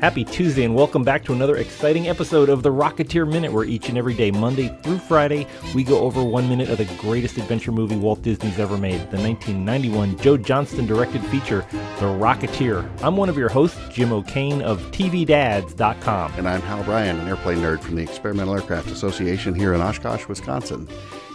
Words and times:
Happy 0.00 0.24
Tuesday, 0.24 0.62
and 0.62 0.76
welcome 0.76 1.02
back 1.02 1.24
to 1.24 1.32
another 1.32 1.56
exciting 1.56 2.08
episode 2.08 2.48
of 2.48 2.62
the 2.62 2.70
Rocketeer 2.70 3.28
Minute, 3.28 3.52
where 3.52 3.64
each 3.64 3.88
and 3.88 3.98
every 3.98 4.14
day, 4.14 4.30
Monday 4.30 4.68
through 4.84 4.98
Friday, 4.98 5.44
we 5.74 5.82
go 5.82 5.98
over 5.98 6.22
one 6.22 6.48
minute 6.48 6.70
of 6.70 6.78
the 6.78 6.84
greatest 6.98 7.36
adventure 7.36 7.72
movie 7.72 7.96
Walt 7.96 8.22
Disney's 8.22 8.60
ever 8.60 8.78
made, 8.78 9.00
the 9.10 9.18
1991 9.18 10.16
Joe 10.18 10.36
Johnston 10.36 10.86
directed 10.86 11.20
feature, 11.24 11.66
The 11.72 12.06
Rocketeer. 12.06 12.88
I'm 13.02 13.16
one 13.16 13.28
of 13.28 13.36
your 13.36 13.48
hosts, 13.48 13.80
Jim 13.90 14.12
O'Kane 14.12 14.62
of 14.62 14.80
TVDads.com. 14.92 16.34
And 16.34 16.48
I'm 16.48 16.60
Hal 16.60 16.84
Bryan, 16.84 17.18
an 17.18 17.26
airplane 17.26 17.58
nerd 17.58 17.80
from 17.80 17.96
the 17.96 18.02
Experimental 18.02 18.54
Aircraft 18.54 18.92
Association 18.92 19.52
here 19.52 19.74
in 19.74 19.80
Oshkosh, 19.80 20.28
Wisconsin. 20.28 20.88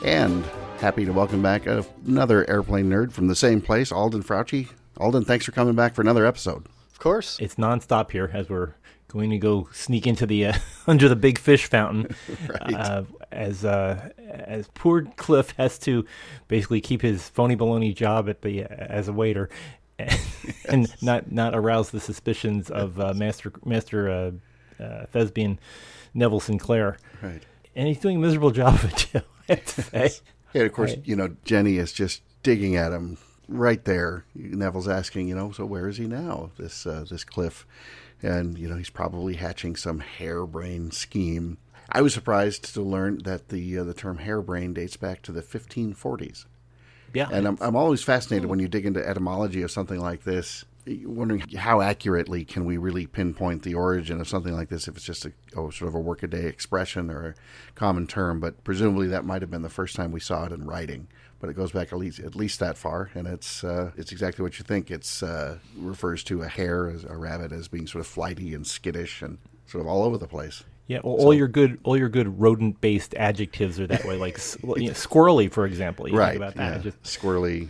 And 0.05 0.45
happy 0.79 1.03
to 1.03 1.11
welcome 1.11 1.41
back 1.41 1.65
another 1.65 2.49
airplane 2.49 2.89
nerd 2.89 3.11
from 3.11 3.27
the 3.27 3.35
same 3.35 3.59
place, 3.59 3.91
Alden 3.91 4.23
Frauci. 4.23 4.69
Alden, 4.95 5.25
thanks 5.25 5.43
for 5.43 5.51
coming 5.51 5.75
back 5.75 5.95
for 5.95 6.01
another 6.01 6.25
episode 6.25 6.65
course. 7.03 7.37
It's 7.39 7.55
nonstop 7.55 8.11
here 8.11 8.31
as 8.33 8.49
we're 8.49 8.75
going 9.09 9.29
to 9.29 9.37
go 9.37 9.69
sneak 9.73 10.07
into 10.07 10.25
the 10.25 10.47
uh, 10.47 10.53
under 10.87 11.09
the 11.09 11.15
big 11.15 11.37
fish 11.37 11.65
fountain. 11.65 12.15
right. 12.47 12.73
uh, 12.73 13.03
as 13.31 13.65
uh, 13.65 14.09
as 14.17 14.69
poor 14.73 15.03
Cliff 15.17 15.51
has 15.57 15.77
to 15.79 16.05
basically 16.47 16.81
keep 16.81 17.01
his 17.01 17.27
phony 17.29 17.55
baloney 17.55 17.93
job 17.93 18.29
at 18.29 18.41
the 18.41 18.63
uh, 18.63 18.67
as 18.69 19.07
a 19.07 19.13
waiter. 19.13 19.49
And, 19.99 20.09
yes. 20.43 20.65
and 20.69 21.03
not 21.03 21.31
not 21.31 21.53
arouse 21.53 21.91
the 21.91 21.99
suspicions 21.99 22.71
of 22.71 22.99
uh, 22.99 23.13
Master 23.13 23.53
Master 23.63 24.09
uh, 24.09 25.05
thespian 25.11 25.59
Neville 26.15 26.39
Sinclair. 26.39 26.97
Right. 27.21 27.43
And 27.75 27.87
he's 27.87 27.99
doing 27.99 28.17
a 28.17 28.19
miserable 28.19 28.49
job 28.49 28.73
of 28.73 28.85
it 28.85 28.97
too. 28.97 29.21
I 29.47 29.53
have 29.53 29.65
to 29.65 29.81
say. 29.83 30.09
Yeah, 30.53 30.63
of 30.63 30.73
course, 30.73 30.95
right. 30.95 31.01
you 31.05 31.15
know 31.15 31.35
Jenny 31.45 31.77
is 31.77 31.93
just 31.93 32.23
digging 32.41 32.75
at 32.75 32.91
him 32.91 33.17
right 33.47 33.83
there, 33.83 34.25
Neville's 34.35 34.87
asking, 34.87 35.27
you 35.27 35.35
know, 35.35 35.51
so 35.51 35.65
where 35.65 35.87
is 35.87 35.97
he 35.97 36.07
now? 36.07 36.51
This 36.57 36.85
uh, 36.85 37.05
this 37.09 37.23
Cliff, 37.23 37.65
and 38.21 38.57
you 38.57 38.67
know, 38.67 38.75
he's 38.75 38.89
probably 38.89 39.35
hatching 39.35 39.75
some 39.75 39.99
harebrained 39.99 40.93
scheme. 40.93 41.57
I 41.89 42.01
was 42.01 42.13
surprised 42.13 42.73
to 42.73 42.81
learn 42.81 43.19
that 43.23 43.49
the 43.49 43.79
uh, 43.79 43.83
the 43.83 43.93
term 43.93 44.19
harebrained 44.19 44.75
dates 44.75 44.97
back 44.97 45.21
to 45.23 45.31
the 45.31 45.41
1540s. 45.41 46.45
Yeah, 47.13 47.29
and 47.31 47.47
I'm 47.47 47.57
I'm 47.61 47.75
always 47.75 48.03
fascinated 48.03 48.49
when 48.49 48.59
you 48.59 48.67
dig 48.67 48.85
into 48.85 49.07
etymology 49.07 49.61
of 49.61 49.71
something 49.71 49.99
like 49.99 50.23
this. 50.23 50.65
Wondering 50.85 51.39
how 51.55 51.79
accurately 51.79 52.43
can 52.43 52.65
we 52.65 52.75
really 52.75 53.07
pinpoint 53.07 53.63
the 53.63 53.73
origin 53.73 54.19
of 54.19 54.27
something 54.27 54.53
like 54.53 54.67
this 54.67 54.89
if 54.89 54.97
it's 54.97 55.05
just 55.05 55.25
a 55.25 55.31
oh, 55.55 55.69
sort 55.69 55.87
of 55.87 55.95
a 55.95 55.99
workaday 55.99 56.45
expression 56.45 57.09
or 57.09 57.27
a 57.27 57.35
common 57.73 58.05
term, 58.05 58.41
but 58.41 58.65
presumably 58.65 59.07
that 59.07 59.23
might 59.23 59.41
have 59.41 59.49
been 59.49 59.61
the 59.61 59.69
first 59.69 59.95
time 59.95 60.11
we 60.11 60.19
saw 60.19 60.43
it 60.45 60.51
in 60.51 60.65
writing 60.65 61.07
but 61.43 61.49
it 61.49 61.57
goes 61.57 61.73
back 61.73 61.91
at 61.91 61.99
least 61.99 62.19
at 62.19 62.37
least 62.37 62.61
that 62.61 62.77
far, 62.77 63.09
and 63.15 63.27
it's 63.27 63.65
uh, 63.65 63.91
it's 63.97 64.13
exactly 64.13 64.43
what 64.43 64.57
you 64.57 64.63
think. 64.63 64.89
It's 64.89 65.21
uh, 65.21 65.57
refers 65.75 66.23
to 66.23 66.41
a 66.41 66.47
hare 66.47 66.89
as 66.89 67.03
a 67.03 67.17
rabbit 67.17 67.51
as 67.51 67.67
being 67.67 67.85
sort 67.85 67.99
of 67.99 68.07
flighty 68.07 68.53
and 68.53 68.65
skittish 68.65 69.21
and 69.21 69.37
sort 69.67 69.81
of 69.81 69.87
all 69.87 70.03
over 70.03 70.17
the 70.17 70.25
place. 70.25 70.63
Yeah, 70.87 71.01
well, 71.03 71.17
so, 71.19 71.25
all 71.25 71.33
your 71.33 71.49
good 71.49 71.79
all 71.83 71.97
your 71.97 72.07
good 72.07 72.39
rodent 72.39 72.79
based 72.79 73.13
adjectives 73.15 73.77
are 73.77 73.87
that 73.87 74.05
way, 74.05 74.15
like 74.15 74.37
you 74.63 74.87
know, 74.87 74.93
squirrely, 74.93 75.51
for 75.51 75.65
example. 75.65 76.07
You 76.07 76.15
right, 76.15 76.37
about 76.37 76.55
that. 76.55 76.77
Yeah. 76.77 76.91
Just, 76.91 77.03
squirrely, 77.03 77.67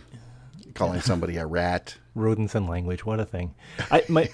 calling 0.74 1.00
somebody 1.00 1.36
a 1.36 1.46
rat 1.46 1.96
rodents 2.14 2.54
and 2.54 2.68
language. 2.68 3.04
What 3.04 3.20
a 3.20 3.24
thing! 3.24 3.54
I, 3.90 4.04
my 4.08 4.30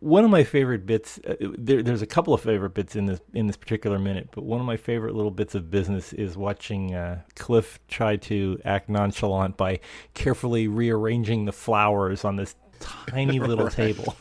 one 0.00 0.24
of 0.24 0.30
my 0.30 0.44
favorite 0.44 0.86
bits. 0.86 1.20
Uh, 1.26 1.34
there, 1.40 1.82
there's 1.82 2.02
a 2.02 2.06
couple 2.06 2.34
of 2.34 2.40
favorite 2.40 2.74
bits 2.74 2.96
in 2.96 3.06
this 3.06 3.20
in 3.34 3.46
this 3.46 3.56
particular 3.56 3.98
minute, 3.98 4.30
but 4.32 4.44
one 4.44 4.60
of 4.60 4.66
my 4.66 4.76
favorite 4.76 5.14
little 5.14 5.30
bits 5.30 5.54
of 5.54 5.70
business 5.70 6.12
is 6.12 6.36
watching 6.36 6.94
uh, 6.94 7.22
Cliff 7.36 7.78
try 7.88 8.16
to 8.16 8.60
act 8.64 8.88
nonchalant 8.88 9.56
by 9.56 9.80
carefully 10.14 10.68
rearranging 10.68 11.44
the 11.44 11.52
flowers 11.52 12.24
on 12.24 12.36
this 12.36 12.54
tiny 12.80 13.38
little 13.40 13.66
right. 13.66 13.74
table. 13.74 14.16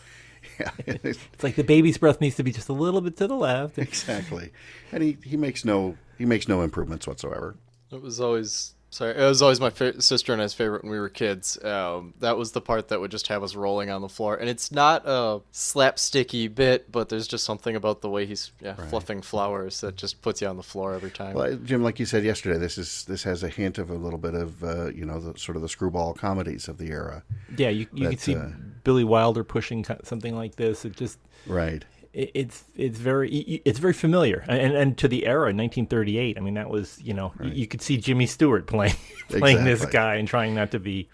Yeah. 0.59 0.72
it's 1.03 1.44
like 1.44 1.56
the 1.56 1.63
baby's 1.63 1.97
breath 1.97 2.22
needs 2.22 2.35
to 2.35 2.44
be 2.44 2.51
just 2.51 2.69
a 2.69 2.74
little 2.74 3.01
bit 3.01 3.18
to 3.18 3.28
the 3.28 3.35
left. 3.35 3.78
Exactly, 3.78 4.51
and 4.91 5.01
he, 5.03 5.18
he 5.24 5.38
makes 5.38 5.66
no 5.66 5.97
he 6.18 6.25
makes 6.25 6.47
no 6.47 6.62
improvements 6.62 7.07
whatsoever. 7.07 7.56
It 7.91 8.01
was 8.01 8.22
always 8.22 8.75
Sorry, 8.91 9.16
it 9.16 9.24
was 9.24 9.41
always 9.41 9.62
my 9.62 9.69
fa- 9.69 10.02
sister 10.02 10.34
and 10.34 10.41
I's 10.41 10.53
favorite 10.53 10.84
when 10.84 10.91
we 10.91 11.00
were 11.00 11.07
kids. 11.07 11.57
Um, 11.63 12.13
that 12.19 12.38
was 12.38 12.52
the 12.52 12.59
part 12.59 12.90
that 12.90 13.00
would 13.00 13.09
just 13.09 13.28
have 13.28 13.41
us 13.41 13.56
rolling 13.56 13.90
on 13.90 14.02
the 14.02 14.09
floor, 14.09 14.35
and 14.35 14.50
it's 14.50 14.69
not 14.69 15.03
a 15.06 15.40
slapsticky 15.53 16.53
bit, 16.53 16.91
but 16.91 17.07
there's 17.07 17.25
just 17.25 17.46
something 17.46 17.78
about 17.78 18.01
the 18.01 18.09
way 18.09 18.25
he's 18.25 18.51
yeah, 18.59 18.75
right. 18.78 18.90
fluffing 18.90 19.22
flowers 19.22 19.80
that 19.80 19.96
just 19.96 20.22
puts 20.22 20.41
you 20.41 20.47
on 20.47 20.57
the 20.57 20.63
floor 20.63 20.94
every 20.94 21.09
time. 21.09 21.35
Well, 21.35 21.56
Jim, 21.63 21.81
like 21.81 22.01
you 22.01 22.06
said 22.06 22.25
yesterday, 22.25 22.57
this 22.57 22.78
is 22.78 23.06
this 23.06 23.24
has 23.24 23.44
a 23.44 23.50
hint 23.50 23.78
of 23.78 23.90
a 23.90 23.96
little 23.96 24.19
bit 24.19 24.34
of 24.34 24.62
uh, 24.62 24.88
you 24.90 25.06
know 25.06 25.22
the 25.22 25.40
sort 25.40 25.56
of 25.56 25.62
the 25.62 25.69
screwball 25.69 26.13
comedies 26.13 26.68
of 26.68 26.78
the 26.78 26.90
era. 26.90 27.24
Yeah, 27.57 27.69
you 27.69 27.88
you 27.94 28.09
can 28.09 28.18
see 28.18 28.35
uh, 28.35 28.50
Billy 28.84 29.06
Wilder 29.06 29.46
pushing 29.46 29.85
something 30.03 30.35
like 30.35 30.57
this. 30.57 30.84
It 30.84 30.97
just 30.97 31.18
right 31.47 31.85
it's 32.13 32.66
it's 32.75 32.99
very 32.99 33.29
it's 33.63 33.79
very 33.79 33.94
familiar 33.94 34.44
and 34.47 34.73
and 34.73 34.97
to 34.97 35.07
the 35.07 35.25
era 35.25 35.45
1938 35.45 36.38
i 36.38 36.41
mean 36.41 36.55
that 36.55 36.69
was 36.69 37.01
you 37.01 37.13
know 37.13 37.31
right. 37.38 37.53
you 37.53 37.66
could 37.67 37.81
see 37.81 37.97
jimmy 37.97 38.25
stewart 38.25 38.67
playing 38.67 38.95
playing 39.29 39.59
exactly. 39.59 39.73
this 39.73 39.85
guy 39.85 40.16
and 40.16 40.27
trying 40.27 40.53
not 40.53 40.71
to 40.71 40.79
be 40.79 41.07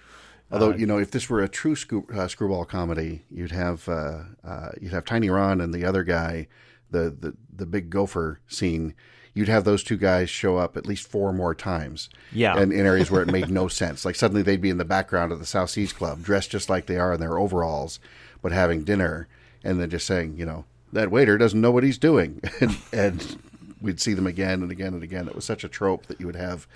although 0.51 0.71
uh, 0.71 0.75
you 0.75 0.87
know 0.87 0.97
if 0.97 1.11
this 1.11 1.29
were 1.29 1.41
a 1.43 1.47
true 1.47 1.75
screw, 1.75 2.05
uh, 2.13 2.27
screwball 2.27 2.65
comedy 2.65 3.23
you'd 3.29 3.51
have 3.51 3.87
uh, 3.87 4.21
uh, 4.43 4.69
you'd 4.81 4.91
have 4.91 5.05
tiny 5.05 5.29
ron 5.29 5.61
and 5.61 5.73
the 5.73 5.85
other 5.85 6.03
guy 6.03 6.47
the, 6.89 7.15
the 7.19 7.35
the 7.55 7.65
big 7.67 7.91
gopher 7.91 8.39
scene 8.47 8.95
you'd 9.35 9.49
have 9.49 9.65
those 9.65 9.83
two 9.83 9.97
guys 9.97 10.31
show 10.31 10.57
up 10.57 10.75
at 10.75 10.87
least 10.87 11.07
four 11.07 11.31
more 11.31 11.53
times 11.53 12.09
yeah 12.31 12.57
and 12.57 12.73
in 12.73 12.87
areas 12.87 13.11
where 13.11 13.21
it 13.21 13.31
made 13.31 13.49
no 13.51 13.67
sense 13.67 14.03
like 14.03 14.15
suddenly 14.15 14.41
they'd 14.41 14.61
be 14.61 14.71
in 14.71 14.79
the 14.79 14.85
background 14.85 15.31
of 15.31 15.37
the 15.37 15.45
south 15.45 15.69
seas 15.69 15.93
club 15.93 16.23
dressed 16.23 16.49
just 16.49 16.71
like 16.71 16.87
they 16.87 16.97
are 16.97 17.13
in 17.13 17.19
their 17.19 17.37
overalls 17.37 17.99
but 18.41 18.51
having 18.51 18.83
dinner 18.83 19.27
and 19.63 19.79
then 19.79 19.91
just 19.91 20.07
saying 20.07 20.35
you 20.37 20.45
know 20.45 20.65
that 20.93 21.11
waiter 21.11 21.37
doesn't 21.37 21.59
know 21.59 21.71
what 21.71 21.83
he's 21.83 21.97
doing. 21.97 22.41
and, 22.61 22.77
and 22.91 23.37
we'd 23.81 23.99
see 23.99 24.13
them 24.13 24.27
again 24.27 24.61
and 24.61 24.71
again 24.71 24.93
and 24.93 25.03
again. 25.03 25.27
It 25.27 25.35
was 25.35 25.45
such 25.45 25.63
a 25.63 25.69
trope 25.69 26.07
that 26.07 26.19
you 26.19 26.25
would 26.25 26.35
have 26.35 26.67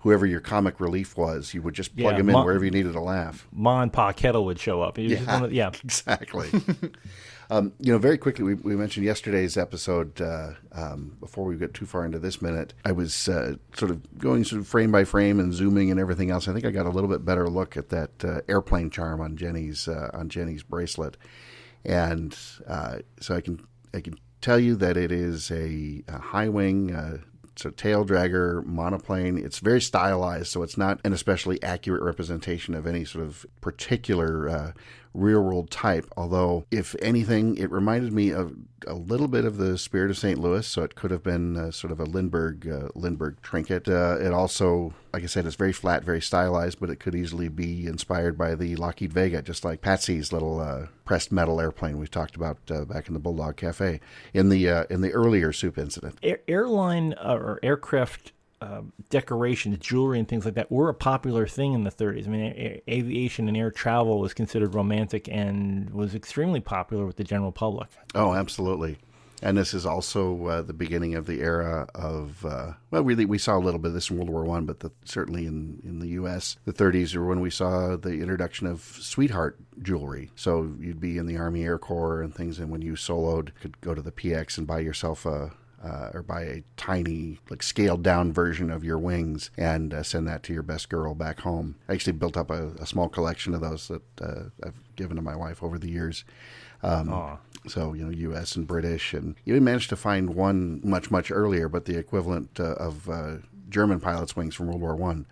whoever 0.00 0.26
your 0.26 0.40
comic 0.40 0.80
relief 0.80 1.16
was, 1.16 1.54
you 1.54 1.62
would 1.62 1.74
just 1.74 1.96
plug 1.96 2.14
yeah, 2.14 2.20
him 2.20 2.28
in 2.28 2.32
Ma, 2.32 2.44
wherever 2.44 2.64
you 2.64 2.70
needed 2.70 2.94
a 2.94 3.00
laugh. 3.00 3.46
Ma 3.52 3.82
and 3.82 3.92
Pa 3.92 4.12
Kettle 4.12 4.44
would 4.44 4.58
show 4.58 4.82
up. 4.82 4.98
Yeah, 4.98 5.44
of, 5.44 5.52
yeah, 5.52 5.70
exactly. 5.82 6.50
um, 7.50 7.72
you 7.80 7.92
know, 7.92 7.98
very 7.98 8.16
quickly, 8.16 8.44
we, 8.44 8.54
we 8.54 8.76
mentioned 8.76 9.04
yesterday's 9.04 9.56
episode. 9.56 10.20
Uh, 10.20 10.50
um, 10.72 11.16
before 11.18 11.44
we 11.44 11.56
get 11.56 11.74
too 11.74 11.86
far 11.86 12.04
into 12.04 12.18
this 12.18 12.40
minute, 12.40 12.74
I 12.84 12.92
was 12.92 13.28
uh, 13.28 13.56
sort 13.76 13.90
of 13.90 14.18
going 14.18 14.44
sort 14.44 14.60
of 14.60 14.68
frame 14.68 14.92
by 14.92 15.04
frame 15.04 15.40
and 15.40 15.52
zooming 15.52 15.90
and 15.90 15.98
everything 15.98 16.30
else. 16.30 16.46
I 16.46 16.52
think 16.52 16.64
I 16.64 16.70
got 16.70 16.86
a 16.86 16.90
little 16.90 17.10
bit 17.10 17.24
better 17.24 17.48
look 17.48 17.76
at 17.76 17.88
that 17.88 18.24
uh, 18.24 18.40
airplane 18.48 18.90
charm 18.90 19.20
on 19.20 19.36
Jenny's 19.36 19.88
uh, 19.88 20.10
on 20.12 20.28
Jenny's 20.28 20.62
bracelet 20.62 21.16
and 21.84 22.36
uh, 22.66 22.98
so 23.20 23.34
I 23.34 23.40
can 23.40 23.60
I 23.94 24.00
can 24.00 24.14
tell 24.40 24.58
you 24.58 24.76
that 24.76 24.96
it 24.96 25.10
is 25.12 25.50
a, 25.50 26.02
a 26.08 26.18
high 26.18 26.48
wing. 26.48 26.94
Uh, 26.94 27.18
a 27.64 27.72
tail 27.72 28.04
dragger 28.04 28.64
monoplane. 28.64 29.36
It's 29.36 29.58
very 29.58 29.80
stylized, 29.80 30.46
so 30.46 30.62
it's 30.62 30.78
not 30.78 31.00
an 31.04 31.12
especially 31.12 31.60
accurate 31.60 32.02
representation 32.02 32.74
of 32.74 32.86
any 32.86 33.04
sort 33.04 33.24
of 33.24 33.44
particular 33.60 34.48
uh, 34.48 34.72
real 35.14 35.42
world 35.42 35.70
type. 35.70 36.06
Although, 36.16 36.64
if 36.70 36.94
anything, 37.00 37.56
it 37.56 37.70
reminded 37.70 38.12
me 38.12 38.30
of 38.30 38.54
a 38.86 38.94
little 38.94 39.28
bit 39.28 39.44
of 39.44 39.56
the 39.56 39.76
Spirit 39.76 40.10
of 40.10 40.18
St. 40.18 40.38
Louis, 40.38 40.66
so 40.66 40.82
it 40.82 40.94
could 40.94 41.10
have 41.10 41.22
been 41.22 41.56
uh, 41.56 41.70
sort 41.70 41.92
of 41.92 42.00
a 42.00 42.04
Lindbergh 42.04 42.68
uh, 42.68 42.88
Lindbergh 42.94 43.40
trinket. 43.42 43.88
Uh, 43.88 44.18
it 44.20 44.32
also, 44.32 44.94
like 45.12 45.22
I 45.22 45.26
said, 45.26 45.46
it's 45.46 45.56
very 45.56 45.72
flat, 45.72 46.04
very 46.04 46.20
stylized, 46.20 46.80
but 46.80 46.90
it 46.90 47.00
could 47.00 47.14
easily 47.14 47.48
be 47.48 47.86
inspired 47.86 48.38
by 48.38 48.54
the 48.54 48.76
Lockheed 48.76 49.12
Vega, 49.12 49.42
just 49.42 49.64
like 49.64 49.80
Patsy's 49.80 50.32
little 50.32 50.60
uh, 50.60 50.86
pressed 51.04 51.32
metal 51.32 51.60
airplane 51.60 51.98
we 51.98 52.06
talked 52.06 52.36
about 52.36 52.58
uh, 52.70 52.84
back 52.84 53.08
in 53.08 53.14
the 53.14 53.20
Bulldog 53.20 53.56
Cafe 53.56 54.00
in 54.32 54.48
the 54.48 54.68
uh, 54.68 54.84
in 54.90 55.00
the 55.00 55.12
earlier 55.12 55.52
soup 55.52 55.78
incident. 55.78 56.18
Air- 56.22 56.40
airline 56.46 57.14
or 57.14 57.58
aircraft 57.62 58.32
um, 58.60 58.92
decorations, 59.10 59.78
jewelry, 59.78 60.18
and 60.18 60.28
things 60.28 60.44
like 60.44 60.54
that 60.54 60.70
were 60.70 60.88
a 60.88 60.94
popular 60.94 61.46
thing 61.46 61.74
in 61.74 61.84
the 61.84 61.90
30s. 61.90 62.26
I 62.26 62.30
mean, 62.30 62.42
a- 62.42 62.82
aviation 62.88 63.48
and 63.48 63.56
air 63.56 63.70
travel 63.70 64.18
was 64.18 64.34
considered 64.34 64.74
romantic 64.74 65.28
and 65.28 65.90
was 65.90 66.14
extremely 66.14 66.60
popular 66.60 67.06
with 67.06 67.16
the 67.16 67.24
general 67.24 67.52
public. 67.52 67.88
Oh, 68.14 68.34
absolutely. 68.34 68.98
And 69.40 69.56
this 69.56 69.72
is 69.72 69.86
also 69.86 70.46
uh, 70.46 70.62
the 70.62 70.72
beginning 70.72 71.14
of 71.14 71.26
the 71.26 71.40
era 71.40 71.86
of 71.94 72.44
uh, 72.44 72.72
well, 72.90 73.04
really 73.04 73.24
we 73.24 73.38
saw 73.38 73.56
a 73.56 73.60
little 73.60 73.78
bit 73.78 73.88
of 73.88 73.94
this 73.94 74.10
in 74.10 74.16
World 74.16 74.30
War 74.30 74.44
One, 74.44 74.66
but 74.66 74.80
the, 74.80 74.90
certainly 75.04 75.46
in, 75.46 75.80
in 75.84 76.00
the 76.00 76.08
U.S. 76.08 76.56
the 76.64 76.72
30s 76.72 77.14
are 77.14 77.24
when 77.24 77.40
we 77.40 77.50
saw 77.50 77.96
the 77.96 78.14
introduction 78.14 78.66
of 78.66 78.80
sweetheart 78.80 79.56
jewelry. 79.80 80.32
So 80.34 80.74
you'd 80.80 81.00
be 81.00 81.18
in 81.18 81.26
the 81.26 81.36
Army 81.36 81.62
Air 81.62 81.78
Corps 81.78 82.20
and 82.20 82.34
things, 82.34 82.58
and 82.58 82.70
when 82.70 82.82
you 82.82 82.94
soloed, 82.94 83.50
could 83.60 83.80
go 83.80 83.94
to 83.94 84.02
the 84.02 84.10
PX 84.10 84.58
and 84.58 84.66
buy 84.66 84.80
yourself 84.80 85.24
a 85.24 85.52
uh, 85.82 86.10
or 86.12 86.22
buy 86.22 86.42
a 86.42 86.62
tiny, 86.76 87.38
like 87.50 87.62
scaled 87.62 88.02
down 88.02 88.32
version 88.32 88.70
of 88.70 88.84
your 88.84 88.98
wings 88.98 89.50
and 89.56 89.94
uh, 89.94 90.02
send 90.02 90.26
that 90.26 90.42
to 90.44 90.52
your 90.52 90.62
best 90.62 90.88
girl 90.88 91.14
back 91.14 91.40
home. 91.40 91.76
I 91.88 91.92
actually 91.92 92.14
built 92.14 92.36
up 92.36 92.50
a, 92.50 92.68
a 92.80 92.86
small 92.86 93.08
collection 93.08 93.54
of 93.54 93.60
those 93.60 93.88
that 93.88 94.02
uh, 94.20 94.44
I've 94.64 94.96
given 94.96 95.16
to 95.16 95.22
my 95.22 95.36
wife 95.36 95.62
over 95.62 95.78
the 95.78 95.90
years. 95.90 96.24
Um, 96.82 97.38
so, 97.66 97.92
you 97.92 98.04
know, 98.04 98.10
U.S. 98.10 98.56
and 98.56 98.66
British. 98.66 99.14
And 99.14 99.36
even 99.46 99.64
managed 99.64 99.90
to 99.90 99.96
find 99.96 100.34
one 100.34 100.80
much, 100.82 101.10
much 101.10 101.30
earlier, 101.30 101.68
but 101.68 101.84
the 101.84 101.96
equivalent 101.96 102.58
uh, 102.58 102.74
of 102.74 103.08
uh, 103.08 103.36
German 103.68 104.00
pilots' 104.00 104.36
wings 104.36 104.54
from 104.54 104.66
World 104.68 104.80
War 104.80 104.96
One 104.96 105.26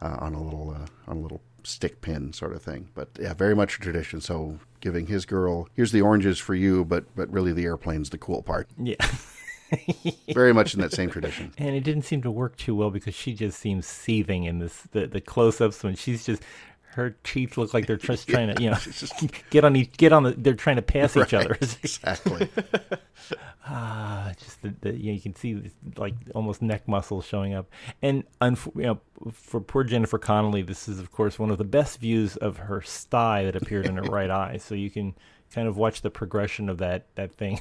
uh, 0.00 0.16
on 0.20 0.34
a 0.34 0.42
little 0.42 0.76
on 1.06 1.16
a 1.16 1.20
little 1.20 1.40
stick 1.64 2.00
pin 2.00 2.32
sort 2.32 2.52
of 2.52 2.62
thing. 2.62 2.88
But 2.94 3.10
yeah, 3.20 3.34
very 3.34 3.54
much 3.54 3.76
a 3.76 3.80
tradition. 3.80 4.20
So 4.20 4.58
giving 4.80 5.06
his 5.06 5.24
girl, 5.24 5.68
here's 5.74 5.92
the 5.92 6.02
oranges 6.02 6.38
for 6.38 6.54
you, 6.54 6.84
but 6.84 7.04
but 7.14 7.30
really 7.30 7.52
the 7.52 7.64
airplane's 7.64 8.10
the 8.10 8.18
cool 8.18 8.42
part. 8.42 8.68
Yeah. 8.76 8.96
Very 10.32 10.52
much 10.54 10.74
in 10.74 10.80
that 10.80 10.92
same 10.92 11.10
tradition. 11.10 11.52
and 11.58 11.74
it 11.74 11.84
didn't 11.84 12.02
seem 12.02 12.22
to 12.22 12.30
work 12.30 12.56
too 12.56 12.74
well 12.74 12.90
because 12.90 13.14
she 13.14 13.34
just 13.34 13.58
seems 13.58 13.86
seething 13.86 14.44
in 14.44 14.58
this 14.58 14.82
the, 14.92 15.06
the 15.06 15.20
close-ups 15.20 15.82
when 15.82 15.94
she's 15.94 16.24
just 16.24 16.42
her 16.92 17.14
teeth 17.22 17.56
look 17.56 17.74
like 17.74 17.86
they're 17.86 17.96
just 17.96 18.26
trying 18.28 18.52
to 18.54 18.62
you 18.62 18.70
know 18.70 18.78
get 19.50 19.64
on 19.64 19.76
each 19.76 19.92
get 19.96 20.12
on 20.12 20.22
the 20.24 20.30
they're 20.32 20.54
trying 20.54 20.76
to 20.76 20.82
pass 20.82 21.16
each 21.16 21.34
other 21.34 21.56
Exactly. 21.60 22.48
ah 23.66 24.32
just 24.38 24.62
the, 24.62 24.74
the 24.80 24.96
you, 24.96 25.06
know, 25.06 25.12
you 25.12 25.20
can 25.20 25.34
see 25.34 25.52
this, 25.54 25.72
like 25.96 26.14
almost 26.34 26.62
neck 26.62 26.88
muscles 26.88 27.24
showing 27.26 27.54
up 27.54 27.68
and 28.02 28.24
unf- 28.40 28.74
you 28.74 28.82
know 28.82 29.00
for 29.30 29.60
poor 29.60 29.84
Jennifer 29.84 30.18
Connelly 30.18 30.62
this 30.62 30.88
is 30.88 30.98
of 30.98 31.12
course 31.12 31.38
one 31.38 31.50
of 31.50 31.58
the 31.58 31.64
best 31.64 32.00
views 32.00 32.36
of 32.36 32.56
her 32.56 32.80
sty 32.82 33.44
that 33.44 33.54
appeared 33.56 33.86
in 33.86 33.96
her 33.96 34.02
right 34.04 34.30
eye 34.30 34.56
so 34.56 34.74
you 34.74 34.90
can 34.90 35.14
kind 35.54 35.68
of 35.68 35.76
watch 35.76 36.02
the 36.02 36.10
progression 36.10 36.68
of 36.68 36.78
that 36.78 37.06
that 37.16 37.34
thing 37.34 37.60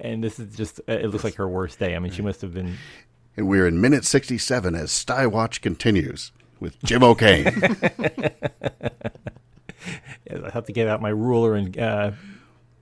and 0.00 0.22
this 0.22 0.38
is 0.38 0.56
just 0.56 0.80
it 0.86 1.10
looks 1.10 1.24
like 1.24 1.34
her 1.36 1.48
worst 1.48 1.78
day 1.78 1.94
I 1.94 1.98
mean 1.98 2.12
she 2.12 2.22
must 2.22 2.40
have 2.42 2.54
been 2.54 2.76
and 3.36 3.48
we're 3.48 3.66
in 3.66 3.80
minute 3.80 4.04
67 4.04 4.74
as 4.74 4.92
Sty 4.92 5.26
Watch 5.26 5.60
continues 5.62 6.32
with 6.60 6.80
Jim 6.82 7.02
O'Kane. 7.02 7.46
I 10.30 10.50
have 10.50 10.66
to 10.66 10.72
get 10.72 10.88
out 10.88 11.02
my 11.02 11.08
ruler 11.10 11.54
and 11.54 11.76
uh, 11.78 12.12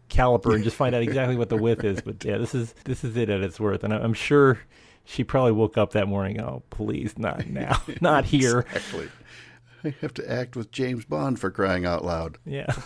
caliper 0.08 0.54
and 0.54 0.62
just 0.62 0.76
find 0.76 0.94
out 0.94 1.02
exactly 1.02 1.36
what 1.36 1.48
the 1.48 1.56
width 1.56 1.84
is. 1.84 2.00
But 2.00 2.24
yeah, 2.24 2.38
this 2.38 2.54
is 2.54 2.74
this 2.84 3.04
is 3.04 3.16
it 3.16 3.30
at 3.30 3.40
its 3.40 3.58
worth, 3.58 3.84
and 3.84 3.92
I'm 3.92 4.14
sure 4.14 4.60
she 5.04 5.24
probably 5.24 5.52
woke 5.52 5.78
up 5.78 5.92
that 5.92 6.08
morning. 6.08 6.40
Oh, 6.40 6.62
please, 6.70 7.18
not 7.18 7.46
now, 7.46 7.80
not 8.00 8.26
here. 8.26 8.60
Exactly. 8.60 9.08
I 9.82 9.94
have 10.02 10.12
to 10.14 10.30
act 10.30 10.56
with 10.56 10.70
James 10.70 11.06
Bond 11.06 11.40
for 11.40 11.50
crying 11.50 11.86
out 11.86 12.04
loud. 12.04 12.36
Yeah. 12.44 12.66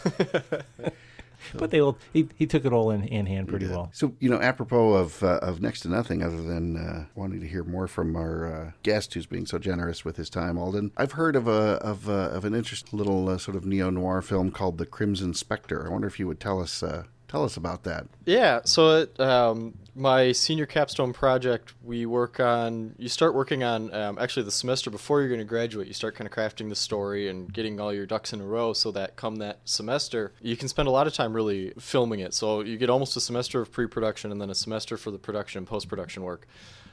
but 1.55 1.71
they 1.71 1.81
all 1.81 1.99
he, 2.13 2.29
he 2.37 2.47
took 2.47 2.65
it 2.65 2.73
all 2.73 2.91
in, 2.91 3.05
in 3.05 3.27
hand 3.27 3.49
pretty 3.49 3.69
well. 3.69 3.91
So 3.93 4.15
you 4.21 4.29
know, 4.29 4.41
apropos 4.41 4.95
of 4.95 5.23
uh, 5.23 5.39
of 5.43 5.61
next 5.61 5.81
to 5.81 5.89
nothing, 5.89 6.23
other 6.23 6.43
than 6.43 6.77
uh, 6.77 7.07
wanting 7.15 7.41
to 7.41 7.49
hear 7.49 7.65
more 7.65 7.87
from 7.87 8.17
our 8.17 8.47
uh, 8.47 8.71
guest 8.83 9.15
who's 9.15 9.27
being 9.27 9.47
so 9.47 9.59
generous 9.59 10.05
with 10.05 10.17
his 10.17 10.31
time, 10.31 10.59
Alden. 10.59 10.93
I've 10.97 11.13
heard 11.13 11.37
of 11.37 11.47
a 11.47 11.79
of 11.83 12.09
uh, 12.09 12.31
of 12.31 12.45
an 12.45 12.55
interesting 12.55 12.99
little 12.99 13.29
uh, 13.29 13.39
sort 13.39 13.57
of 13.57 13.65
neo 13.65 13.91
noir 13.91 14.23
film 14.23 14.51
called 14.51 14.79
The 14.79 14.87
Crimson 14.87 15.35
Spectre. 15.35 15.87
I 15.87 15.91
wonder 15.91 16.07
if 16.07 16.19
you 16.19 16.27
would 16.27 16.41
tell 16.41 16.61
us 16.61 16.83
uh, 16.83 17.05
tell 17.35 17.43
us 17.43 17.57
about 17.57 17.83
that. 17.83 18.07
Yeah, 18.27 18.61
so 18.65 18.99
it, 18.99 19.19
um, 19.19 19.75
my 19.97 20.31
senior 20.31 20.67
capstone 20.67 21.13
project, 21.13 21.75
we 21.83 22.07
work 22.07 22.39
on. 22.39 22.95
You 22.97 23.09
start 23.09 23.35
working 23.35 23.65
on 23.65 23.93
um, 23.93 24.19
actually 24.21 24.45
the 24.45 24.53
semester 24.53 24.89
before 24.89 25.19
you're 25.19 25.29
going 25.29 25.41
to 25.41 25.45
graduate. 25.45 25.89
You 25.89 25.95
start 25.95 26.15
kind 26.15 26.29
of 26.29 26.33
crafting 26.33 26.69
the 26.69 26.77
story 26.77 27.29
and 27.29 27.53
getting 27.53 27.81
all 27.81 27.93
your 27.93 28.07
ducks 28.07 28.33
in 28.33 28.41
a 28.41 28.47
row, 28.47 28.73
so 28.73 28.93
that 28.93 29.17
come 29.17 29.37
that 29.37 29.59
semester, 29.65 30.33
you 30.43 30.57
can 30.57 30.69
spend 30.69 30.87
a 30.87 30.93
lot 30.93 31.09
of 31.09 31.13
time 31.13 31.33
really 31.33 31.73
filming 31.77 32.21
it. 32.21 32.35
So 32.35 32.61
you 32.61 32.77
get 32.77 32.89
almost 32.89 33.17
a 33.17 33.21
semester 33.21 33.61
of 33.61 33.73
pre-production 33.73 34.31
and 34.31 34.41
then 34.41 34.51
a 34.51 34.55
semester 34.55 34.97
for 34.97 35.11
the 35.11 35.19
production 35.19 35.59
and 35.59 35.67
post-production 35.67 36.23
work. 36.23 36.47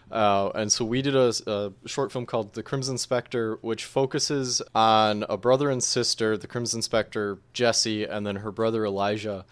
Uh, 0.10 0.50
and 0.56 0.72
so 0.72 0.84
we 0.84 1.04
did 1.04 1.16
a, 1.16 1.32
a, 1.48 1.72
short 1.86 2.12
film 2.12 2.26
called 2.26 2.54
The 2.54 2.64
Crimson 2.64 2.98
Spectre, 2.98 3.58
which 3.62 3.86
focuses 3.86 4.62
on 4.76 5.24
a 5.30 5.38
brother 5.38 5.70
and 5.70 5.82
sister, 5.82 6.36
the 6.36 6.48
Crimson 6.48 6.82
Spectre, 6.82 7.38
Jesse, 7.54 8.04
and 8.04 8.26
then 8.28 8.38
her 8.38 8.52
brother 8.52 8.86
Elijah, 8.86 9.46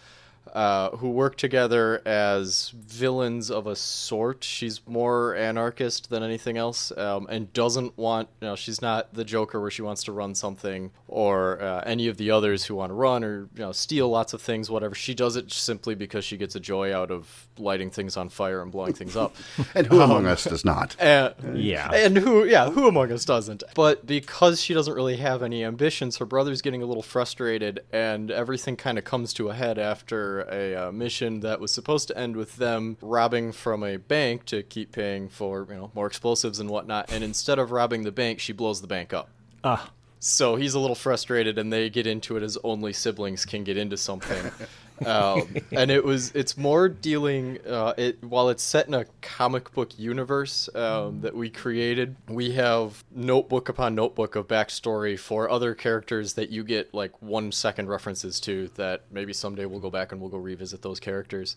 uh, 0.52 0.90
who 0.96 1.10
work 1.10 1.36
together 1.36 2.02
as 2.04 2.70
villains 2.70 3.50
of 3.50 3.66
a 3.66 3.76
sort. 3.76 4.42
She's 4.42 4.80
more 4.86 5.34
anarchist 5.34 6.10
than 6.10 6.22
anything 6.22 6.56
else, 6.56 6.90
um, 6.96 7.26
and 7.30 7.52
doesn't 7.52 7.96
want. 7.96 8.28
You 8.40 8.48
know, 8.48 8.56
she's 8.56 8.82
not 8.82 9.14
the 9.14 9.24
Joker 9.24 9.60
where 9.60 9.70
she 9.70 9.82
wants 9.82 10.02
to 10.04 10.12
run 10.12 10.34
something, 10.34 10.90
or 11.06 11.60
uh, 11.62 11.82
any 11.86 12.08
of 12.08 12.16
the 12.16 12.30
others 12.30 12.64
who 12.64 12.74
want 12.74 12.90
to 12.90 12.94
run 12.94 13.22
or 13.24 13.48
you 13.54 13.60
know 13.60 13.72
steal 13.72 14.08
lots 14.08 14.32
of 14.32 14.42
things. 14.42 14.70
Whatever. 14.70 14.94
She 14.94 15.14
does 15.14 15.36
it 15.36 15.52
simply 15.52 15.94
because 15.94 16.24
she 16.24 16.36
gets 16.36 16.54
a 16.54 16.60
joy 16.60 16.94
out 16.94 17.10
of 17.10 17.46
lighting 17.58 17.90
things 17.90 18.16
on 18.16 18.28
fire 18.28 18.62
and 18.62 18.72
blowing 18.72 18.92
things 18.94 19.16
up. 19.16 19.36
and 19.74 19.86
who 19.86 20.00
among 20.00 20.26
us 20.26 20.44
does 20.44 20.64
not? 20.64 20.96
And, 21.00 21.34
Yeah. 21.58 21.90
and 21.92 22.16
who, 22.16 22.44
yeah, 22.44 22.70
who 22.70 22.88
among 22.88 23.12
us 23.12 23.24
doesn't? 23.24 23.62
But 23.74 24.06
because 24.06 24.60
she 24.60 24.74
doesn't 24.74 24.94
really 24.94 25.16
have 25.16 25.42
any 25.42 25.64
ambitions, 25.64 26.16
her 26.18 26.24
brother's 26.24 26.62
getting 26.62 26.82
a 26.82 26.86
little 26.86 27.02
frustrated, 27.02 27.80
and 27.92 28.30
everything 28.30 28.76
kind 28.76 28.96
of 28.98 29.04
comes 29.04 29.32
to 29.34 29.48
a 29.50 29.54
head 29.54 29.78
after 29.78 30.29
a 30.38 30.74
uh, 30.88 30.92
mission 30.92 31.40
that 31.40 31.60
was 31.60 31.72
supposed 31.72 32.08
to 32.08 32.16
end 32.16 32.36
with 32.36 32.56
them 32.56 32.96
robbing 33.02 33.50
from 33.52 33.82
a 33.82 33.96
bank 33.96 34.44
to 34.46 34.62
keep 34.62 34.92
paying 34.92 35.28
for 35.28 35.66
you 35.68 35.74
know 35.74 35.90
more 35.94 36.06
explosives 36.06 36.60
and 36.60 36.70
whatnot. 36.70 37.10
And 37.12 37.22
instead 37.24 37.58
of 37.58 37.72
robbing 37.72 38.04
the 38.04 38.12
bank, 38.12 38.38
she 38.40 38.52
blows 38.52 38.80
the 38.80 38.86
bank 38.86 39.12
up. 39.12 39.28
Ah, 39.64 39.90
So 40.20 40.56
he's 40.56 40.74
a 40.74 40.78
little 40.78 40.94
frustrated, 40.96 41.58
and 41.58 41.72
they 41.72 41.90
get 41.90 42.06
into 42.06 42.36
it 42.36 42.42
as 42.42 42.56
only 42.62 42.92
siblings 42.92 43.44
can 43.44 43.64
get 43.64 43.76
into 43.76 43.96
something. 43.96 44.50
um, 45.06 45.48
and 45.72 45.90
it 45.90 46.04
was 46.04 46.32
it's 46.32 46.56
more 46.56 46.88
dealing 46.88 47.58
uh, 47.66 47.94
it 47.96 48.22
while 48.22 48.48
it's 48.48 48.62
set 48.62 48.86
in 48.86 48.94
a 48.94 49.04
comic 49.22 49.72
book 49.72 49.98
universe 49.98 50.68
um, 50.74 51.20
that 51.20 51.34
we 51.34 51.50
created. 51.50 52.16
We 52.28 52.52
have 52.52 53.04
notebook 53.10 53.68
upon 53.68 53.94
notebook 53.94 54.36
of 54.36 54.48
backstory 54.48 55.18
for 55.18 55.50
other 55.50 55.74
characters 55.74 56.34
that 56.34 56.50
you 56.50 56.64
get 56.64 56.92
like 56.94 57.20
one 57.22 57.52
second 57.52 57.88
references 57.88 58.40
to. 58.40 58.68
That 58.74 59.04
maybe 59.10 59.32
someday 59.32 59.66
we'll 59.66 59.80
go 59.80 59.90
back 59.90 60.12
and 60.12 60.20
we'll 60.20 60.30
go 60.30 60.38
revisit 60.38 60.82
those 60.82 61.00
characters. 61.00 61.56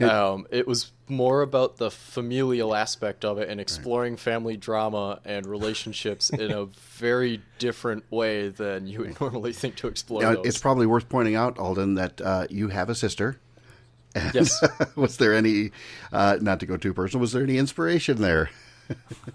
Um, 0.00 0.46
it 0.50 0.66
was 0.66 0.92
more 1.08 1.42
about 1.42 1.76
the 1.76 1.90
familial 1.90 2.74
aspect 2.74 3.24
of 3.24 3.38
it 3.38 3.48
and 3.48 3.60
exploring 3.60 4.16
family 4.16 4.56
drama 4.56 5.20
and 5.24 5.46
relationships 5.46 6.30
in 6.30 6.50
a 6.50 6.64
very 6.98 7.42
different 7.58 8.04
way 8.10 8.48
than 8.48 8.86
you 8.86 9.00
would 9.00 9.20
normally 9.20 9.52
think 9.52 9.76
to 9.76 9.86
explore 9.88 10.22
Now, 10.22 10.34
those. 10.34 10.46
it's 10.46 10.58
probably 10.58 10.86
worth 10.86 11.08
pointing 11.08 11.34
out, 11.36 11.58
Alden, 11.58 11.94
that 11.94 12.20
uh, 12.20 12.46
you 12.50 12.68
have 12.68 12.88
a 12.88 12.94
sister. 12.94 13.38
And 14.14 14.34
Yes. 14.34 14.62
was 14.96 15.16
there 15.18 15.34
any, 15.34 15.72
uh, 16.12 16.38
not 16.40 16.60
to 16.60 16.66
go 16.66 16.76
too 16.76 16.94
personal, 16.94 17.20
was 17.20 17.32
there 17.32 17.42
any 17.42 17.58
inspiration 17.58 18.20
there? 18.20 18.50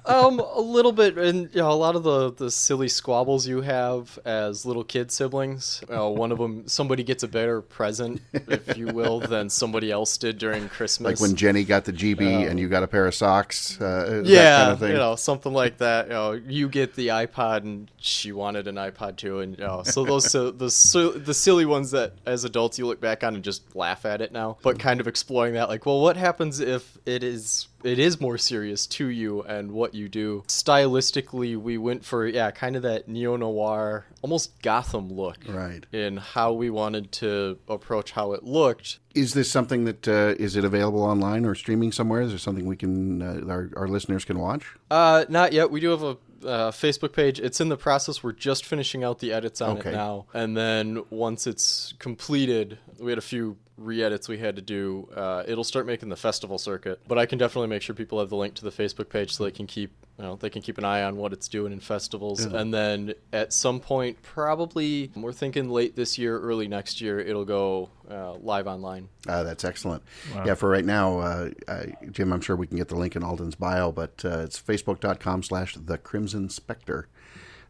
Um, 0.06 0.40
a 0.40 0.60
little 0.60 0.92
bit, 0.92 1.18
and 1.18 1.50
you 1.54 1.62
know, 1.62 1.72
a 1.72 1.74
lot 1.74 1.96
of 1.96 2.04
the 2.04 2.32
the 2.34 2.52
silly 2.52 2.88
squabbles 2.88 3.48
you 3.48 3.62
have 3.62 4.20
as 4.26 4.66
little 4.66 4.84
kid 4.84 5.12
siblings. 5.12 5.82
Uh, 5.90 6.10
one 6.10 6.32
of 6.32 6.38
them, 6.38 6.68
somebody 6.68 7.04
gets 7.04 7.24
a 7.24 7.28
better 7.28 7.62
present, 7.62 8.22
if 8.34 8.78
you 8.78 8.88
will, 8.88 9.20
than 9.20 9.50
somebody 9.50 9.92
else 9.92 10.18
did 10.18 10.38
during 10.38 10.70
Christmas. 10.70 11.20
Like 11.20 11.30
when 11.30 11.36
Jenny 11.36 11.64
got 11.64 11.86
the 11.86 11.94
GB 11.94 12.50
and 12.50 12.60
you 12.60 12.68
got 12.68 12.84
a 12.84 12.88
pair 12.88 13.06
of 13.06 13.16
socks, 13.16 13.80
uh, 13.80 14.24
yeah, 14.26 14.42
that 14.42 14.58
kind 14.60 14.72
of 14.72 14.80
thing. 14.80 14.92
you 14.92 14.98
know, 14.98 15.16
something 15.16 15.54
like 15.54 15.78
that. 15.78 16.08
You 16.08 16.14
know, 16.14 16.32
you 16.34 16.70
get 16.70 16.96
the 16.96 17.08
iPod, 17.08 17.64
and 17.64 17.90
she 17.98 18.32
wanted 18.32 18.68
an 18.68 18.76
iPod 18.76 19.18
too, 19.18 19.40
and 19.40 19.58
you 19.58 19.64
know, 19.64 19.84
so 19.84 20.04
those 20.04 20.30
so 20.30 20.52
the 20.52 20.70
so, 20.70 21.12
the 21.12 21.34
silly 21.34 21.66
ones 21.66 21.92
that 21.92 22.14
as 22.26 22.44
adults 22.44 22.78
you 22.78 22.86
look 22.86 23.02
back 23.02 23.24
on 23.24 23.36
and 23.36 23.44
just 23.44 23.76
laugh 23.76 24.06
at 24.06 24.22
it 24.22 24.32
now, 24.32 24.58
but 24.62 24.80
kind 24.80 25.00
of 25.00 25.08
exploring 25.08 25.54
that, 25.54 25.70
like, 25.70 25.86
well, 25.86 26.02
what 26.02 26.18
happens 26.18 26.60
if 26.60 26.98
it 27.06 27.24
is 27.24 27.69
it 27.84 28.00
is 28.00 28.20
more 28.20 28.38
serious 28.38 28.86
to 28.88 29.08
you 29.08 29.42
and 29.44 29.72
what 29.72 29.94
you 29.94 30.10
do. 30.10 30.44
Stylistically, 30.48 31.58
we 31.58 31.78
went 31.78 32.04
for 32.06 32.28
yeah, 32.28 32.52
kind 32.52 32.76
of 32.76 32.82
that 32.84 33.08
neo 33.08 33.36
noir, 33.36 34.06
almost 34.22 34.62
Gotham 34.62 35.12
look, 35.12 35.38
Right. 35.48 35.86
In 35.92 36.18
how 36.18 36.54
we 36.54 36.70
wanted 36.70 37.12
to 37.14 37.58
approach 37.68 38.12
how 38.12 38.34
it 38.34 38.44
looked. 38.44 39.00
Is 39.16 39.34
this 39.34 39.50
something 39.52 39.86
that 39.86 40.08
uh, 40.08 40.36
is 40.40 40.56
it 40.56 40.64
available 40.64 41.02
online 41.02 41.46
or 41.46 41.56
streaming 41.56 41.92
somewhere? 41.92 42.22
Is 42.22 42.30
there 42.30 42.38
something 42.40 42.66
we 42.66 42.76
can 42.78 43.22
uh, 43.22 43.52
our, 43.52 43.70
our 43.76 43.88
listeners 43.88 44.26
can 44.26 44.40
watch? 44.40 44.66
Uh, 44.92 45.26
not 45.30 45.54
yet. 45.54 45.72
We 45.72 45.80
do 45.80 45.90
have 45.90 46.04
a 46.04 46.18
uh, 46.48 46.72
Facebook 46.72 47.12
page. 47.12 47.40
It's 47.40 47.60
in 47.60 47.68
the 47.70 47.76
process. 47.78 48.24
We're 48.24 48.32
just 48.32 48.66
finishing 48.66 49.04
out 49.04 49.20
the 49.20 49.34
edits 49.34 49.60
on 49.62 49.78
Okay. 49.80 49.90
it 49.90 49.94
now, 49.94 50.26
and 50.34 50.56
then 50.56 51.04
once 51.10 51.48
it's 51.48 51.94
completed, 52.00 52.78
we 53.00 53.12
had 53.12 53.18
a 53.18 53.22
few 53.22 53.58
re-edits 53.80 54.28
we 54.28 54.38
had 54.38 54.56
to 54.56 54.62
do. 54.62 55.10
Uh, 55.16 55.44
it'll 55.48 55.64
start 55.64 55.86
making 55.86 56.10
the 56.10 56.16
festival 56.16 56.58
circuit, 56.58 57.00
but 57.08 57.18
I 57.18 57.26
can 57.26 57.38
definitely 57.38 57.68
make 57.70 57.82
sure 57.82 57.96
people 57.96 58.20
have 58.20 58.30
the 58.30 58.36
link 58.36 58.54
to 58.56 58.64
the 58.64 58.72
Facebook 58.72 59.10
page 59.10 59.36
so 59.36 59.44
they 59.44 59.52
can 59.52 59.68
keep 59.68 59.92
you 60.18 60.26
know 60.26 60.36
they 60.36 60.50
can 60.50 60.62
keep 60.62 60.78
an 60.78 60.84
eye 60.84 61.04
on 61.04 61.16
what 61.16 61.32
it's 61.32 61.48
doing 61.48 61.72
in 61.72 61.80
festivals, 61.80 62.44
and 62.44 62.74
then 62.74 63.14
at 63.32 63.54
some 63.54 63.80
point, 63.80 64.22
probably 64.22 65.12
we're 65.16 65.32
thinking 65.32 65.70
late 65.70 65.96
this 65.96 66.18
year, 66.18 66.40
early 66.40 66.68
next 66.68 67.00
year, 67.00 67.20
it'll 67.20 67.46
go 67.46 67.90
uh, 68.10 68.34
live 68.34 68.68
online. 68.68 69.08
Uh, 69.28 69.44
that's 69.44 69.64
excellent. 69.64 70.04
Yeah, 70.46 70.56
for 70.56 70.70
right 70.70 70.84
now, 70.84 71.20
uh, 71.20 71.50
uh, 71.68 71.84
Jim, 72.12 72.34
I'm 72.34 72.42
sure 72.42 72.56
we 72.56 72.68
can 72.68 72.78
get 72.78 72.90
the 72.90 72.96
link 72.96 73.16
in 73.16 73.24
Alden's 73.24 73.56
bio, 73.56 73.92
but 73.92 74.24
uh, 74.26 74.40
it's 74.40 74.60
facebook.com 74.60 75.44
slash 75.44 75.76
the 75.76 75.98
Crimson 75.98 76.50
Spectre. 76.50 77.08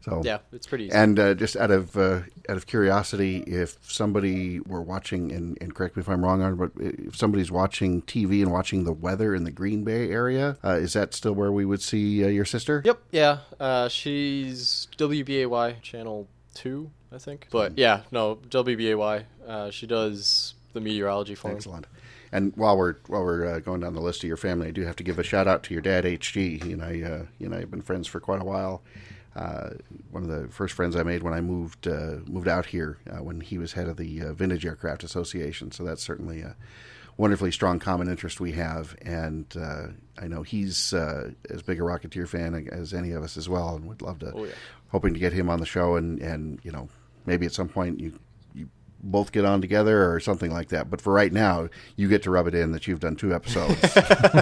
So 0.01 0.21
Yeah, 0.23 0.39
it's 0.51 0.67
pretty 0.67 0.85
easy. 0.85 0.93
And 0.93 1.19
uh, 1.19 1.33
just 1.33 1.55
out 1.55 1.71
of 1.71 1.97
uh, 1.97 2.21
out 2.47 2.57
of 2.57 2.67
curiosity, 2.67 3.39
if 3.39 3.77
somebody 3.81 4.59
were 4.61 4.81
watching, 4.81 5.31
and, 5.31 5.57
and 5.61 5.75
correct 5.75 5.97
me 5.97 6.01
if 6.01 6.09
I'm 6.09 6.23
wrong, 6.23 6.55
but 6.55 6.71
if 6.77 7.15
somebody's 7.15 7.51
watching 7.51 8.01
TV 8.03 8.41
and 8.41 8.51
watching 8.51 8.85
the 8.85 8.93
weather 8.93 9.35
in 9.35 9.43
the 9.43 9.51
Green 9.51 9.83
Bay 9.83 10.09
area, 10.09 10.57
uh, 10.63 10.71
is 10.71 10.93
that 10.93 11.13
still 11.13 11.33
where 11.33 11.51
we 11.51 11.65
would 11.65 11.81
see 11.81 12.23
uh, 12.23 12.27
your 12.27 12.45
sister? 12.45 12.81
Yep. 12.85 12.99
Yeah. 13.11 13.39
Uh, 13.59 13.89
she's 13.89 14.87
WBAY 14.97 15.81
channel 15.81 16.27
two, 16.53 16.91
I 17.11 17.17
think. 17.17 17.47
But 17.51 17.77
yeah, 17.77 18.01
no 18.11 18.35
WBAY. 18.35 19.25
Uh, 19.45 19.71
she 19.71 19.85
does 19.85 20.53
the 20.73 20.81
meteorology 20.81 21.35
for. 21.35 21.51
Excellent. 21.51 21.87
And 22.31 22.55
while 22.55 22.77
we're 22.77 22.95
while 23.07 23.23
we're 23.23 23.45
uh, 23.45 23.59
going 23.59 23.81
down 23.81 23.93
the 23.93 24.01
list 24.01 24.23
of 24.23 24.27
your 24.27 24.37
family, 24.37 24.67
I 24.67 24.71
do 24.71 24.83
have 24.83 24.95
to 24.97 25.03
give 25.03 25.17
a 25.19 25.23
shout 25.23 25.47
out 25.47 25.63
to 25.63 25.73
your 25.73 25.81
dad, 25.81 26.05
HG. 26.05 26.63
He 26.63 26.73
and 26.73 26.83
I, 26.83 27.01
uh, 27.01 27.25
he 27.37 27.45
and 27.45 27.55
I 27.55 27.59
have 27.61 27.71
been 27.71 27.81
friends 27.81 28.07
for 28.07 28.19
quite 28.19 28.41
a 28.41 28.45
while. 28.45 28.83
Uh, 29.35 29.69
one 30.11 30.23
of 30.23 30.29
the 30.29 30.47
first 30.49 30.73
friends 30.73 30.95
I 30.95 31.03
made 31.03 31.23
when 31.23 31.33
I 31.33 31.41
moved 31.41 31.87
uh, 31.87 32.17
moved 32.25 32.47
out 32.47 32.65
here 32.67 32.97
uh, 33.09 33.23
when 33.23 33.41
he 33.41 33.57
was 33.57 33.73
head 33.73 33.87
of 33.87 33.97
the 33.97 34.21
uh, 34.23 34.33
Vintage 34.33 34.65
Aircraft 34.65 35.03
Association. 35.03 35.71
So 35.71 35.83
that's 35.83 36.03
certainly 36.03 36.41
a 36.41 36.55
wonderfully 37.17 37.51
strong 37.51 37.79
common 37.79 38.07
interest 38.09 38.39
we 38.39 38.53
have, 38.53 38.95
and 39.01 39.45
uh, 39.59 39.87
I 40.17 40.27
know 40.27 40.41
he's 40.43 40.93
uh, 40.93 41.31
as 41.49 41.61
big 41.61 41.79
a 41.79 41.83
Rocketeer 41.83 42.27
fan 42.27 42.67
as 42.71 42.93
any 42.93 43.11
of 43.11 43.23
us 43.23 43.35
as 43.37 43.49
well, 43.49 43.75
and 43.75 43.85
would 43.87 44.01
love 44.01 44.19
to, 44.19 44.31
Oh, 44.33 44.45
yeah. 44.45 44.51
hoping 44.89 45.13
to 45.13 45.19
get 45.19 45.33
him 45.33 45.49
on 45.49 45.59
the 45.59 45.65
show, 45.65 45.95
and 45.95 46.19
and 46.21 46.59
you 46.63 46.71
know 46.71 46.87
maybe 47.25 47.45
at 47.45 47.53
some 47.53 47.67
point 47.69 47.99
you. 47.99 48.13
You 49.01 49.09
Both 49.09 49.31
get 49.31 49.45
on 49.45 49.61
together 49.61 50.11
or 50.11 50.19
something 50.19 50.51
like 50.51 50.69
that. 50.69 50.89
But 50.89 51.01
for 51.01 51.13
right 51.13 51.31
now, 51.31 51.69
you 51.95 52.07
get 52.07 52.23
to 52.23 52.31
rub 52.31 52.47
it 52.47 52.55
in 52.55 52.71
that 52.73 52.87
you've 52.87 52.99
done 52.99 53.15
two 53.15 53.33
episodes. 53.33 53.81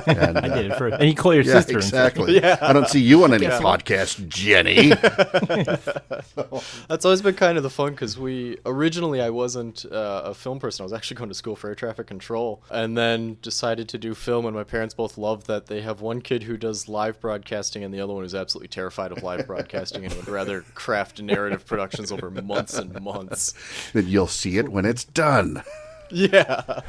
and, 0.08 0.38
I 0.38 0.48
did 0.48 0.72
it 0.72 0.78
for, 0.78 0.88
and 0.88 1.08
you 1.08 1.16
call 1.16 1.34
your 1.34 1.44
yeah, 1.44 1.54
sister. 1.62 1.78
Exactly. 1.78 2.36
yeah. 2.36 2.58
I 2.62 2.74
don't 2.74 2.88
see 2.88 3.02
you 3.02 3.24
on 3.24 3.34
any 3.34 3.46
podcast, 3.48 4.28
Jenny. 4.28 4.90
That's 6.88 7.06
always 7.06 7.22
been 7.22 7.36
kind 7.36 7.58
of 7.58 7.64
the 7.64 7.70
fun 7.70 7.92
because 7.92 8.18
we 8.18 8.58
originally 8.66 9.22
I 9.22 9.30
wasn't 9.30 9.86
uh, 9.86 10.24
a 10.26 10.34
film 10.34 10.60
person. 10.60 10.84
I 10.84 10.86
was 10.86 10.94
actually 10.94 11.18
going 11.18 11.30
to 11.30 11.36
school 11.36 11.56
for 11.56 11.70
air 11.70 11.76
traffic 11.76 12.08
control, 12.08 12.64
and 12.70 12.98
then 12.98 13.38
decided 13.42 13.90
to 13.90 13.98
do 13.98 14.14
film. 14.14 14.46
And 14.46 14.56
my 14.56 14.64
parents 14.64 14.94
both 14.94 15.18
love 15.18 15.46
that 15.46 15.68
they 15.68 15.82
have 15.82 16.02
one 16.02 16.22
kid 16.22 16.44
who 16.44 16.58
does 16.58 16.88
live 16.88 17.20
broadcasting, 17.20 17.84
and 17.84 17.94
the 17.94 18.02
other 18.02 18.14
one 18.14 18.24
who's 18.24 18.36
absolutely 18.36 18.70
terrified 18.70 19.12
of 19.12 19.24
live 19.24 19.46
broadcasting 19.48 20.06
and 20.06 20.14
would 20.16 20.28
rather 20.28 20.62
craft 20.74 21.22
narrative 21.22 21.66
productions 21.66 22.12
over 22.12 22.30
months 22.30 22.78
and 22.78 23.00
months. 23.02 23.54
then 23.94 24.08
you'll 24.08 24.28
see 24.28 24.47
it 24.56 24.70
when 24.70 24.86
it's 24.86 25.04
done. 25.04 25.64
Yeah, 26.10 26.82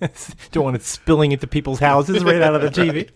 Don't 0.52 0.64
want 0.64 0.76
it 0.76 0.82
spilling 0.82 1.32
into 1.32 1.46
people's 1.46 1.80
houses 1.80 2.22
right 2.22 2.40
out 2.40 2.54
of 2.54 2.62
the 2.62 2.68
TV. 2.68 3.08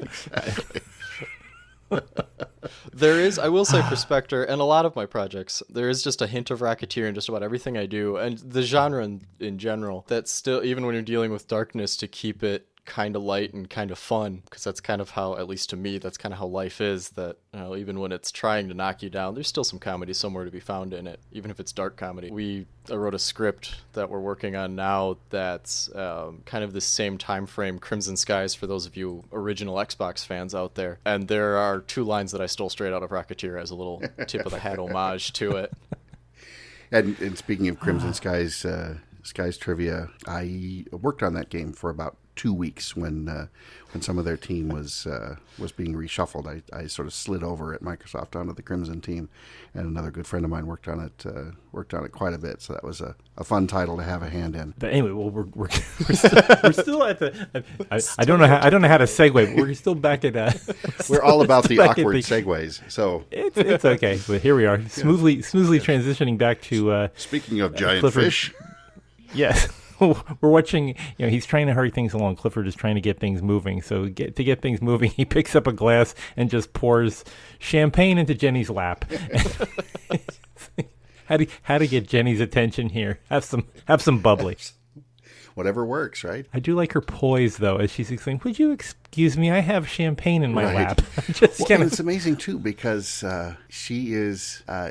there 2.92 3.20
is. 3.20 3.38
I 3.38 3.48
will 3.48 3.64
say 3.64 3.82
for 3.88 3.96
Spectre 3.96 4.42
and 4.42 4.60
a 4.60 4.64
lot 4.64 4.84
of 4.84 4.96
my 4.96 5.06
projects, 5.06 5.62
there 5.68 5.88
is 5.88 6.02
just 6.02 6.22
a 6.22 6.26
hint 6.26 6.50
of 6.50 6.60
Rocketeer 6.60 7.08
in 7.08 7.14
just 7.14 7.28
about 7.28 7.42
everything 7.42 7.76
I 7.76 7.86
do, 7.86 8.16
and 8.16 8.38
the 8.38 8.62
genre 8.62 9.04
in, 9.04 9.22
in 9.38 9.58
general. 9.58 10.04
That's 10.08 10.32
still 10.32 10.64
even 10.64 10.84
when 10.84 10.94
you're 10.94 11.02
dealing 11.02 11.30
with 11.30 11.46
darkness 11.46 11.96
to 11.98 12.08
keep 12.08 12.42
it 12.42 12.66
kind 12.84 13.14
of 13.14 13.22
light 13.22 13.54
and 13.54 13.70
kind 13.70 13.90
of 13.90 13.98
fun 13.98 14.42
because 14.44 14.64
that's 14.64 14.80
kind 14.80 15.00
of 15.00 15.10
how 15.10 15.36
at 15.36 15.46
least 15.46 15.70
to 15.70 15.76
me 15.76 15.98
that's 15.98 16.18
kind 16.18 16.32
of 16.32 16.38
how 16.38 16.46
life 16.46 16.80
is 16.80 17.10
that 17.10 17.36
you 17.54 17.60
know 17.60 17.76
even 17.76 18.00
when 18.00 18.10
it's 18.10 18.32
trying 18.32 18.68
to 18.68 18.74
knock 18.74 19.02
you 19.02 19.08
down 19.08 19.34
there's 19.34 19.46
still 19.46 19.62
some 19.62 19.78
comedy 19.78 20.12
somewhere 20.12 20.44
to 20.44 20.50
be 20.50 20.58
found 20.58 20.92
in 20.92 21.06
it 21.06 21.20
even 21.30 21.50
if 21.50 21.60
it's 21.60 21.72
dark 21.72 21.96
comedy. 21.96 22.30
We 22.30 22.66
I 22.90 22.94
wrote 22.94 23.14
a 23.14 23.18
script 23.18 23.76
that 23.92 24.10
we're 24.10 24.20
working 24.20 24.56
on 24.56 24.74
now 24.74 25.18
that's 25.30 25.94
um, 25.94 26.42
kind 26.44 26.64
of 26.64 26.72
the 26.72 26.80
same 26.80 27.18
time 27.18 27.46
frame 27.46 27.78
crimson 27.78 28.16
skies 28.16 28.54
for 28.54 28.66
those 28.66 28.86
of 28.86 28.96
you 28.96 29.22
original 29.32 29.76
xbox 29.76 30.26
fans 30.26 30.54
out 30.54 30.74
there. 30.74 30.98
And 31.04 31.28
there 31.28 31.56
are 31.56 31.80
two 31.80 32.02
lines 32.02 32.32
that 32.32 32.40
i 32.40 32.46
stole 32.46 32.70
straight 32.70 32.92
out 32.92 33.02
of 33.02 33.10
rocketeer 33.10 33.60
as 33.60 33.70
a 33.70 33.76
little 33.76 34.02
tip 34.26 34.44
of 34.44 34.52
the 34.52 34.58
hat 34.58 34.78
homage 34.78 35.32
to 35.34 35.52
it. 35.52 35.72
And, 36.92 37.18
and 37.20 37.38
speaking 37.38 37.68
of 37.68 37.80
Crimson 37.80 38.12
Skies, 38.12 38.66
uh, 38.66 38.98
Skies 39.22 39.56
trivia, 39.56 40.10
I 40.26 40.84
worked 40.92 41.22
on 41.22 41.32
that 41.34 41.48
game 41.48 41.72
for 41.72 41.88
about 41.88 42.18
two 42.34 42.52
weeks 42.54 42.96
when 42.96 43.28
uh, 43.28 43.46
when 43.92 44.00
some 44.00 44.18
of 44.18 44.24
their 44.24 44.36
team 44.38 44.68
was 44.70 45.06
uh, 45.06 45.36
was 45.58 45.70
being 45.72 45.94
reshuffled. 45.94 46.46
I, 46.46 46.62
I 46.76 46.86
sort 46.86 47.06
of 47.06 47.12
slid 47.12 47.42
over 47.42 47.74
at 47.74 47.82
Microsoft 47.82 48.34
onto 48.38 48.54
the 48.54 48.62
Crimson 48.62 49.00
team, 49.00 49.28
and 49.74 49.86
another 49.86 50.10
good 50.10 50.26
friend 50.26 50.44
of 50.44 50.50
mine 50.50 50.66
worked 50.66 50.88
on 50.88 50.98
it 51.00 51.26
uh, 51.26 51.50
worked 51.72 51.92
on 51.92 52.04
it 52.04 52.12
quite 52.12 52.32
a 52.32 52.38
bit. 52.38 52.62
So 52.62 52.72
that 52.72 52.84
was 52.84 53.00
a, 53.00 53.14
a 53.36 53.44
fun 53.44 53.66
title 53.66 53.96
to 53.98 54.02
have 54.02 54.22
a 54.22 54.30
hand 54.30 54.56
in. 54.56 54.72
But 54.78 54.90
anyway, 54.92 55.10
well, 55.10 55.28
we're 55.30 55.42
we're, 55.54 55.68
we're, 56.08 56.14
still, 56.14 56.42
we're 56.62 56.72
still 56.72 57.04
at 57.04 57.18
the. 57.18 57.64
I, 57.90 58.00
I 58.18 58.24
don't 58.24 58.38
know 58.38 58.46
how 58.46 58.60
I 58.64 58.70
don't 58.70 58.80
know 58.82 58.88
how 58.88 58.98
to 58.98 59.04
segue. 59.04 59.32
But 59.54 59.56
we're 59.56 59.74
still 59.74 59.94
back 59.94 60.24
at. 60.24 60.36
Uh, 60.36 60.52
We're 61.10 61.22
all 61.22 61.42
about 61.42 61.64
the 61.68 61.78
awkward 61.80 62.14
the- 62.16 62.22
segues. 62.22 62.80
So 62.90 63.24
It's 63.30 63.56
it's 63.58 63.84
okay, 63.84 64.18
but 64.26 64.40
here 64.40 64.56
we 64.56 64.64
are, 64.66 64.80
smoothly 64.88 65.42
smoothly 65.42 65.80
transitioning 65.80 66.38
back 66.38 66.62
to. 66.62 66.90
Uh, 66.92 67.08
speaking 67.16 67.60
of 67.60 67.74
giant 67.74 68.00
Clifford. 68.00 68.24
fish, 68.24 68.54
Yes. 69.34 69.68
We're 70.40 70.50
watching, 70.50 70.88
you 70.88 70.94
know, 71.20 71.28
he's 71.28 71.46
trying 71.46 71.66
to 71.68 71.74
hurry 71.74 71.90
things 71.90 72.12
along. 72.12 72.36
Clifford 72.36 72.66
is 72.66 72.74
trying 72.74 72.96
to 72.96 73.00
get 73.00 73.20
things 73.20 73.40
moving. 73.42 73.82
So 73.82 74.06
get, 74.08 74.36
to 74.36 74.44
get 74.44 74.60
things 74.60 74.82
moving, 74.82 75.10
he 75.16 75.24
picks 75.24 75.54
up 75.54 75.66
a 75.66 75.72
glass 75.72 76.14
and 76.36 76.50
just 76.50 76.72
pours 76.72 77.24
champagne 77.58 78.18
into 78.18 78.34
Jenny's 78.34 78.70
lap. 78.70 79.04
how 81.26 81.36
to 81.36 81.46
how 81.62 81.78
to 81.78 81.86
get 81.86 82.08
Jenny's 82.08 82.40
attention 82.40 82.88
here? 82.88 83.20
Have 83.30 83.44
some 83.44 83.68
have 83.86 84.02
some 84.02 84.20
bubbly. 84.20 84.56
Whatever 85.54 85.84
works, 85.84 86.24
right? 86.24 86.46
I 86.52 86.60
do 86.60 86.74
like 86.74 86.92
her 86.92 87.00
poise 87.00 87.56
though, 87.58 87.76
as 87.76 87.90
she's 87.90 88.10
explaining. 88.10 88.40
Would 88.44 88.58
you 88.58 88.70
excuse 88.72 89.36
me? 89.36 89.50
I 89.50 89.60
have 89.60 89.88
champagne 89.88 90.42
in 90.42 90.52
my 90.52 90.64
Right. 90.64 90.74
lap. 90.74 91.00
just 91.32 91.60
Well, 91.68 91.82
it's 91.82 92.00
amazing 92.00 92.36
too 92.36 92.58
because 92.58 93.22
uh, 93.24 93.56
she 93.68 94.14
is 94.14 94.62
uh, 94.68 94.90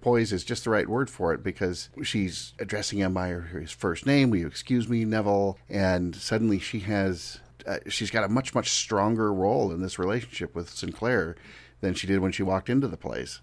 poise 0.00 0.32
is 0.32 0.44
just 0.44 0.64
the 0.64 0.70
right 0.70 0.88
word 0.88 1.10
for 1.10 1.32
it 1.32 1.42
because 1.42 1.88
she's 2.02 2.52
addressing 2.58 2.98
him 2.98 3.14
by 3.14 3.28
his 3.28 3.70
first 3.70 4.06
name. 4.06 4.30
Will 4.30 4.38
you 4.38 4.46
excuse 4.46 4.88
me, 4.88 5.04
Neville? 5.04 5.58
And 5.68 6.14
suddenly 6.16 6.58
she 6.58 6.80
has 6.80 7.40
uh, 7.66 7.78
she's 7.88 8.10
got 8.10 8.24
a 8.24 8.28
much 8.28 8.54
much 8.54 8.70
stronger 8.70 9.32
role 9.32 9.72
in 9.72 9.80
this 9.82 9.98
relationship 9.98 10.54
with 10.54 10.70
Sinclair 10.70 11.36
than 11.80 11.94
she 11.94 12.06
did 12.06 12.20
when 12.20 12.32
she 12.32 12.42
walked 12.42 12.68
into 12.70 12.88
the 12.88 12.96
place. 12.96 13.40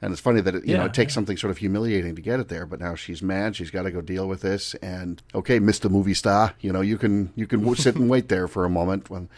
And 0.00 0.12
it's 0.12 0.20
funny 0.20 0.40
that 0.40 0.54
it, 0.54 0.64
you 0.64 0.74
know 0.74 0.82
Yeah, 0.82 0.86
it 0.86 0.94
takes 0.94 1.12
something 1.12 1.36
sort 1.36 1.50
of 1.50 1.58
humiliating 1.58 2.14
to 2.16 2.22
get 2.22 2.40
it 2.40 2.48
there, 2.48 2.66
but 2.66 2.80
now 2.80 2.94
she's 2.94 3.22
mad. 3.22 3.56
She's 3.56 3.70
got 3.70 3.82
to 3.82 3.90
go 3.90 4.00
deal 4.00 4.28
with 4.28 4.42
this. 4.42 4.74
And 4.76 5.22
okay, 5.34 5.58
Mister 5.58 5.88
Movie 5.88 6.14
Star, 6.14 6.54
you 6.60 6.72
know 6.72 6.80
you 6.80 6.98
can 6.98 7.32
you 7.34 7.46
can 7.46 7.74
sit 7.74 7.96
and 7.96 8.08
wait 8.08 8.28
there 8.28 8.48
for 8.48 8.64
a 8.64 8.70
moment 8.70 9.10
when 9.10 9.28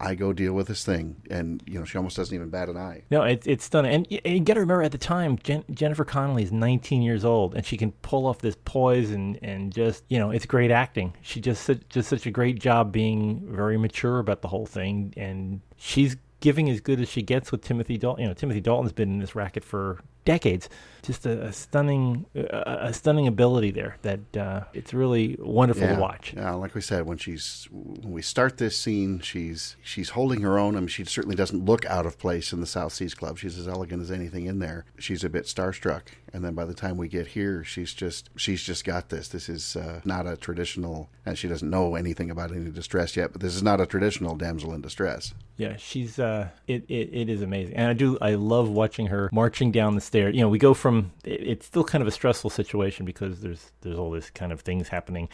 I 0.00 0.14
go 0.14 0.32
deal 0.32 0.52
with 0.52 0.68
this 0.68 0.84
thing. 0.84 1.16
And 1.30 1.62
you 1.66 1.78
know 1.78 1.84
she 1.84 1.98
almost 1.98 2.16
doesn't 2.16 2.34
even 2.34 2.50
bat 2.50 2.68
an 2.68 2.76
eye. 2.76 3.02
No, 3.10 3.22
it's 3.22 3.46
it's 3.46 3.64
stunning, 3.64 3.92
and, 3.94 4.20
and 4.24 4.34
you 4.34 4.40
got 4.40 4.54
to 4.54 4.60
remember 4.60 4.82
at 4.82 4.92
the 4.92 4.98
time, 4.98 5.38
Jen, 5.42 5.64
Jennifer 5.70 6.04
Connelly 6.04 6.42
is 6.42 6.52
19 6.52 7.02
years 7.02 7.24
old, 7.24 7.54
and 7.54 7.64
she 7.64 7.76
can 7.76 7.92
pull 8.02 8.26
off 8.26 8.38
this 8.38 8.56
poise 8.64 9.10
and, 9.10 9.38
and 9.42 9.72
just 9.72 10.04
you 10.08 10.18
know, 10.18 10.30
it's 10.30 10.46
great 10.46 10.70
acting. 10.70 11.14
She 11.22 11.40
just 11.40 11.70
just 11.88 12.08
such 12.08 12.26
a 12.26 12.30
great 12.30 12.58
job 12.60 12.92
being 12.92 13.42
very 13.46 13.76
mature 13.76 14.18
about 14.18 14.42
the 14.42 14.48
whole 14.48 14.66
thing, 14.66 15.14
and 15.16 15.60
she's 15.76 16.16
giving 16.40 16.70
as 16.70 16.80
good 16.80 17.00
as 17.00 17.08
she 17.08 17.22
gets 17.22 17.50
with 17.50 17.62
Timothy 17.62 17.98
Dalton. 17.98 18.22
You 18.22 18.28
know, 18.28 18.34
Timothy 18.34 18.60
Dalton's 18.60 18.92
been 18.92 19.10
in 19.10 19.18
this 19.18 19.34
racket 19.34 19.64
for 19.64 20.00
decades. 20.24 20.68
Just 21.08 21.24
a, 21.24 21.46
a 21.46 21.52
stunning 21.54 22.26
a, 22.34 22.88
a 22.88 22.92
stunning 22.92 23.26
ability 23.26 23.70
there 23.70 23.96
that 24.02 24.36
uh, 24.36 24.64
it's 24.74 24.92
really 24.92 25.38
wonderful 25.40 25.88
to 25.88 25.94
watch. 25.94 26.34
Yeah, 26.36 26.52
like 26.52 26.74
we 26.74 26.82
said, 26.82 27.06
when 27.06 27.16
she's 27.16 27.66
when 27.72 28.12
we 28.12 28.20
start 28.20 28.58
this 28.58 28.76
scene, 28.76 29.20
she's 29.20 29.76
she's 29.82 30.10
holding 30.10 30.42
her 30.42 30.58
own. 30.58 30.76
I 30.76 30.80
mean, 30.80 30.88
she 30.88 31.04
certainly 31.04 31.34
doesn't 31.34 31.64
look 31.64 31.86
out 31.86 32.04
of 32.04 32.18
place 32.18 32.52
in 32.52 32.60
the 32.60 32.66
South 32.66 32.92
Seas 32.92 33.14
Club. 33.14 33.38
She's 33.38 33.58
as 33.58 33.66
elegant 33.66 34.02
as 34.02 34.10
anything 34.10 34.44
in 34.44 34.58
there. 34.58 34.84
She's 34.98 35.24
a 35.24 35.30
bit 35.30 35.44
starstruck, 35.44 36.02
and 36.34 36.44
then 36.44 36.52
by 36.52 36.66
the 36.66 36.74
time 36.74 36.98
we 36.98 37.08
get 37.08 37.28
here, 37.28 37.64
she's 37.64 37.94
just 37.94 38.28
she's 38.36 38.62
just 38.62 38.84
got 38.84 39.08
this. 39.08 39.28
This 39.28 39.48
is 39.48 39.76
uh, 39.76 40.02
not 40.04 40.26
a 40.26 40.36
traditional, 40.36 41.08
and 41.24 41.38
she 41.38 41.48
doesn't 41.48 41.70
know 41.70 41.94
anything 41.94 42.30
about 42.30 42.52
any 42.52 42.70
distress 42.70 43.16
yet. 43.16 43.32
But 43.32 43.40
this 43.40 43.56
is 43.56 43.62
not 43.62 43.80
a 43.80 43.86
traditional 43.86 44.36
damsel 44.36 44.74
in 44.74 44.82
distress. 44.82 45.32
Yeah, 45.56 45.76
she's 45.76 46.18
uh, 46.18 46.48
it, 46.66 46.84
it 46.88 47.10
it 47.12 47.28
is 47.30 47.40
amazing, 47.40 47.76
and 47.76 47.88
I 47.88 47.92
do 47.94 48.18
I 48.20 48.34
love 48.34 48.68
watching 48.68 49.06
her 49.06 49.30
marching 49.32 49.72
down 49.72 49.94
the 49.94 50.00
stairs. 50.00 50.34
You 50.34 50.42
know, 50.42 50.48
we 50.48 50.58
go 50.58 50.74
from 50.74 50.97
it, 51.24 51.40
it's 51.46 51.66
still 51.66 51.84
kind 51.84 52.02
of 52.02 52.08
a 52.08 52.10
stressful 52.10 52.50
situation 52.50 53.04
because 53.04 53.40
there's 53.40 53.72
there's 53.80 53.98
all 53.98 54.10
this 54.10 54.30
kind 54.30 54.52
of 54.52 54.60
things 54.60 54.88
happening, 54.88 55.28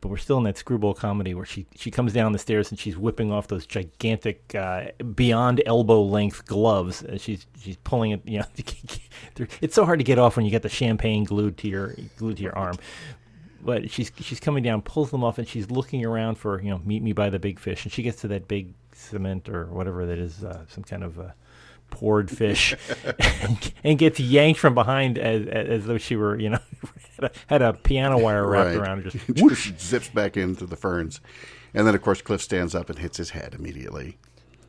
but 0.00 0.08
we're 0.08 0.16
still 0.16 0.38
in 0.38 0.44
that 0.44 0.58
screwball 0.58 0.94
comedy 0.94 1.34
where 1.34 1.44
she 1.44 1.66
she 1.76 1.90
comes 1.90 2.12
down 2.12 2.32
the 2.32 2.38
stairs 2.38 2.70
and 2.70 2.78
she's 2.78 2.96
whipping 2.96 3.32
off 3.32 3.48
those 3.48 3.66
gigantic 3.66 4.54
uh, 4.54 4.86
beyond 5.14 5.62
elbow 5.66 6.02
length 6.02 6.46
gloves. 6.46 7.02
And 7.02 7.20
she's 7.20 7.46
she's 7.60 7.76
pulling 7.78 8.12
it. 8.12 8.22
You 8.24 8.40
know, 8.40 8.46
it's 9.60 9.74
so 9.74 9.84
hard 9.84 10.00
to 10.00 10.04
get 10.04 10.18
off 10.18 10.36
when 10.36 10.44
you 10.44 10.50
get 10.50 10.62
the 10.62 10.68
champagne 10.68 11.24
glued 11.24 11.56
to 11.58 11.68
your 11.68 11.94
glued 12.16 12.36
to 12.38 12.42
your 12.42 12.56
arm 12.56 12.76
but 13.60 13.90
she's 13.90 14.12
she's 14.20 14.40
coming 14.40 14.62
down, 14.62 14.82
pulls 14.82 15.10
them 15.10 15.24
off, 15.24 15.36
and 15.36 15.48
she's 15.48 15.70
looking 15.70 16.04
around 16.04 16.36
for 16.36 16.60
you 16.62 16.70
know 16.70 16.80
meet 16.84 17.02
me 17.02 17.12
by 17.12 17.28
the 17.28 17.38
big 17.38 17.58
fish, 17.58 17.84
and 17.84 17.92
she 17.92 18.02
gets 18.02 18.20
to 18.20 18.28
that 18.28 18.48
big 18.48 18.72
cement 18.92 19.48
or 19.48 19.66
whatever 19.66 20.06
that 20.06 20.18
is, 20.18 20.44
uh, 20.44 20.64
some 20.68 20.84
kind 20.84 21.04
of 21.04 21.18
uh, 21.18 21.28
poured 21.90 22.30
fish, 22.30 22.74
and, 23.18 23.72
and 23.84 23.98
gets 23.98 24.20
yanked 24.20 24.60
from 24.60 24.74
behind 24.74 25.18
as 25.18 25.46
as 25.46 25.86
though 25.86 25.98
she 25.98 26.16
were 26.16 26.38
you 26.38 26.50
know 26.50 26.58
had 27.20 27.24
a, 27.24 27.30
had 27.46 27.62
a 27.62 27.72
piano 27.72 28.18
wire 28.18 28.46
wrapped 28.46 28.76
around 28.76 29.04
her. 29.04 29.10
Just 29.34 29.36
Just 29.48 29.80
zips 29.80 30.08
back 30.08 30.36
into 30.36 30.66
the 30.66 30.76
ferns, 30.76 31.20
and 31.74 31.86
then 31.86 31.94
of 31.94 32.02
course 32.02 32.22
Cliff 32.22 32.42
stands 32.42 32.74
up 32.74 32.90
and 32.90 32.98
hits 32.98 33.16
his 33.16 33.30
head 33.30 33.54
immediately. 33.54 34.18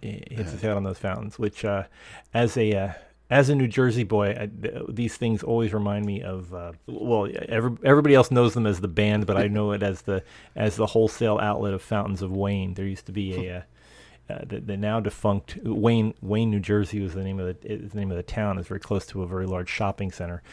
hits 0.02 0.52
his 0.52 0.62
head 0.62 0.76
on 0.76 0.84
those 0.84 0.98
fountains, 0.98 1.38
which 1.38 1.64
uh, 1.66 1.84
as 2.34 2.58
a 2.58 2.74
uh, 2.74 2.92
as 3.30 3.50
a 3.50 3.56
New 3.56 3.68
Jersey 3.68 4.04
boy, 4.04 4.32
I, 4.32 4.50
th- 4.62 4.86
these 4.90 5.16
things 5.16 5.44
always 5.44 5.74
remind 5.74 6.06
me 6.06 6.24
of. 6.24 6.54
Uh, 6.54 6.72
well, 6.88 7.30
every, 7.48 7.78
everybody 7.84 8.16
else 8.16 8.32
knows 8.32 8.54
them 8.56 8.66
as 8.66 8.82
the 8.82 8.88
band, 8.88 9.28
but 9.28 9.38
I 9.38 9.48
know 9.48 9.72
it 9.72 9.84
as 9.84 10.02
the 10.02 10.24
as 10.56 10.76
the 10.78 10.88
wholesale 10.88 11.38
outlet 11.40 11.74
of 11.74 11.82
Fountains 11.82 12.22
of 12.22 12.32
Wayne. 12.32 12.74
There 12.74 12.86
used 12.86 13.06
to 13.06 13.12
be 13.12 13.48
a. 13.48 13.66
Uh, 14.30 14.40
the, 14.46 14.60
the 14.60 14.78
now 14.78 15.00
defunct 15.00 15.58
Wayne, 15.64 16.14
Wayne, 16.22 16.52
New 16.52 16.60
Jersey 16.60 17.00
was 17.00 17.14
the 17.14 17.24
name 17.24 17.40
of 17.40 17.62
the, 17.62 17.76
the 17.78 17.98
name 17.98 18.12
of 18.12 18.18
the 18.18 18.24
town. 18.24 18.60
It's 18.60 18.68
very 18.68 18.80
close 18.80 19.06
to 19.08 19.24
a 19.24 19.28
very 19.28 19.48
large 19.48 19.70
shopping 19.70 20.12
center, 20.12 20.44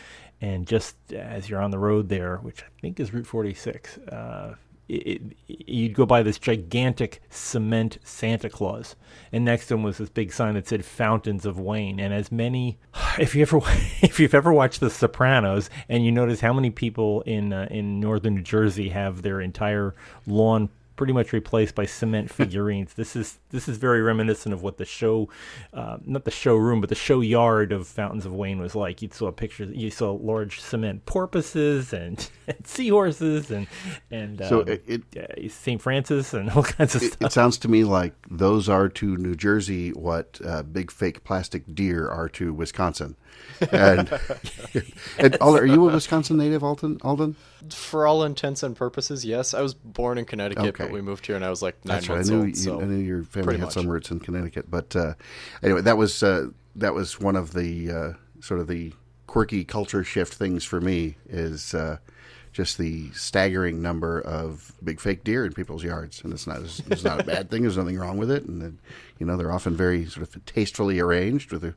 and 0.40 0.66
just 0.66 0.96
as 1.12 1.50
you're 1.50 1.60
on 1.60 1.70
the 1.70 1.78
road 1.78 2.08
there, 2.08 2.38
which 2.38 2.62
I 2.62 2.80
think 2.80 2.98
is 3.00 3.12
Route 3.12 3.26
46, 3.26 3.98
uh, 3.98 4.54
it, 4.88 5.20
you'd 5.46 5.94
go 5.94 6.06
by 6.06 6.22
this 6.22 6.38
gigantic 6.38 7.20
cement 7.28 7.98
Santa 8.04 8.48
Claus, 8.48 8.94
and 9.32 9.44
next 9.44 9.66
to 9.66 9.74
him 9.74 9.82
was 9.82 9.98
this 9.98 10.10
big 10.10 10.32
sign 10.32 10.54
that 10.54 10.68
said 10.68 10.84
"Fountains 10.84 11.44
of 11.44 11.58
Wayne." 11.58 11.98
And 11.98 12.14
as 12.14 12.30
many, 12.30 12.78
if 13.18 13.34
you 13.34 13.42
ever 13.42 13.58
if 14.02 14.20
you've 14.20 14.34
ever 14.34 14.52
watched 14.52 14.80
The 14.80 14.90
Sopranos, 14.90 15.70
and 15.88 16.04
you 16.04 16.12
notice 16.12 16.40
how 16.40 16.52
many 16.52 16.70
people 16.70 17.22
in 17.22 17.52
uh, 17.52 17.66
in 17.70 18.00
northern 18.00 18.36
New 18.36 18.42
Jersey 18.42 18.90
have 18.90 19.22
their 19.22 19.40
entire 19.40 19.94
lawn 20.26 20.70
pretty 20.96 21.12
much 21.12 21.32
replaced 21.32 21.74
by 21.74 21.84
cement 21.86 22.30
figurines. 22.40 22.94
this 22.94 23.14
is 23.16 23.38
this 23.50 23.68
is 23.68 23.76
very 23.78 24.02
reminiscent 24.02 24.52
of 24.52 24.62
what 24.62 24.76
the 24.78 24.84
show, 24.84 25.28
uh, 25.72 25.98
not 26.04 26.24
the 26.24 26.30
showroom, 26.30 26.80
but 26.80 26.88
the 26.88 26.94
show 26.94 27.20
yard 27.20 27.72
of 27.72 27.86
Fountains 27.86 28.26
of 28.26 28.32
Wayne 28.34 28.58
was 28.58 28.74
like. 28.74 29.02
You 29.02 29.08
saw 29.12 29.30
pictures, 29.30 29.70
you 29.76 29.90
saw 29.90 30.12
large 30.12 30.60
cement 30.60 31.04
porpoises 31.06 31.92
and, 31.92 32.28
and 32.48 32.66
seahorses 32.66 33.50
and 33.50 33.66
and 34.10 34.40
So 34.48 34.62
um, 34.62 34.68
it- 34.68 35.02
uh, 35.16 35.48
St. 35.48 35.80
Francis 35.80 36.32
and 36.34 36.50
all 36.50 36.62
kinds 36.62 36.94
of 36.94 37.02
It, 37.02 37.12
stuff. 37.12 37.26
it 37.30 37.32
sounds 37.32 37.58
to 37.58 37.68
me 37.68 37.84
like 37.84 38.14
those 38.30 38.68
are 38.68 38.88
to 38.88 39.16
New 39.16 39.34
Jersey 39.34 39.90
what 39.90 40.40
uh, 40.44 40.62
big 40.62 40.90
fake 40.90 41.24
plastic 41.24 41.74
deer 41.74 42.08
are 42.08 42.28
to 42.30 42.52
Wisconsin. 42.54 43.16
And, 43.72 44.10
and 45.18 45.36
Alden, 45.40 45.62
are 45.62 45.66
you 45.66 45.88
a 45.88 45.92
Wisconsin 45.94 46.36
native, 46.36 46.62
Alden? 46.62 46.98
Alden? 47.02 47.36
For 47.70 48.06
all 48.06 48.22
intents 48.22 48.62
and 48.62 48.76
purposes, 48.76 49.24
yes. 49.24 49.54
I 49.54 49.62
was 49.62 49.74
born 49.74 50.18
in 50.18 50.24
Connecticut, 50.24 50.66
Okay. 50.66 50.84
but 50.84 50.92
we 50.92 51.00
moved 51.00 51.26
here 51.26 51.36
and 51.36 51.44
I 51.44 51.50
was 51.50 51.62
like 51.62 51.82
nine 51.84 51.96
That's 51.96 52.08
right. 52.08 52.18
I 52.18 52.22
knew, 52.22 52.38
old. 52.40 52.48
you, 52.48 52.54
so 52.54 52.80
I 52.80 52.84
knew 52.84 52.96
your 53.02 53.22
family 53.24 53.54
had 53.54 53.62
much. 53.64 53.72
some 53.72 53.88
roots 53.88 54.10
in 54.10 54.20
Connecticut, 54.20 54.70
but 54.70 54.94
uh, 54.94 55.14
anyway, 55.62 55.80
that 55.82 55.96
was 55.96 56.22
uh, 56.22 56.48
that 56.76 56.94
was 56.94 57.18
one 57.18 57.36
of 57.36 57.54
the 57.54 57.90
uh, 57.90 58.12
sort 58.40 58.60
of 58.60 58.66
the 58.68 58.92
quirky 59.26 59.64
culture 59.64 60.04
shift 60.04 60.34
things 60.34 60.64
for 60.64 60.80
me 60.80 61.16
is 61.28 61.74
uh, 61.74 61.96
just 62.52 62.78
the 62.78 63.10
staggering 63.12 63.82
number 63.82 64.20
of 64.20 64.72
big 64.84 65.00
fake 65.00 65.24
deer 65.24 65.44
in 65.44 65.52
people's 65.52 65.82
yards, 65.82 66.22
and 66.22 66.32
it's 66.32 66.46
not 66.46 66.60
it's 66.90 67.04
not 67.04 67.20
a 67.20 67.24
bad 67.24 67.50
thing. 67.50 67.62
There's 67.62 67.76
nothing 67.76 67.98
wrong 67.98 68.18
with 68.18 68.30
it, 68.30 68.44
and 68.44 68.60
then, 68.62 68.78
you 69.18 69.26
know 69.26 69.36
they're 69.36 69.52
often 69.52 69.74
very 69.76 70.06
sort 70.06 70.28
of 70.34 70.44
tastefully 70.44 71.00
arranged 71.00 71.52
with 71.52 71.64
a 71.64 71.74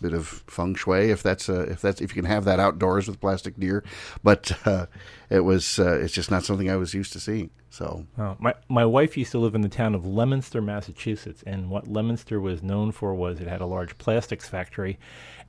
bit 0.00 0.12
of 0.12 0.26
feng 0.26 0.74
shui 0.74 1.10
if 1.10 1.22
that's 1.22 1.48
uh, 1.48 1.66
if 1.68 1.80
that's 1.80 2.00
if 2.00 2.14
you 2.14 2.22
can 2.22 2.30
have 2.30 2.44
that 2.44 2.60
outdoors 2.60 3.08
with 3.08 3.20
plastic 3.20 3.58
deer, 3.58 3.84
but 4.22 4.52
uh, 4.66 4.86
it 5.28 5.40
was 5.40 5.78
uh, 5.78 5.98
it's 6.00 6.12
just 6.12 6.30
not 6.30 6.44
something 6.44 6.70
I 6.70 6.76
was 6.76 6.94
used 6.94 7.12
to 7.12 7.20
seeing. 7.20 7.50
So 7.70 8.06
Oh, 8.18 8.36
my 8.38 8.54
my 8.68 8.84
wife 8.84 9.16
used 9.16 9.32
to 9.32 9.38
live 9.38 9.54
in 9.54 9.60
the 9.60 9.68
town 9.68 9.94
of 9.94 10.06
Leominster, 10.06 10.60
Massachusetts, 10.60 11.42
and 11.46 11.70
what 11.70 11.86
Leominster 11.86 12.40
was 12.40 12.62
known 12.62 12.92
for 12.92 13.14
was 13.14 13.40
it 13.40 13.46
had 13.46 13.60
a 13.60 13.66
large 13.66 13.96
plastics 13.98 14.48
factory, 14.48 14.98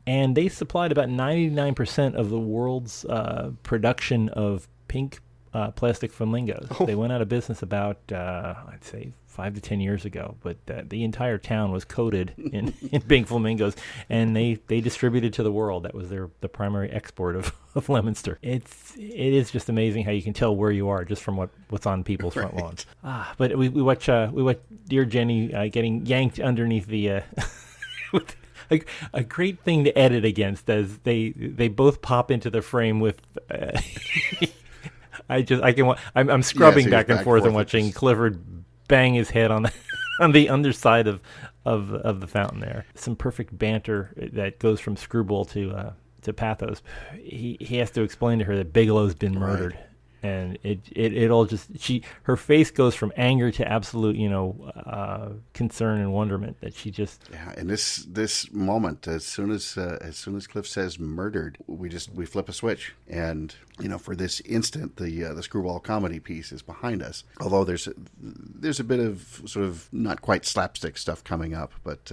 and 0.05 0.35
they 0.35 0.47
supplied 0.47 0.91
about 0.91 1.09
ninety 1.09 1.49
nine 1.49 1.73
percent 1.73 2.15
of 2.15 2.29
the 2.29 2.39
world's 2.39 3.05
uh, 3.05 3.51
production 3.63 4.29
of 4.29 4.67
pink 4.87 5.19
uh, 5.53 5.71
plastic 5.71 6.11
flamingos. 6.11 6.69
They 6.85 6.95
went 6.95 7.11
out 7.13 7.21
of 7.21 7.29
business 7.29 7.61
about 7.61 7.97
uh, 8.11 8.55
I'd 8.67 8.83
say 8.83 9.13
five 9.27 9.53
to 9.55 9.61
ten 9.61 9.79
years 9.79 10.05
ago, 10.05 10.35
but 10.41 10.57
uh, 10.69 10.83
the 10.87 11.03
entire 11.03 11.37
town 11.37 11.71
was 11.71 11.85
coated 11.85 12.33
in, 12.53 12.73
in 12.91 13.01
pink 13.01 13.27
flamingos, 13.27 13.75
and 14.09 14.35
they, 14.35 14.59
they 14.67 14.81
distributed 14.81 15.33
to 15.33 15.43
the 15.43 15.51
world. 15.51 15.83
That 15.83 15.93
was 15.93 16.09
their 16.09 16.29
the 16.41 16.49
primary 16.49 16.89
export 16.91 17.35
of, 17.35 17.53
of 17.75 17.89
Leominster. 17.89 18.39
It's 18.41 18.95
it 18.95 19.33
is 19.33 19.51
just 19.51 19.69
amazing 19.69 20.05
how 20.05 20.11
you 20.11 20.21
can 20.21 20.33
tell 20.33 20.55
where 20.55 20.71
you 20.71 20.89
are 20.89 21.03
just 21.05 21.23
from 21.23 21.37
what, 21.37 21.49
what's 21.69 21.85
on 21.85 22.03
people's 22.03 22.33
front 22.33 22.55
lawns. 22.55 22.85
Ah, 23.03 23.33
but 23.37 23.57
we 23.57 23.69
we 23.69 23.81
watch 23.81 24.09
uh, 24.09 24.29
we 24.31 24.43
watch 24.43 24.59
dear 24.87 25.05
Jenny 25.05 25.53
uh, 25.53 25.67
getting 25.67 26.05
yanked 26.05 26.39
underneath 26.39 26.87
the. 26.87 27.11
Uh, 27.11 27.21
a, 28.71 28.81
a 29.13 29.23
great 29.23 29.59
thing 29.61 29.83
to 29.83 29.97
edit 29.97 30.25
against 30.25 30.69
as 30.69 30.97
they 30.99 31.29
they 31.29 31.67
both 31.67 32.01
pop 32.01 32.31
into 32.31 32.49
the 32.49 32.61
frame 32.61 32.99
with 32.99 33.21
uh, 33.49 33.79
I 35.31 35.41
just 35.41 35.63
I 35.63 35.71
can 35.71 35.95
I'm, 36.15 36.29
I'm 36.29 36.43
scrubbing 36.43 36.85
so 36.85 36.91
back 36.91 37.09
and 37.09 37.17
back 37.17 37.23
forth 37.23 37.43
and 37.43 37.53
forth. 37.53 37.65
watching 37.65 37.91
Clifford 37.91 38.43
bang 38.87 39.13
his 39.13 39.29
head 39.29 39.49
on 39.51 39.63
the 39.63 39.73
on 40.19 40.33
the 40.33 40.49
underside 40.49 41.07
of 41.07 41.21
of 41.65 41.93
of 41.93 42.19
the 42.19 42.27
fountain 42.27 42.59
there. 42.59 42.85
Some 42.95 43.15
perfect 43.15 43.57
banter 43.57 44.13
that 44.33 44.59
goes 44.59 44.79
from 44.79 44.97
screwball 44.97 45.45
to 45.45 45.71
uh, 45.71 45.93
to 46.23 46.33
pathos. 46.33 46.81
He 47.17 47.57
he 47.59 47.77
has 47.77 47.91
to 47.91 48.01
explain 48.01 48.39
to 48.39 48.45
her 48.45 48.57
that 48.57 48.73
Bigelow's 48.73 49.15
been 49.15 49.37
murdered. 49.37 49.77
And 50.23 50.57
it, 50.63 50.79
it, 50.91 51.13
it 51.13 51.31
all 51.31 51.45
just 51.45 51.79
she 51.79 52.03
her 52.23 52.37
face 52.37 52.71
goes 52.71 52.95
from 52.95 53.11
anger 53.17 53.51
to 53.51 53.67
absolute 53.67 54.15
you 54.15 54.29
know 54.29 54.71
uh, 54.85 55.29
concern 55.53 55.99
and 55.99 56.13
wonderment 56.13 56.61
that 56.61 56.75
she 56.75 56.91
just 56.91 57.23
Yeah, 57.31 57.53
and 57.57 57.69
this 57.69 58.05
this 58.07 58.51
moment, 58.51 59.07
as 59.07 59.25
soon 59.25 59.51
as 59.51 59.77
uh, 59.77 59.97
as 60.01 60.17
soon 60.17 60.35
as 60.35 60.47
Cliff 60.47 60.67
says 60.67 60.99
murdered, 60.99 61.57
we 61.67 61.89
just 61.89 62.13
we 62.13 62.25
flip 62.25 62.49
a 62.49 62.53
switch, 62.53 62.93
and 63.07 63.55
you 63.79 63.89
know, 63.89 63.97
for 63.97 64.15
this 64.15 64.41
instant, 64.41 64.97
the 64.97 65.25
uh, 65.25 65.33
the 65.33 65.43
screwball 65.43 65.79
comedy 65.79 66.19
piece 66.19 66.51
is 66.51 66.61
behind 66.61 67.01
us. 67.01 67.23
Although 67.39 67.63
there's 67.63 67.87
there's 68.19 68.79
a 68.79 68.83
bit 68.83 68.99
of 68.99 69.41
sort 69.45 69.65
of 69.65 69.89
not 69.91 70.21
quite 70.21 70.45
slapstick 70.45 70.97
stuff 70.97 71.23
coming 71.23 71.53
up, 71.53 71.73
but. 71.83 72.11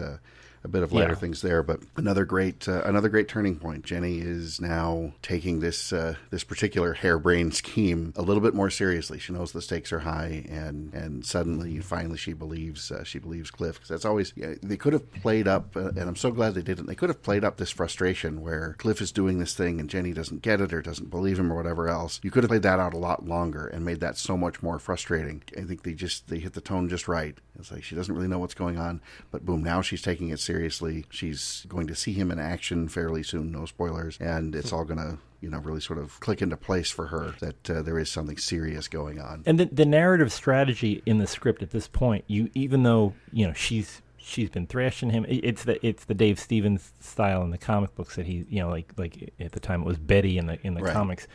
A 0.64 0.68
bit 0.68 0.82
of 0.82 0.92
lighter 0.92 1.10
Yeah. 1.10 1.14
things 1.18 1.40
there, 1.42 1.62
but 1.62 1.80
another 1.96 2.24
great 2.24 2.68
uh, 2.68 2.82
another 2.84 3.08
great 3.08 3.28
turning 3.28 3.56
point. 3.56 3.84
Jenny 3.84 4.18
is 4.18 4.60
now 4.60 5.12
taking 5.22 5.60
this 5.60 5.92
uh, 5.92 6.14
this 6.30 6.44
particular 6.44 6.94
harebrained 6.94 7.54
scheme 7.62 8.12
a 8.16 8.22
little 8.22 8.42
bit 8.42 8.54
more 8.54 8.70
seriously. 8.70 9.18
She 9.18 9.32
knows 9.32 9.52
the 9.52 9.62
stakes 9.62 9.92
are 9.92 10.00
high, 10.00 10.44
and 10.48 10.92
and 10.92 11.24
suddenly, 11.24 11.78
finally, 11.80 12.18
she 12.18 12.32
believes 12.32 12.90
uh, 12.90 13.04
she 13.04 13.18
believes 13.18 13.50
Cliff 13.50 13.76
because 13.76 13.88
that's 13.88 14.04
always 14.04 14.32
yeah, 14.36 14.54
they 14.62 14.76
could 14.76 14.92
have 14.92 15.10
played 15.14 15.46
up, 15.46 15.76
uh, 15.76 15.88
and 15.90 16.00
I'm 16.00 16.16
so 16.16 16.30
glad 16.30 16.54
they 16.54 16.62
didn't. 16.62 16.86
They 16.86 16.94
could 16.94 17.08
have 17.08 17.22
played 17.22 17.44
up 17.44 17.56
this 17.56 17.70
frustration 17.70 18.40
where 18.40 18.74
Cliff 18.78 19.00
is 19.00 19.12
doing 19.12 19.38
this 19.38 19.54
thing 19.54 19.78
and 19.80 19.88
Jenny 19.88 20.12
doesn't 20.12 20.42
get 20.42 20.60
it 20.60 20.72
or 20.72 20.82
doesn't 20.82 21.10
believe 21.10 21.38
him 21.38 21.52
or 21.52 21.56
whatever 21.56 21.88
else. 21.88 22.20
You 22.22 22.30
could 22.30 22.42
have 22.42 22.48
played 22.50 22.62
that 22.62 22.80
out 22.80 22.94
a 22.94 22.98
lot 22.98 23.24
longer 23.26 23.66
and 23.66 23.84
made 23.84 24.00
that 24.00 24.16
so 24.16 24.36
much 24.36 24.62
more 24.62 24.78
frustrating. 24.78 25.42
I 25.56 25.62
think 25.62 25.82
they 25.84 25.94
just 25.94 26.28
they 26.28 26.38
hit 26.40 26.54
the 26.54 26.60
tone 26.60 26.88
just 26.88 27.06
right. 27.08 27.38
It's 27.58 27.72
like 27.72 27.82
she 27.82 27.94
doesn't 27.96 28.14
really 28.14 28.28
know 28.28 28.38
what's 28.38 28.54
going 28.54 28.78
on, 28.78 29.00
but 29.30 29.44
boom, 29.44 29.62
now 29.64 29.80
she's 29.82 30.02
taking 30.02 30.28
it 30.28 30.38
seriously. 30.40 31.04
She's 31.10 31.66
going 31.68 31.86
to 31.88 31.94
see 31.94 32.12
him 32.12 32.30
in 32.30 32.38
action 32.38 32.88
fairly 32.88 33.22
soon, 33.22 33.50
no 33.50 33.66
spoilers, 33.66 34.16
and 34.20 34.54
it's 34.54 34.72
all 34.72 34.84
going 34.84 34.98
to, 34.98 35.18
you 35.40 35.50
know, 35.50 35.58
really 35.58 35.80
sort 35.80 35.98
of 35.98 36.20
click 36.20 36.40
into 36.40 36.56
place 36.56 36.90
for 36.90 37.08
her 37.08 37.34
that 37.40 37.68
uh, 37.70 37.82
there 37.82 37.98
is 37.98 38.10
something 38.10 38.36
serious 38.38 38.86
going 38.86 39.20
on. 39.20 39.42
And 39.44 39.58
the, 39.58 39.64
the 39.66 39.84
narrative 39.86 40.32
strategy 40.32 41.02
in 41.04 41.18
the 41.18 41.26
script 41.26 41.62
at 41.62 41.70
this 41.70 41.88
point, 41.88 42.24
you 42.28 42.48
even 42.54 42.84
though 42.84 43.14
you 43.32 43.46
know 43.46 43.52
she's 43.52 44.02
she's 44.20 44.50
been 44.50 44.66
thrashing 44.66 45.08
him 45.08 45.24
it's 45.26 45.64
the 45.64 45.84
it's 45.86 46.04
the 46.04 46.12
Dave 46.14 46.38
Stevens 46.38 46.92
style 47.00 47.42
in 47.42 47.50
the 47.50 47.56
comic 47.56 47.94
books 47.94 48.14
that 48.16 48.26
he 48.26 48.44
you 48.50 48.60
know 48.60 48.68
like 48.68 48.92
like 48.98 49.32
at 49.40 49.52
the 49.52 49.60
time 49.60 49.80
it 49.80 49.86
was 49.86 49.96
Betty 49.98 50.36
in 50.38 50.46
the 50.46 50.58
in 50.66 50.74
the 50.74 50.82
Right. 50.82 50.92
comics, 50.92 51.26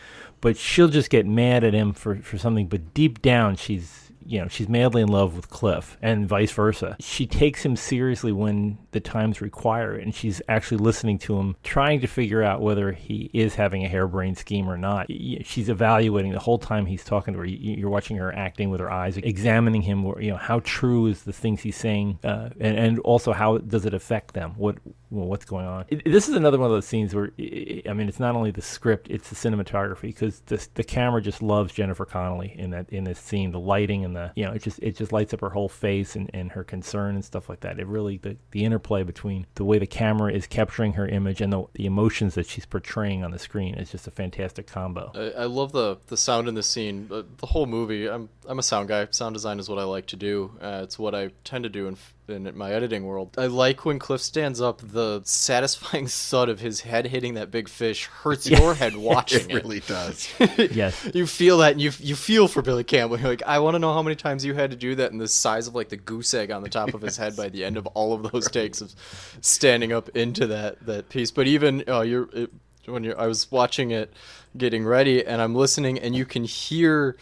but 0.41 0.55
she'll 0.57 0.89
just 0.89 1.09
get 1.09 1.25
mad 1.25 1.63
at 1.63 1.73
him 1.73 1.91
for 1.93 2.15
for 2.17 2.37
something, 2.37 2.67
but 2.67 2.93
deep 2.93 3.21
down 3.21 3.55
she's 3.57 4.11
you 4.25 4.39
know 4.39 4.47
she's 4.47 4.69
madly 4.69 5.01
in 5.01 5.09
love 5.09 5.35
with 5.35 5.49
Cliff 5.49 5.97
and 6.01 6.27
vice 6.27 6.51
versa. 6.51 6.95
She 6.99 7.25
takes 7.25 7.63
him 7.63 7.75
seriously 7.75 8.31
when 8.31 8.77
the 8.91 8.99
times 8.99 9.41
require 9.41 9.95
it, 9.95 10.03
and 10.03 10.13
she's 10.13 10.41
actually 10.47 10.77
listening 10.77 11.19
to 11.19 11.37
him, 11.37 11.55
trying 11.63 12.01
to 12.01 12.07
figure 12.07 12.43
out 12.43 12.61
whether 12.61 12.91
he 12.91 13.29
is 13.33 13.55
having 13.55 13.83
a 13.83 13.87
harebrained 13.87 14.37
scheme 14.37 14.69
or 14.69 14.77
not. 14.77 15.07
She's 15.09 15.69
evaluating 15.69 16.31
the 16.31 16.39
whole 16.39 16.59
time 16.59 16.85
he's 16.85 17.03
talking 17.03 17.33
to 17.33 17.39
her. 17.39 17.45
You're 17.45 17.89
watching 17.89 18.17
her 18.17 18.33
acting 18.33 18.69
with 18.69 18.79
her 18.79 18.91
eyes, 18.91 19.17
examining 19.17 19.81
him. 19.81 20.03
You 20.19 20.31
know 20.31 20.37
how 20.37 20.61
true 20.61 21.07
is 21.07 21.23
the 21.23 21.33
things 21.33 21.61
he's 21.61 21.77
saying, 21.77 22.19
uh, 22.23 22.49
and 22.59 22.77
and 22.77 22.99
also 22.99 23.33
how 23.33 23.57
does 23.57 23.85
it 23.85 23.93
affect 23.93 24.33
them? 24.33 24.53
What 24.57 24.77
well, 25.13 25.27
what's 25.27 25.45
going 25.45 25.67
on? 25.67 25.85
This 26.05 26.27
is 26.27 26.35
another 26.35 26.57
one 26.57 26.65
of 26.65 26.71
those 26.71 26.87
scenes 26.87 27.13
where 27.13 27.31
I 27.37 27.93
mean, 27.93 28.09
it's 28.09 28.19
not 28.19 28.35
only 28.35 28.49
the 28.51 28.63
script, 28.63 29.07
it's 29.09 29.29
the 29.29 29.35
cinematography 29.35 30.01
because 30.01 30.39
the 30.47 30.65
the 30.73 30.83
camera 30.83 31.21
just 31.21 31.41
loves 31.41 31.73
Jennifer 31.73 32.05
Connelly 32.05 32.55
in 32.57 32.71
that 32.71 32.89
in 32.89 33.03
this 33.03 33.19
scene. 33.19 33.51
The 33.51 33.59
lighting 33.59 34.03
and 34.03 34.12
the 34.13 34.31
you 34.35 34.45
know 34.45 34.51
it 34.51 34.61
just 34.61 34.79
it 34.79 34.95
just 34.95 35.11
lights 35.11 35.33
up 35.33 35.41
her 35.41 35.49
whole 35.49 35.69
face 35.69 36.15
and, 36.15 36.29
and 36.33 36.51
her 36.51 36.63
concern 36.63 37.15
and 37.15 37.25
stuff 37.25 37.49
like 37.49 37.61
that. 37.61 37.79
It 37.79 37.87
really 37.87 38.17
the 38.17 38.37
the 38.51 38.65
interplay 38.65 39.03
between 39.03 39.45
the 39.55 39.65
way 39.65 39.79
the 39.79 39.87
camera 39.87 40.31
is 40.31 40.47
capturing 40.47 40.93
her 40.93 41.07
image 41.07 41.41
and 41.41 41.51
the 41.51 41.63
the 41.73 41.85
emotions 41.85 42.35
that 42.35 42.45
she's 42.45 42.65
portraying 42.65 43.23
on 43.23 43.31
the 43.31 43.39
screen 43.39 43.75
is 43.75 43.91
just 43.91 44.07
a 44.07 44.11
fantastic 44.11 44.67
combo. 44.67 45.11
I, 45.15 45.43
I 45.43 45.45
love 45.45 45.71
the 45.71 45.97
the 46.07 46.17
sound 46.17 46.47
in 46.47 46.55
the 46.55 46.63
scene. 46.63 47.07
The, 47.07 47.25
the 47.37 47.47
whole 47.47 47.65
movie. 47.65 48.09
I'm 48.09 48.29
I'm 48.47 48.59
a 48.59 48.63
sound 48.63 48.87
guy. 48.87 49.07
Sound 49.11 49.33
design 49.33 49.59
is 49.59 49.69
what 49.69 49.79
I 49.79 49.83
like 49.83 50.07
to 50.07 50.15
do. 50.15 50.51
Uh, 50.61 50.81
it's 50.83 50.97
what 50.97 51.15
I 51.15 51.31
tend 51.43 51.63
to 51.63 51.69
do 51.69 51.87
in 51.87 51.93
f- 51.93 52.13
in 52.27 52.57
my 52.57 52.71
editing 52.71 53.05
world. 53.05 53.35
I 53.37 53.47
like 53.47 53.85
when 53.85 53.99
Cliff 53.99 54.21
stands 54.21 54.61
up. 54.61 54.81
The 54.81 55.21
satisfying 55.25 56.07
thud 56.07 56.49
of 56.49 56.59
his 56.59 56.81
head 56.81 57.07
hitting 57.07 57.33
that 57.35 57.51
big 57.51 57.67
fish 57.67 58.05
hurts 58.05 58.49
your 58.49 58.73
head 58.73 58.95
watching 58.97 59.49
It 59.49 59.55
really 59.55 59.81
does. 59.81 60.31
yes. 60.57 61.09
you 61.13 61.27
feel 61.27 61.57
that 61.59 61.73
and 61.73 61.81
you 61.81 61.91
you 61.99 62.15
feel 62.15 62.47
for 62.47 62.61
Billy 62.61 62.83
Campbell. 62.83 63.19
You're 63.19 63.29
like, 63.29 63.43
I 63.43 63.59
want 63.59 63.75
to 63.75 63.79
know 63.79 63.93
how 63.93 64.01
many 64.01 64.15
times 64.15 64.45
you 64.45 64.53
had 64.53 64.71
to 64.71 64.77
do 64.77 64.95
that 64.95 65.11
in 65.11 65.17
the 65.17 65.27
size 65.27 65.67
of 65.67 65.75
like 65.75 65.89
the 65.89 65.97
goose 65.97 66.33
egg 66.33 66.51
on 66.51 66.63
the 66.63 66.69
top 66.69 66.93
of 66.93 67.01
his 67.01 67.17
head 67.17 67.35
by 67.35 67.49
the 67.49 67.63
end 67.63 67.77
of 67.77 67.85
all 67.87 68.13
of 68.13 68.31
those 68.31 68.49
takes 68.49 68.81
of 68.81 68.93
standing 69.41 69.91
up 69.91 70.09
into 70.09 70.47
that 70.47 70.85
that 70.85 71.09
piece. 71.09 71.31
But 71.31 71.47
even 71.47 71.83
uh, 71.87 72.01
you're 72.01 72.29
it, 72.33 72.51
when 72.85 73.03
you're 73.03 73.19
I 73.19 73.27
was 73.27 73.51
watching 73.51 73.91
it 73.91 74.13
getting 74.57 74.85
ready 74.85 75.25
and 75.25 75.41
I'm 75.41 75.55
listening 75.55 75.99
and 75.99 76.15
you 76.15 76.25
can 76.25 76.43
hear 76.43 77.17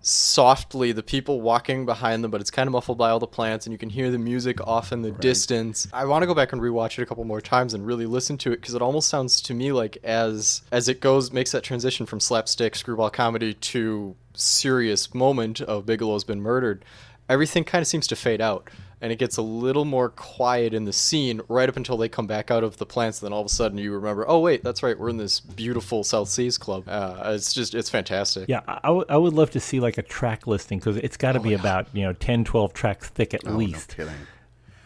softly 0.00 0.92
the 0.92 1.02
people 1.02 1.40
walking 1.40 1.84
behind 1.84 2.24
them, 2.24 2.30
but 2.30 2.40
it's 2.40 2.50
kind 2.50 2.66
of 2.66 2.72
muffled 2.72 2.98
by 2.98 3.10
all 3.10 3.18
the 3.18 3.26
plants, 3.26 3.66
and 3.66 3.72
you 3.72 3.78
can 3.78 3.90
hear 3.90 4.10
the 4.10 4.18
music 4.18 4.60
off 4.66 4.92
in 4.92 5.02
the 5.02 5.10
distance. 5.10 5.86
I 5.92 6.04
want 6.06 6.22
to 6.22 6.26
go 6.26 6.34
back 6.34 6.52
and 6.52 6.60
rewatch 6.60 6.98
it 6.98 7.02
a 7.02 7.06
couple 7.06 7.24
more 7.24 7.40
times 7.40 7.74
and 7.74 7.86
really 7.86 8.06
listen 8.06 8.38
to 8.38 8.52
it 8.52 8.60
because 8.60 8.74
it 8.74 8.82
almost 8.82 9.08
sounds 9.08 9.40
to 9.42 9.54
me 9.54 9.72
like 9.72 9.98
as 10.02 10.62
as 10.72 10.88
it 10.88 11.00
goes 11.00 11.32
makes 11.32 11.52
that 11.52 11.62
transition 11.62 12.06
from 12.06 12.20
slapstick 12.20 12.74
screwball 12.74 13.10
comedy 13.10 13.54
to 13.54 14.16
serious 14.34 15.14
moment 15.14 15.60
of 15.60 15.86
Bigelow's 15.86 16.24
been 16.24 16.40
murdered. 16.40 16.84
Everything 17.28 17.64
kind 17.64 17.82
of 17.82 17.86
seems 17.86 18.06
to 18.08 18.16
fade 18.16 18.40
out 18.40 18.68
and 19.02 19.10
it 19.12 19.18
gets 19.18 19.36
a 19.36 19.42
little 19.42 19.84
more 19.84 20.08
quiet 20.10 20.74
in 20.74 20.84
the 20.84 20.92
scene 20.92 21.40
right 21.48 21.68
up 21.68 21.76
until 21.76 21.96
they 21.96 22.08
come 22.08 22.26
back 22.26 22.50
out 22.50 22.62
of 22.62 22.76
the 22.76 22.84
plants. 22.86 23.20
And 23.20 23.26
then 23.26 23.32
all 23.32 23.40
of 23.40 23.46
a 23.46 23.50
sudden 23.50 23.78
you 23.78 23.92
remember, 23.92 24.24
oh 24.28 24.40
wait, 24.40 24.62
that's 24.62 24.82
right, 24.82 24.98
we're 24.98 25.08
in 25.08 25.16
this 25.16 25.40
beautiful 25.40 26.04
South 26.04 26.28
Seas 26.28 26.58
club. 26.58 26.84
Uh, 26.86 27.20
it's 27.34 27.52
just 27.54 27.74
it's 27.74 27.88
fantastic. 27.90 28.48
Yeah, 28.48 28.60
I, 28.68 28.90
I 29.08 29.16
would- 29.16 29.32
love 29.34 29.50
to 29.52 29.60
see 29.60 29.80
like 29.80 29.96
a 29.98 30.02
track 30.02 30.46
listing 30.46 30.78
because 30.78 30.96
it's 30.98 31.16
got 31.16 31.32
to 31.32 31.40
be 31.40 31.54
about 31.54 31.86
you 31.92 32.02
know 32.02 32.12
10, 32.12 32.44
12 32.44 32.72
tracks 32.72 33.08
thick 33.08 33.32
at 33.34 33.40
Oh, 33.46 33.52
least. 33.52 33.96
no 33.98 34.04
kidding. 34.04 34.20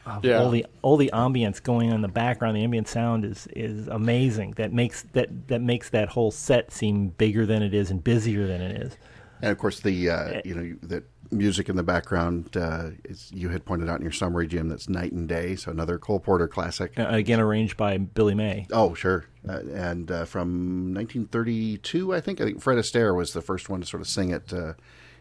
of 0.06 0.24
Yeah. 0.24 0.38
all 0.38 0.50
the 0.50 0.66
all 0.82 0.96
the 0.98 1.10
ambience 1.14 1.62
going 1.62 1.88
on 1.88 1.96
in 1.96 2.02
the 2.02 2.08
background. 2.08 2.56
The 2.56 2.62
ambient 2.62 2.88
sound 2.88 3.24
is 3.24 3.48
is 3.56 3.88
amazing. 3.88 4.52
That 4.58 4.72
makes 4.72 5.02
that 5.14 5.48
that 5.48 5.62
makes 5.62 5.88
that 5.90 6.10
whole 6.10 6.30
set 6.30 6.70
seem 6.70 7.08
bigger 7.08 7.46
than 7.46 7.62
it 7.62 7.72
is 7.72 7.90
and 7.90 8.04
busier 8.04 8.46
than 8.46 8.60
it 8.60 8.82
is. 8.82 8.96
And 9.40 9.50
of 9.50 9.56
course, 9.58 9.80
the 9.80 10.08
Eh. 10.10 10.12
uh, 10.12 10.40
you 10.44 10.54
know 10.54 10.76
that 10.82 11.04
music 11.34 11.68
in 11.68 11.76
the 11.76 11.82
background. 11.82 12.56
Uh, 12.56 12.90
you 13.30 13.50
had 13.50 13.64
pointed 13.64 13.88
out 13.88 13.96
in 13.96 14.02
your 14.02 14.12
summary, 14.12 14.46
Jim. 14.46 14.68
That's 14.68 14.88
Night 14.88 15.12
and 15.12 15.28
Day. 15.28 15.56
So 15.56 15.70
another 15.70 15.98
Cole 15.98 16.20
Porter 16.20 16.48
classic. 16.48 16.98
Uh, 16.98 17.08
again, 17.08 17.40
arranged 17.40 17.76
by 17.76 17.98
Billy 17.98 18.34
May. 18.34 18.66
Oh, 18.72 18.94
sure. 18.94 19.26
Uh, 19.48 19.60
and 19.72 20.10
uh, 20.10 20.24
from 20.24 20.94
1932, 20.94 22.14
I 22.14 22.20
think. 22.20 22.40
I 22.40 22.44
think 22.44 22.62
Fred 22.62 22.78
Astaire 22.78 23.16
was 23.16 23.32
the 23.32 23.42
first 23.42 23.68
one 23.68 23.80
to 23.80 23.86
sort 23.86 24.00
of 24.00 24.08
sing 24.08 24.30
it. 24.30 24.52
Uh, 24.52 24.74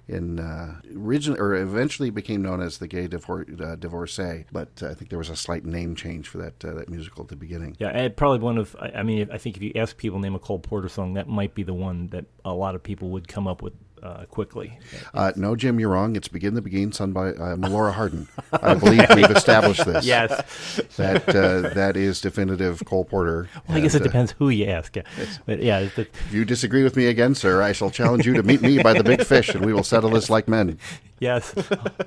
in 0.08 0.40
uh, 0.40 0.82
originally 0.98 1.40
or 1.40 1.56
eventually 1.56 2.10
became 2.10 2.42
known 2.42 2.62
as 2.62 2.78
the 2.78 2.88
Gay 2.88 3.08
Divor- 3.08 3.62
uh, 3.62 3.76
Divorcee, 3.76 4.46
but 4.52 4.84
I 4.84 4.94
think 4.94 5.10
there 5.10 5.20
was 5.20 5.30
a 5.30 5.36
slight 5.36 5.66
name 5.66 5.96
change 5.96 6.28
for 6.28 6.40
that 6.40 6.64
uh, 6.66 6.74
that 6.74 6.90
musical 6.90 7.24
at 7.24 7.30
the 7.30 7.36
beginning. 7.36 7.78
Yeah, 7.80 7.90
and 7.90 8.16
probably 8.16 8.40
one 8.40 8.58
of. 8.58 8.76
I 8.80 8.92
I 8.96 9.04
mean, 9.04 9.30
I 9.32 9.38
think 9.38 9.56
if 9.56 9.64
you 9.64 9.72
ask 9.76 9.96
people 9.96 10.20
name 10.20 10.36
a 10.36 10.40
Cole 10.40 10.60
Porter 10.60 10.90
song, 10.90 11.14
that 11.14 11.28
might 11.28 11.56
be 11.56 11.64
the 11.64 11.74
one 11.74 12.08
that 12.10 12.26
a 12.44 12.54
lot 12.54 12.76
of 12.76 12.84
people 12.84 13.10
would 13.10 13.28
come 13.28 13.48
up 13.48 13.62
with 13.62 13.74
uh, 14.04 14.26
quickly. 14.26 14.78
Uh, 15.14 15.32
no, 15.36 15.56
Jim, 15.56 15.80
you're 15.80 15.90
wrong. 15.90 16.16
It's 16.16 16.28
"Begin 16.28 16.54
the 16.54 16.62
Beguine," 16.62 16.92
sung 16.94 17.14
by 17.14 17.30
uh, 17.30 17.56
Melora 17.56 17.94
Hardin. 17.94 18.28
I 18.52 18.74
believe 18.76 19.06
we've 19.16 19.32
established 19.36 19.86
this. 19.86 20.06
Yes. 20.06 20.82
that 20.98 21.28
uh, 21.30 21.74
that 21.74 21.96
is 21.98 22.20
definitive 22.22 22.84
Cole 22.86 23.06
Porter. 23.06 23.50
Well, 23.68 23.78
I 23.78 23.82
guess 23.82 23.94
it 23.96 23.98
And, 23.98 24.02
uh, 24.08 24.10
depends 24.10 24.32
who 24.34 24.50
you 24.50 24.66
ask. 24.66 24.96
Yeah. 24.96 25.04
But 25.46 25.64
yeah, 25.64 25.80
it's- 25.80 25.98
If 26.28 26.34
you 26.34 26.44
disagree 26.46 26.84
with 26.84 26.96
me 26.96 27.08
again, 27.08 27.34
sir, 27.36 27.62
I 27.62 27.72
shall 27.72 27.90
challenge 27.90 28.26
you 28.26 28.34
to 28.34 28.44
meet 28.44 28.62
me 28.62 28.84
by 28.84 28.94
the 28.94 29.04
big 29.04 29.24
fish, 29.24 29.50
and 29.50 29.66
we 29.66 29.74
will 29.74 29.84
settle 29.84 30.10
this 30.10 30.30
like 30.30 30.48
men. 30.48 30.78
yes, 31.20 31.54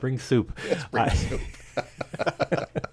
bring 0.01 0.19
soup. 0.19 0.57
I- 0.93 1.15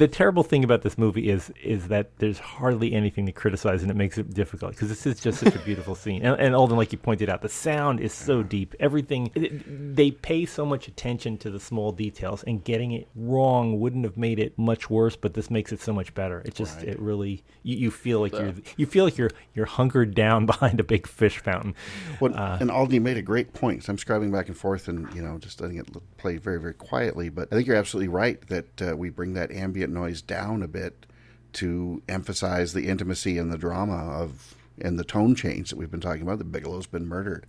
the 0.00 0.08
terrible 0.08 0.42
thing 0.42 0.64
about 0.64 0.80
this 0.80 0.96
movie 0.96 1.28
is 1.28 1.52
is 1.62 1.88
that 1.88 2.16
there's 2.20 2.38
hardly 2.38 2.94
anything 2.94 3.26
to 3.26 3.32
criticize, 3.32 3.82
and 3.82 3.90
it 3.90 3.96
makes 3.98 4.16
it 4.16 4.32
difficult 4.32 4.72
because 4.72 4.88
this 4.88 5.06
is 5.06 5.20
just 5.20 5.40
such 5.40 5.54
a 5.54 5.58
beautiful 5.58 5.94
scene. 5.94 6.22
And, 6.24 6.40
and 6.40 6.54
Alden, 6.54 6.78
like 6.78 6.90
you 6.90 6.96
pointed 6.96 7.28
out, 7.28 7.42
the 7.42 7.50
sound 7.50 8.00
is 8.00 8.14
so 8.14 8.42
deep. 8.42 8.74
Everything 8.80 9.30
it, 9.34 9.94
they 9.94 10.10
pay 10.10 10.46
so 10.46 10.64
much 10.64 10.88
attention 10.88 11.36
to 11.38 11.50
the 11.50 11.60
small 11.60 11.92
details, 11.92 12.42
and 12.44 12.64
getting 12.64 12.92
it 12.92 13.08
wrong 13.14 13.78
wouldn't 13.78 14.04
have 14.06 14.16
made 14.16 14.38
it 14.38 14.58
much 14.58 14.88
worse. 14.88 15.16
But 15.16 15.34
this 15.34 15.50
makes 15.50 15.70
it 15.70 15.82
so 15.82 15.92
much 15.92 16.14
better. 16.14 16.40
It 16.46 16.54
just 16.54 16.82
it 16.82 16.98
really 16.98 17.44
you, 17.62 17.76
you 17.76 17.90
feel 17.90 18.20
like 18.20 18.32
you're 18.32 18.54
you 18.78 18.86
feel 18.86 19.04
like 19.04 19.18
you're 19.18 19.30
you're 19.54 19.66
hunkered 19.66 20.14
down 20.14 20.46
behind 20.52 20.80
a 20.80 20.84
big 20.84 21.06
fish 21.06 21.38
fountain. 21.38 21.74
Well, 22.20 22.34
Uh, 22.34 22.56
and 22.58 22.70
Alden 22.70 23.02
made 23.02 23.18
a 23.18 23.22
great 23.22 23.52
point. 23.52 23.84
So 23.84 23.92
I'm 23.92 23.98
scribbling 23.98 24.32
back 24.32 24.48
and 24.48 24.56
forth, 24.56 24.88
and 24.88 25.12
you 25.14 25.20
know, 25.20 25.36
just 25.36 25.60
letting 25.60 25.76
it 25.76 25.86
play 26.16 26.38
very, 26.38 26.58
very 26.58 26.74
quietly. 26.74 27.28
But 27.28 27.48
I 27.52 27.56
think 27.56 27.66
you're 27.66 27.76
absolutely 27.76 28.08
right 28.08 28.40
that 28.48 28.82
uh, 28.82 28.96
we 28.96 29.10
bring 29.10 29.34
that 29.34 29.50
ambient 29.50 29.89
noise 29.90 30.22
down 30.22 30.62
a 30.62 30.68
bit 30.68 31.06
to 31.54 32.02
emphasize 32.08 32.72
the 32.72 32.88
intimacy 32.88 33.38
and 33.38 33.52
the 33.52 33.58
drama 33.58 34.10
of 34.10 34.54
and 34.80 34.98
the 34.98 35.04
tone 35.04 35.34
change 35.34 35.70
that 35.70 35.76
we've 35.76 35.90
been 35.90 36.00
talking 36.00 36.22
about. 36.22 36.38
That 36.38 36.52
Bigelow's 36.52 36.86
been 36.86 37.06
murdered, 37.06 37.46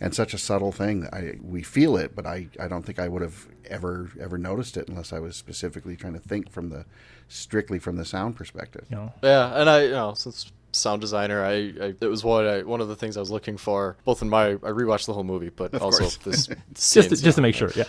and 0.00 0.14
such 0.14 0.34
a 0.34 0.38
subtle 0.38 0.72
thing. 0.72 1.06
I 1.12 1.34
we 1.42 1.62
feel 1.62 1.96
it, 1.96 2.14
but 2.14 2.26
I, 2.26 2.48
I 2.58 2.68
don't 2.68 2.84
think 2.84 2.98
I 2.98 3.08
would 3.08 3.22
have 3.22 3.46
ever 3.68 4.10
ever 4.20 4.38
noticed 4.38 4.76
it 4.76 4.88
unless 4.88 5.12
I 5.12 5.18
was 5.18 5.36
specifically 5.36 5.96
trying 5.96 6.14
to 6.14 6.20
think 6.20 6.50
from 6.50 6.70
the 6.70 6.84
strictly 7.28 7.78
from 7.78 7.96
the 7.96 8.04
sound 8.04 8.36
perspective. 8.36 8.86
You 8.90 8.96
Yeah, 9.22 9.60
and 9.60 9.68
I, 9.68 9.82
you 9.84 9.90
know, 9.90 10.14
since 10.14 10.52
sound 10.72 11.00
designer, 11.00 11.44
I, 11.44 11.52
I 11.52 11.94
it 12.00 12.08
was 12.08 12.24
what 12.24 12.46
I 12.46 12.62
one 12.62 12.80
of 12.80 12.88
the 12.88 12.96
things 12.96 13.16
I 13.16 13.20
was 13.20 13.30
looking 13.30 13.56
for, 13.56 13.96
both 14.04 14.22
in 14.22 14.28
my 14.28 14.52
I 14.52 14.70
rewatched 14.70 15.06
the 15.06 15.12
whole 15.12 15.24
movie, 15.24 15.50
but 15.50 15.74
also 15.74 16.04
course. 16.04 16.16
this 16.18 16.46
just 16.74 16.92
to, 16.92 17.16
you 17.16 17.22
just 17.22 17.36
to 17.36 17.42
make 17.42 17.54
sure. 17.54 17.70
Yeah. 17.74 17.84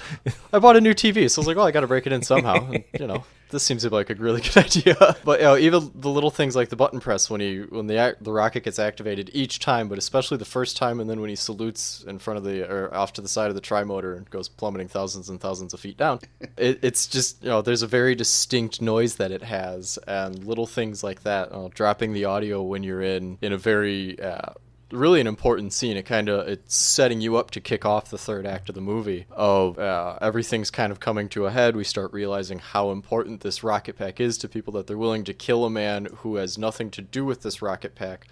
I 0.52 0.60
bought 0.60 0.76
a 0.76 0.82
new 0.82 0.94
TV, 0.94 1.30
so 1.30 1.40
I 1.40 1.42
was 1.42 1.48
like, 1.48 1.58
well, 1.58 1.68
I 1.68 1.72
got 1.72 1.82
to 1.82 1.88
break 1.88 2.06
it 2.06 2.14
in 2.14 2.22
somehow. 2.22 2.70
And, 2.70 2.84
you 3.00 3.08
know, 3.08 3.24
this 3.54 3.64
seems 3.64 3.86
like 3.86 4.10
a 4.10 4.16
really 4.16 4.42
good 4.54 4.58
idea. 4.58 5.16
But 5.24 5.40
you 5.40 5.46
know, 5.46 5.58
even 5.58 5.92
the 5.96 6.10
little 6.10 6.30
things 6.30 6.56
like 6.56 6.70
the 6.70 6.76
button 6.76 7.00
press 7.00 7.30
when 7.30 7.40
he 7.40 7.60
when 7.60 7.88
the 7.88 8.18
the 8.20 8.34
rocket 8.34 8.64
gets 8.64 8.80
activated 8.80 9.30
each 9.34 9.60
time, 9.60 9.88
but 9.88 9.98
especially 9.98 10.38
the 10.38 10.46
first 10.46 10.76
time, 10.76 11.00
and 11.00 11.10
then 11.10 11.22
when 11.22 11.30
he 11.30 11.36
salutes 11.36 12.04
in 12.06 12.20
front 12.20 12.38
of 12.38 12.44
the 12.44 12.70
or 12.70 12.94
off 12.94 13.14
to 13.14 13.22
the 13.22 13.30
side 13.30 13.50
of 13.50 13.56
the 13.56 13.62
trimotor 13.62 14.18
and 14.18 14.30
goes 14.30 14.50
plummeting 14.50 14.90
thousands 14.90 15.30
and 15.30 15.40
thousands 15.40 15.74
of 15.74 15.80
feet 15.80 15.98
down. 15.98 16.20
It, 16.56 16.80
it's 16.84 17.08
just 17.08 17.42
you 17.42 17.50
know, 17.50 17.62
there's 17.62 17.82
a 17.82 17.88
very 17.88 18.14
distinct 18.14 18.80
noise 18.80 19.16
that 19.16 19.32
it 19.32 19.42
has, 19.42 19.98
and 20.08 20.46
little 20.46 20.68
things 20.68 21.04
like 21.04 21.24
that. 21.24 21.52
Uh, 21.52 21.70
dropping 21.74 22.14
the 22.14 22.26
audio 22.26 22.62
when 22.62 22.84
you're 22.84 23.02
in 23.02 23.38
in 23.42 23.54
a 23.54 23.58
very 23.58 24.20
uh, 24.22 24.54
really 24.94 25.20
an 25.20 25.28
important 25.28 25.74
scene. 25.74 25.98
It 25.98 26.06
kind 26.06 26.30
of 26.30 26.48
it's 26.48 26.76
setting 26.76 27.22
you 27.22 27.36
up 27.36 27.52
to 27.52 27.62
kick 27.62 27.86
off 27.86 28.10
the 28.10 28.18
third 28.18 28.46
act 28.46 28.70
of 28.70 28.76
the 28.76 28.82
movie. 28.82 29.26
Of 29.32 29.80
uh, 29.80 30.18
everything's 30.22 30.72
kind 30.72 30.92
of 30.92 31.00
coming 31.00 31.30
to 31.30 31.46
a 31.46 31.52
head. 31.52 31.76
We 31.76 31.84
start 31.84 32.14
realizing 32.14 32.60
how 32.60 32.92
important 32.92 33.42
this 33.42 33.64
rocket 33.64 33.98
pack 33.98 34.20
is 34.20 34.38
to 34.40 34.48
people 34.48 34.74
that 34.74 34.88
they're 34.88 34.98
willing 34.98 35.24
to 35.26 35.34
kill 35.34 35.66
a 35.66 35.70
man 35.70 36.08
who 36.18 36.36
has 36.36 36.58
nothing 36.58 36.90
to 36.92 37.02
do 37.02 37.26
with 37.26 37.42
this 37.42 37.62
rocket 37.62 37.96
pack 37.96 38.28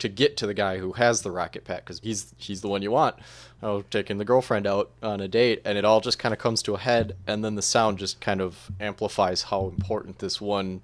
to 0.00 0.08
get 0.08 0.36
to 0.38 0.46
the 0.46 0.54
guy 0.54 0.78
who 0.78 0.92
has 0.92 1.22
the 1.22 1.30
rocket 1.30 1.64
pack 1.64 1.84
because 1.84 2.00
he's 2.00 2.34
he's 2.36 2.62
the 2.62 2.68
one 2.68 2.82
you 2.82 2.90
want. 2.90 3.16
Oh, 3.62 3.82
taking 3.82 4.18
the 4.18 4.24
girlfriend 4.24 4.66
out 4.66 4.90
on 5.02 5.20
a 5.20 5.28
date, 5.28 5.62
and 5.64 5.78
it 5.78 5.84
all 5.84 6.00
just 6.00 6.18
kind 6.18 6.32
of 6.32 6.38
comes 6.38 6.62
to 6.62 6.74
a 6.74 6.78
head, 6.78 7.16
and 7.26 7.44
then 7.44 7.54
the 7.54 7.62
sound 7.62 7.98
just 7.98 8.20
kind 8.20 8.40
of 8.40 8.70
amplifies 8.80 9.42
how 9.42 9.68
important 9.68 10.18
this 10.18 10.40
one 10.40 10.82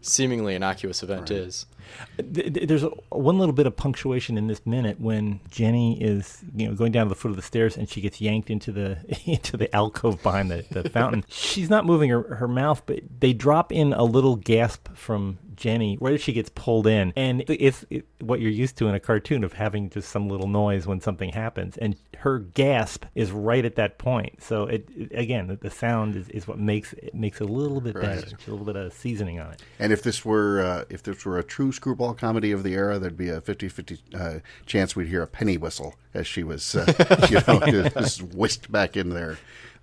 seemingly 0.00 0.54
innocuous 0.54 1.02
event 1.02 1.30
is. 1.30 1.66
Th- 2.16 2.52
th- 2.54 2.68
There's 2.68 2.82
one 3.10 3.38
little 3.38 3.52
bit 3.54 3.66
of 3.66 3.76
punctuation 3.76 4.36
in 4.38 4.46
this 4.46 4.64
minute 4.66 5.00
when 5.00 5.40
Jenny 5.50 6.00
is, 6.02 6.42
you 6.54 6.68
know, 6.68 6.74
going 6.74 6.92
down 6.92 7.06
to 7.06 7.10
the 7.10 7.14
foot 7.14 7.30
of 7.30 7.36
the 7.36 7.42
stairs 7.42 7.76
and 7.76 7.88
she 7.88 8.00
gets 8.00 8.20
yanked 8.20 8.50
into 8.50 8.72
the 8.72 8.98
into 9.26 9.56
the 9.56 9.74
alcove 9.74 10.22
behind 10.22 10.50
the, 10.50 10.64
the 10.70 10.88
fountain. 10.90 11.24
She's 11.28 11.70
not 11.70 11.86
moving 11.86 12.10
her, 12.10 12.36
her 12.36 12.48
mouth, 12.48 12.82
but 12.86 13.00
they 13.20 13.32
drop 13.32 13.72
in 13.72 13.92
a 13.92 14.04
little 14.04 14.36
gasp 14.36 14.88
from 14.94 15.38
Jenny 15.56 15.98
right 16.00 16.14
as 16.14 16.20
she 16.20 16.32
gets 16.32 16.50
pulled 16.50 16.86
in, 16.86 17.12
and 17.16 17.42
it's 17.48 17.84
it, 17.90 18.06
what 18.20 18.40
you're 18.40 18.48
used 18.50 18.76
to 18.78 18.86
in 18.86 18.94
a 18.94 19.00
cartoon 19.00 19.42
of 19.42 19.54
having 19.54 19.90
just 19.90 20.08
some 20.08 20.28
little 20.28 20.46
noise 20.46 20.86
when 20.86 21.00
something 21.00 21.30
happens, 21.30 21.76
and 21.78 21.96
her 22.18 22.38
gasp 22.38 23.04
is 23.16 23.32
right 23.32 23.64
at 23.64 23.74
that 23.74 23.98
point. 23.98 24.40
So 24.40 24.66
it, 24.66 24.88
it- 24.96 25.10
again, 25.12 25.48
the, 25.48 25.56
the 25.56 25.70
sound 25.70 26.14
is, 26.14 26.28
is 26.28 26.46
what 26.46 26.60
makes 26.60 26.92
it 26.92 27.12
makes 27.12 27.40
it 27.40 27.48
a 27.50 27.52
little 27.52 27.80
bit 27.80 27.94
better, 27.94 28.20
It's 28.20 28.46
a 28.46 28.50
little 28.52 28.64
bit 28.66 28.76
of 28.76 28.92
seasoning 28.92 29.40
on 29.40 29.50
it. 29.52 29.62
And 29.80 29.92
if 29.92 30.04
this 30.04 30.24
were 30.24 30.62
uh, 30.62 30.84
if 30.90 31.02
this 31.02 31.24
were 31.24 31.38
a 31.38 31.42
true 31.42 31.72
screwball 31.78 32.12
comedy 32.12 32.50
of 32.50 32.64
the 32.64 32.74
era, 32.74 32.98
there'd 32.98 33.16
be 33.16 33.28
a 33.28 33.40
50-50 33.40 33.98
uh, 34.12 34.40
chance 34.66 34.96
we'd 34.96 35.06
hear 35.06 35.22
a 35.22 35.28
penny 35.28 35.56
whistle 35.56 35.94
as 36.12 36.26
she 36.26 36.42
was, 36.42 36.74
uh, 36.74 37.26
you 37.30 37.40
know, 37.46 37.88
just 38.00 38.20
whisked 38.20 38.70
back 38.72 38.96
in 38.96 39.10
there 39.10 39.38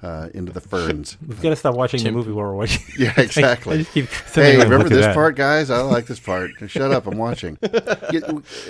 uh, 0.06 0.30
into 0.34 0.52
the 0.52 0.62
ferns. 0.72 1.18
We've 1.28 1.41
got 1.41 1.50
to 1.50 1.56
stop 1.56 1.76
watching 1.76 2.04
the 2.04 2.12
movie 2.12 2.32
while 2.32 2.46
we're 2.46 2.56
watching. 2.56 2.84
Yeah, 2.98 3.13
exactly. 3.18 3.74
I 3.74 3.78
just 3.84 3.91
keep 3.94 4.08
Hey, 4.34 4.58
remember 4.58 4.88
this 4.89 5.13
part, 5.13 5.36
guys? 5.36 5.70
I 5.70 5.82
like 5.82 6.06
this 6.06 6.20
part. 6.20 6.52
Shut 6.68 6.91
up, 6.91 7.08
I'm 7.08 7.18
watching. 7.18 7.58
Yeah, 8.12 8.20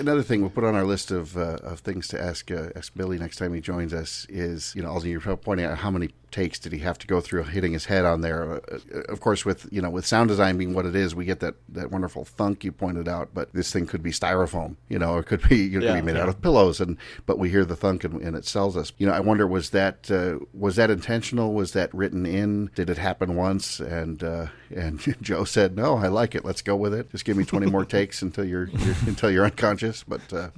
another 0.00 0.22
thing 0.22 0.40
we'll 0.40 0.50
put 0.50 0.64
on 0.64 0.74
our 0.74 0.84
list 0.84 1.10
of 1.10 1.36
uh, 1.36 1.58
of 1.62 1.80
things 1.80 2.08
to 2.08 2.20
ask 2.20 2.50
uh, 2.50 2.70
ask 2.74 2.92
Billy 2.96 3.18
next 3.18 3.36
time 3.36 3.52
he 3.54 3.60
joins 3.60 3.92
us 3.92 4.26
is, 4.28 4.72
you 4.74 4.82
know, 4.82 4.90
also 4.90 5.06
you're 5.06 5.20
pointing 5.36 5.66
out 5.66 5.78
how 5.78 5.90
many 5.90 6.10
takes 6.32 6.58
did 6.58 6.72
he 6.72 6.80
have 6.80 6.98
to 6.98 7.06
go 7.06 7.20
through 7.20 7.44
hitting 7.44 7.72
his 7.72 7.84
head 7.86 8.04
on 8.04 8.20
there? 8.20 8.54
Uh, 8.54 8.60
uh, 8.94 8.98
of 9.12 9.20
course, 9.20 9.44
with 9.44 9.68
you 9.70 9.80
know 9.80 9.90
with 9.90 10.04
sound 10.06 10.28
design 10.28 10.56
being 10.58 10.74
what 10.74 10.86
it 10.86 10.96
is, 10.96 11.14
we 11.14 11.24
get 11.24 11.40
that 11.40 11.54
that 11.68 11.90
wonderful 11.92 12.24
thunk 12.24 12.64
you 12.64 12.72
pointed 12.72 13.06
out. 13.08 13.28
But 13.32 13.52
this 13.52 13.72
thing 13.72 13.86
could 13.86 14.02
be 14.02 14.10
styrofoam, 14.10 14.76
you 14.88 14.98
know, 14.98 15.12
or 15.14 15.20
it 15.20 15.24
could 15.26 15.48
be 15.48 15.56
you 15.58 15.78
know, 15.80 15.86
it 15.86 15.88
could 15.88 15.94
Yeah. 15.96 16.00
be 16.00 16.06
made 16.12 16.16
out 16.16 16.28
of 16.28 16.42
pillows, 16.42 16.80
and 16.80 16.96
but 17.26 17.38
we 17.38 17.50
hear 17.50 17.64
the 17.64 17.76
thunk 17.76 18.02
and, 18.04 18.20
and 18.20 18.34
it 18.36 18.44
sells 18.44 18.76
us. 18.76 18.92
You 18.98 19.06
know, 19.06 19.12
I 19.12 19.20
wonder 19.20 19.46
was 19.46 19.70
that 19.70 20.10
uh, 20.10 20.44
was 20.52 20.74
that 20.76 20.90
intentional? 20.90 21.25
Was 21.32 21.72
that 21.72 21.92
written 21.94 22.26
in? 22.26 22.70
Did 22.74 22.90
it 22.90 22.98
happen 22.98 23.36
once? 23.36 23.80
And 23.80 24.22
uh, 24.22 24.46
and 24.74 25.00
Joe 25.22 25.44
said, 25.44 25.76
"No, 25.76 25.96
I 25.96 26.08
like 26.08 26.34
it. 26.34 26.44
Let's 26.44 26.62
go 26.62 26.76
with 26.76 26.94
it. 26.94 27.10
Just 27.10 27.24
give 27.24 27.36
me 27.36 27.44
twenty 27.44 27.66
more 27.66 27.84
takes 27.96 28.22
until 28.22 28.44
you're, 28.44 28.68
you're 28.68 28.96
until 29.06 29.30
you're 29.30 29.44
unconscious." 29.44 30.04
But 30.04 30.32
uh, 30.32 30.48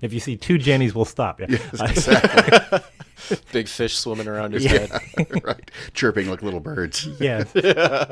If 0.00 0.12
you 0.12 0.20
see 0.20 0.36
two 0.36 0.58
Jennies, 0.58 0.94
we'll 0.94 1.04
stop. 1.04 1.40
Yeah. 1.40 1.46
exactly 1.72 2.80
Big 3.52 3.68
fish 3.68 3.96
swimming 3.96 4.26
around 4.28 4.54
his 4.54 4.64
head. 4.64 4.90
right, 5.44 5.70
chirping 5.92 6.28
like 6.30 6.42
little 6.42 6.58
birds, 6.58 7.06
yeah. 7.20 7.44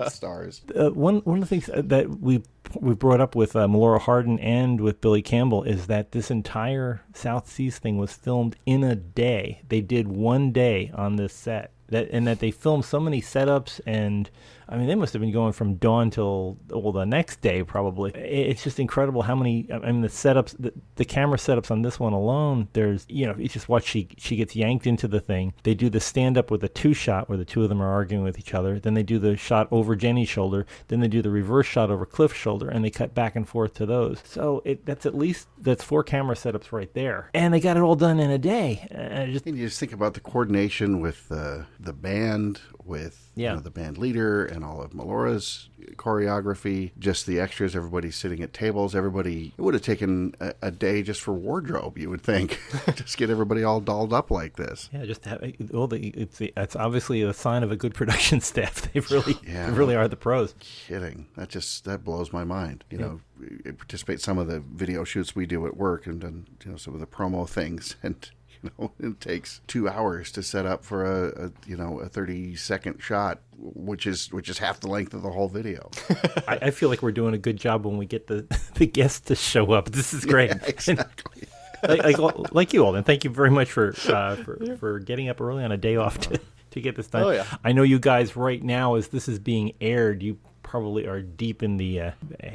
stars. 0.09 0.61
Uh, 0.79 0.90
one 0.90 1.21
one 1.21 1.38
of 1.38 1.49
the 1.49 1.59
things 1.59 1.71
that 1.75 2.21
we 2.21 2.42
we 2.75 2.94
brought 2.94 3.21
up 3.21 3.35
with 3.35 3.57
uh, 3.57 3.66
Melora 3.66 4.01
Hardin 4.01 4.38
and 4.38 4.81
with 4.81 5.01
Billy 5.01 5.23
Campbell 5.23 5.62
is 5.62 5.87
that 5.87 6.12
this 6.12 6.31
entire 6.31 7.01
South 7.14 7.49
Seas 7.49 7.79
thing 7.79 7.99
was 7.99 8.12
filmed 8.12 8.57
in 8.66 8.85
a 8.85 8.94
day. 8.94 9.62
They 9.68 9.81
did 9.81 10.09
one 10.09 10.53
day 10.53 10.90
on 10.94 11.16
this 11.16 11.33
set. 11.33 11.73
That 11.88 12.09
and 12.11 12.27
that 12.27 12.40
they 12.40 12.51
filmed 12.51 12.85
so 12.85 13.01
many 13.01 13.22
setups 13.22 13.81
and 13.87 14.29
I 14.68 14.76
mean, 14.76 14.87
they 14.87 14.94
must 14.94 15.12
have 15.14 15.20
been 15.20 15.33
going 15.33 15.52
from 15.52 15.76
dawn 15.76 16.11
till 16.11 16.59
well 16.68 16.92
the 16.92 17.07
next 17.07 17.40
day 17.40 17.62
probably. 17.62 18.11
It's 18.12 18.62
just 18.62 18.78
incredible 18.78 19.22
how 19.22 19.35
many. 19.35 19.68
I 19.72 19.78
mean, 19.78 20.02
the 20.02 20.09
setups, 20.09 20.54
the, 20.59 20.72
the 20.96 21.04
camera 21.04 21.38
setups 21.38 21.70
on 21.70 21.83
this 21.83 21.98
one 21.98 22.12
alone. 22.12 22.68
There's 22.74 23.07
you 23.09 23.26
know, 23.26 23.35
you 23.37 23.48
just 23.48 23.68
watch 23.68 23.85
she 23.85 24.09
she 24.18 24.37
gets 24.37 24.54
yanked 24.54 24.87
into 24.87 25.09
the 25.09 25.20
thing. 25.20 25.54
They 25.62 25.74
do 25.74 25.88
the 25.88 26.00
stand 26.00 26.37
up 26.37 26.50
with 26.50 26.62
a 26.64 26.68
two 26.68 26.92
shot 26.92 27.28
where 27.28 27.38
the 27.38 27.44
two 27.44 27.62
of 27.62 27.68
them 27.68 27.81
are 27.81 27.92
arguing 27.92 28.24
with 28.24 28.38
each 28.38 28.54
other. 28.54 28.78
Then 28.78 28.94
they 28.94 29.02
do 29.02 29.18
the 29.18 29.37
shot 29.37 29.68
over 29.70 29.96
Jenny's 29.96 30.28
shoulder. 30.28 30.66
Then 30.88 31.00
they 31.00 31.09
do 31.09 31.22
the 31.22 31.31
reverse 31.31 31.66
shot 31.66 31.90
over 31.90 32.04
Cliff's 32.04 32.37
shoulder, 32.37 32.68
and 32.68 32.85
they 32.85 32.90
cut 32.90 33.14
back 33.14 33.37
and 33.37 33.48
forth 33.48 33.74
to 33.74 33.87
those. 33.87 34.20
So 34.24 34.62
it 34.64 34.85
that's 34.85 35.07
at 35.07 35.14
least 35.14 35.48
that's 35.59 35.83
four 35.83 36.02
camera 36.02 36.35
setups 36.37 36.72
right 36.72 36.92
there, 36.92 37.31
and 37.33 37.54
they 37.54 37.61
got 37.61 37.76
it 37.76 37.81
all 37.81 37.96
done 37.96 38.20
in 38.20 38.31
a 38.31 38.38
day. 38.38 38.87
And 38.90 39.33
just 39.33 39.46
and 39.46 39.57
you 39.57 39.66
just 39.66 39.81
think 39.81 39.92
about 39.92 40.14
the 40.14 40.20
coordination 40.20 41.00
with 41.00 41.26
uh, 41.31 41.62
the 41.81 41.92
band, 41.92 42.61
with 42.85 43.31
yeah. 43.35 43.50
you 43.50 43.57
know, 43.57 43.62
the 43.62 43.70
band 43.70 43.98
leader, 43.98 44.44
and 44.59 44.64
all 44.64 44.83
of 44.83 44.92
Melora's 44.92 45.68
choreography, 45.94 46.90
just 46.99 47.27
the 47.27 47.38
extras, 47.38 47.77
everybody 47.77 48.11
sitting 48.11 48.42
at 48.42 48.53
tables, 48.53 48.97
everybody. 48.97 49.53
It 49.57 49.62
would 49.62 49.75
have 49.75 49.83
taken 49.85 50.35
a, 50.40 50.53
a 50.62 50.71
day 50.73 51.03
just 51.05 51.21
for 51.21 51.33
wardrobe, 51.33 51.97
you 51.97 52.11
would 52.11 52.23
think, 52.23 52.61
just 52.97 53.16
get 53.16 53.31
everybody 53.31 53.62
all 53.62 53.81
dolled 53.81 54.12
up 54.12 54.31
like 54.33 54.57
this. 54.57 54.90
Yeah, 54.92 55.05
just 55.05 55.25
have, 55.27 55.40
well, 55.71 55.87
the, 55.87 56.09
it's 56.09 56.40
it's 56.40 56.75
obviously 56.77 57.23
a 57.23 57.33
sign 57.33 57.62
of 57.62 57.71
a 57.71 57.77
good 57.77 57.94
production 58.01 58.40
staff. 58.40 58.92
They 58.92 59.01
really, 59.01 59.37
Yeah. 59.47 59.71
they 59.71 59.73
really 59.77 59.94
are 59.94 60.09
the 60.09 60.16
pros. 60.16 60.55
Kidding. 60.59 61.29
That 61.37 61.49
just 61.49 61.85
that 61.85 62.03
blows 62.03 62.33
my 62.33 62.42
mind. 62.44 62.85
You 62.90 62.99
know, 62.99 63.21
I 63.66 63.71
participate 63.71 64.14
in 64.14 64.21
some 64.21 64.38
of 64.38 64.49
the 64.49 64.59
video 64.61 65.05
shoots 65.05 65.37
we 65.37 65.47
do 65.47 65.64
at 65.66 65.77
work, 65.77 66.07
and 66.07 66.21
done 66.21 66.47
you 66.64 66.73
know 66.73 66.77
some 66.77 66.94
of 66.94 67.01
the 67.01 67.07
promo 67.07 67.49
things, 67.49 67.94
and 68.03 68.29
you 68.62 68.71
know 68.79 68.92
it 68.99 69.21
takes 69.21 69.61
two 69.66 69.88
hours 69.88 70.33
to 70.33 70.42
set 70.42 70.66
up 70.66 70.85
for 70.85 71.05
a, 71.05 71.47
a 71.47 71.53
you 71.66 71.77
know 71.77 72.01
a 72.01 72.09
thirty 72.09 72.57
second 72.57 73.01
shot, 73.01 73.40
which 73.57 74.07
is 74.07 74.33
which 74.33 74.49
is 74.49 74.59
half 74.59 74.81
the 74.81 74.88
length 74.88 75.14
of 75.14 75.23
the 75.23 75.31
whole 75.31 75.49
video. 75.49 75.90
I, 76.49 76.59
I 76.62 76.71
feel 76.71 76.88
like 76.88 77.03
we're 77.03 77.12
doing 77.12 77.35
a 77.35 77.38
good 77.38 77.57
job 77.57 77.85
when 77.85 77.99
we 77.99 78.07
get 78.07 78.27
the 78.27 78.47
the 78.75 78.87
guests 78.87 79.21
to 79.29 79.35
show 79.35 79.73
up. 79.73 79.90
This 79.90 80.12
is 80.12 80.25
great. 80.25 80.51
Yeah, 80.51 80.66
exactly. 80.66 81.44
like, 81.83 82.18
like, 82.18 82.53
like 82.53 82.73
you 82.73 82.85
all, 82.85 82.94
and 82.97 83.07
thank 83.07 83.25
you 83.25 83.31
very 83.31 83.51
much 83.51 83.71
for 83.71 83.94
uh, 84.09 84.37
for, 84.37 84.77
for 84.79 84.99
getting 84.99 85.29
up 85.29 85.40
early 85.40 85.62
on 85.62 85.71
a 85.71 85.77
day 85.77 85.97
off 85.97 86.18
to, 86.18 86.40
to 86.73 86.81
get 86.81 86.97
this 86.97 87.07
done. 87.07 87.23
Oh, 87.23 87.31
yeah. 87.31 87.47
I 87.64 87.73
know 87.73 87.83
you 87.83 87.99
guys 87.99 88.37
right 88.37 88.62
now, 88.62 88.94
as 88.94 89.09
this 89.09 89.29
is 89.29 89.38
being 89.38 89.75
aired, 89.81 90.23
you 90.23 90.38
probably 90.68 91.07
are 91.07 91.22
deep 91.22 91.62
in 91.62 91.78
the 91.78 92.00
uh, 92.00 92.11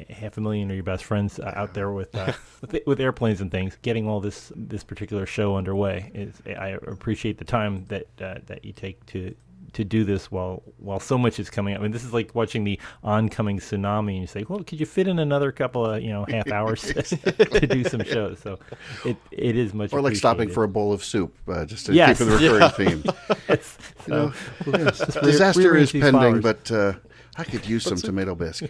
half 0.09 0.37
a 0.37 0.41
million 0.41 0.69
of 0.69 0.75
your 0.75 0.83
best 0.83 1.03
friends 1.03 1.39
uh, 1.39 1.51
out 1.55 1.73
there 1.73 1.91
with, 1.91 2.15
uh, 2.15 2.31
with 2.61 2.81
with 2.85 2.99
airplanes 3.01 3.41
and 3.41 3.49
things, 3.51 3.77
getting 3.81 4.07
all 4.07 4.19
this 4.21 4.51
this 4.55 4.83
particular 4.83 5.25
show 5.25 5.55
underway. 5.57 6.11
Is 6.13 6.41
I 6.47 6.69
appreciate 6.87 7.37
the 7.39 7.45
time 7.45 7.85
that 7.85 8.07
uh, 8.21 8.35
that 8.45 8.63
you 8.63 8.71
take 8.73 9.03
to 9.07 9.33
to 9.73 9.83
do 9.83 10.03
this 10.03 10.31
while 10.31 10.61
while 10.77 10.99
so 10.99 11.17
much 11.17 11.39
is 11.39 11.49
coming 11.49 11.73
up. 11.73 11.79
I 11.79 11.83
mean, 11.83 11.91
this 11.91 12.03
is 12.03 12.13
like 12.13 12.35
watching 12.35 12.63
the 12.63 12.79
oncoming 13.03 13.57
tsunami, 13.57 14.11
and 14.11 14.21
you 14.21 14.27
say, 14.27 14.45
"Well, 14.47 14.59
could 14.63 14.79
you 14.79 14.85
fit 14.85 15.07
in 15.07 15.17
another 15.17 15.51
couple 15.51 15.83
of 15.83 16.03
you 16.03 16.09
know 16.11 16.25
half 16.29 16.51
hours 16.51 16.81
to 16.93 17.67
do 17.67 17.83
some 17.83 18.03
shows?" 18.03 18.37
So 18.39 18.59
it 19.03 19.17
it 19.31 19.57
is 19.57 19.73
much 19.73 19.91
Or 19.91 20.01
like 20.01 20.15
stopping 20.15 20.49
for 20.49 20.63
a 20.63 20.67
bowl 20.67 20.93
of 20.93 21.03
soup, 21.03 21.33
uh, 21.47 21.65
just 21.65 21.87
to 21.87 21.93
Yes. 21.93 22.19
keep 22.19 22.27
with 22.27 22.39
the 22.39 22.51
recurring 22.51 22.69
theme. 23.01 23.03
Yes. 23.49 23.77
You 24.05 24.13
know, 24.13 24.33
So, 24.65 24.71
just 24.77 25.15
re- 25.15 25.21
disaster 25.23 25.75
is 25.75 25.91
pending, 25.91 26.11
flowers. 26.11 26.43
but 26.43 26.71
uh, 26.71 26.93
I 27.35 27.43
could 27.43 27.65
use 27.67 27.83
some 27.83 27.97
tomato 27.97 28.35
bisque. 28.35 28.65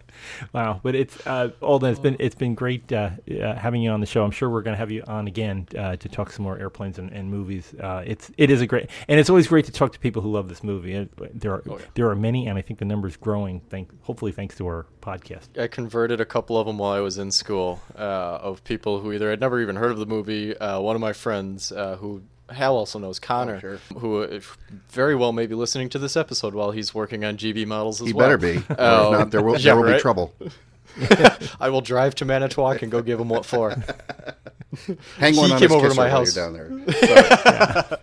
Wow, 0.54 0.80
but 0.82 0.96
it's 0.96 1.26
uh, 1.28 1.50
Alden. 1.62 1.92
It's 1.92 2.00
been 2.00 2.16
it's 2.20 2.36
been 2.36 2.56
great 2.56 2.92
uh, 2.92 3.12
uh, 3.42 3.54
having 3.56 3.82
you 3.82 3.92
on 3.92 4.00
the 4.00 4.06
show. 4.06 4.24
I'm 4.24 4.32
sure 4.32 4.50
we're 4.50 4.62
going 4.62 4.74
to 4.74 4.78
have 4.78 4.90
you 4.92 5.04
on 5.08 5.28
again 5.28 5.68
uh, 5.78 5.98
to 5.98 6.10
talk 6.10 6.32
some 6.32 6.44
more 6.44 6.58
airplanes 6.58 6.98
and, 6.98 7.12
and 7.12 7.30
movies. 7.30 7.74
Uh, 7.80 8.04
it's 8.06 8.32
it 8.38 8.50
is 8.50 8.62
a 8.62 8.68
great 8.68 8.90
and 9.08 9.20
it's 9.20 9.30
always 9.30 9.48
great 9.48 9.66
to 9.66 9.72
talk 9.72 9.92
to 9.92 10.00
people 10.00 10.22
who 10.22 10.32
love 10.32 10.48
this 10.48 10.64
movie. 10.64 10.94
It, 10.94 11.40
there 11.40 11.54
are 11.54 11.64
Oh, 11.70 11.78
yeah. 11.78 11.86
there 11.96 12.10
are 12.10 12.16
many, 12.16 12.48
and 12.48 12.58
I 12.58 12.62
think 12.62 12.80
the 12.80 12.86
number's 12.86 13.18
growing. 13.18 13.60
Thank 13.70 13.90
hopefully 14.04 14.32
thanks 14.32 14.56
to 14.58 14.66
our 14.68 14.88
podcast. 15.02 15.60
I 15.62 15.68
converted 15.68 16.22
a 16.22 16.26
couple 16.26 16.58
of 16.58 16.66
them 16.66 16.78
while 16.78 16.94
I 16.94 17.02
was 17.02 17.18
in 17.18 17.30
school 17.32 17.82
uh, 17.98 18.00
of 18.42 18.64
people 18.64 19.00
who 19.02 19.12
either 19.12 19.30
had 19.30 19.40
never 19.42 19.60
even 19.62 19.76
heard 19.76 19.92
of 19.92 20.00
the 20.00 20.06
movie. 20.06 20.58
Uh, 20.58 20.80
one 20.80 20.96
of 20.96 21.02
my 21.02 21.14
friends 21.14 21.72
uh, 21.72 21.98
who 21.98 22.24
Hal 22.50 22.76
also 22.76 23.00
knows 23.00 23.20
Connor, 23.20 23.60
sure. 23.60 23.78
who 23.98 24.22
uh, 24.24 24.40
very 24.90 25.16
well 25.16 25.32
may 25.32 25.48
be 25.48 25.56
listening 25.56 25.90
to 25.90 26.00
this 26.00 26.16
episode 26.16 26.54
while 26.54 26.72
he's 26.72 26.94
working 26.94 27.26
on 27.26 27.38
GB 27.38 27.66
models 27.66 28.02
as 28.02 28.08
He 28.08 28.14
well. 28.14 28.26
better 28.28 28.38
be. 28.38 28.58
Or 28.70 28.74
if 28.74 28.80
Um, 28.80 29.12
not, 29.14 29.32
there 29.32 29.42
will, 29.42 29.54
yeah, 29.54 29.74
there 29.74 29.76
will 29.78 29.94
be 29.94 30.00
trouble. 30.00 30.34
I 31.60 31.70
will 31.70 31.82
drive 31.82 32.16
to 32.16 32.26
Manitowoc 32.26 32.82
and 32.82 32.92
go 32.92 33.02
give 33.02 33.20
him 33.20 33.30
what 33.30 33.46
for. 33.46 33.72
Hang 35.18 35.36
one 35.36 35.48
He 35.48 35.54
on 35.54 35.60
came 35.60 35.70
his 35.70 35.72
over 35.72 35.90
to 35.90 35.96
my 35.96 36.10
house. 36.10 36.36
You're 36.36 36.46
down 36.52 36.54
there. 36.54 38.00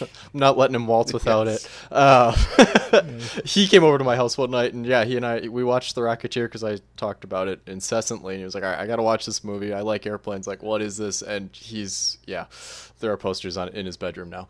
I'm 0.00 0.08
not 0.34 0.56
letting 0.58 0.74
him 0.74 0.86
waltz 0.86 1.12
without 1.12 1.46
Yes. 1.46 1.64
it. 1.64 1.70
Uh, 1.92 2.32
he 3.44 3.66
came 3.68 3.84
over 3.84 3.98
to 3.98 4.04
my 4.04 4.16
house 4.16 4.36
one 4.38 4.50
night, 4.50 4.72
and 4.74 4.84
yeah, 4.86 5.04
he 5.04 5.16
and 5.16 5.26
I 5.26 5.48
we 5.48 5.64
watched 5.64 5.94
The 5.94 6.00
Rocketeer 6.02 6.44
because 6.44 6.64
I 6.64 6.78
talked 6.96 7.24
about 7.24 7.48
it 7.48 7.60
incessantly, 7.66 8.34
and 8.34 8.40
he 8.40 8.44
was 8.44 8.54
like, 8.54 8.64
"All 8.64 8.70
right, 8.70 8.78
I 8.80 8.86
got 8.86 8.96
to 8.96 9.02
watch 9.02 9.26
this 9.26 9.42
movie. 9.44 9.72
I 9.72 9.80
like 9.80 10.06
airplanes. 10.06 10.46
Like, 10.46 10.62
what 10.62 10.82
is 10.82 10.96
this?" 10.96 11.22
And 11.22 11.50
he's 11.52 12.18
yeah, 12.26 12.46
there 13.00 13.12
are 13.12 13.16
posters 13.16 13.56
on 13.56 13.68
in 13.70 13.86
his 13.86 13.96
bedroom 13.96 14.30
now. 14.30 14.48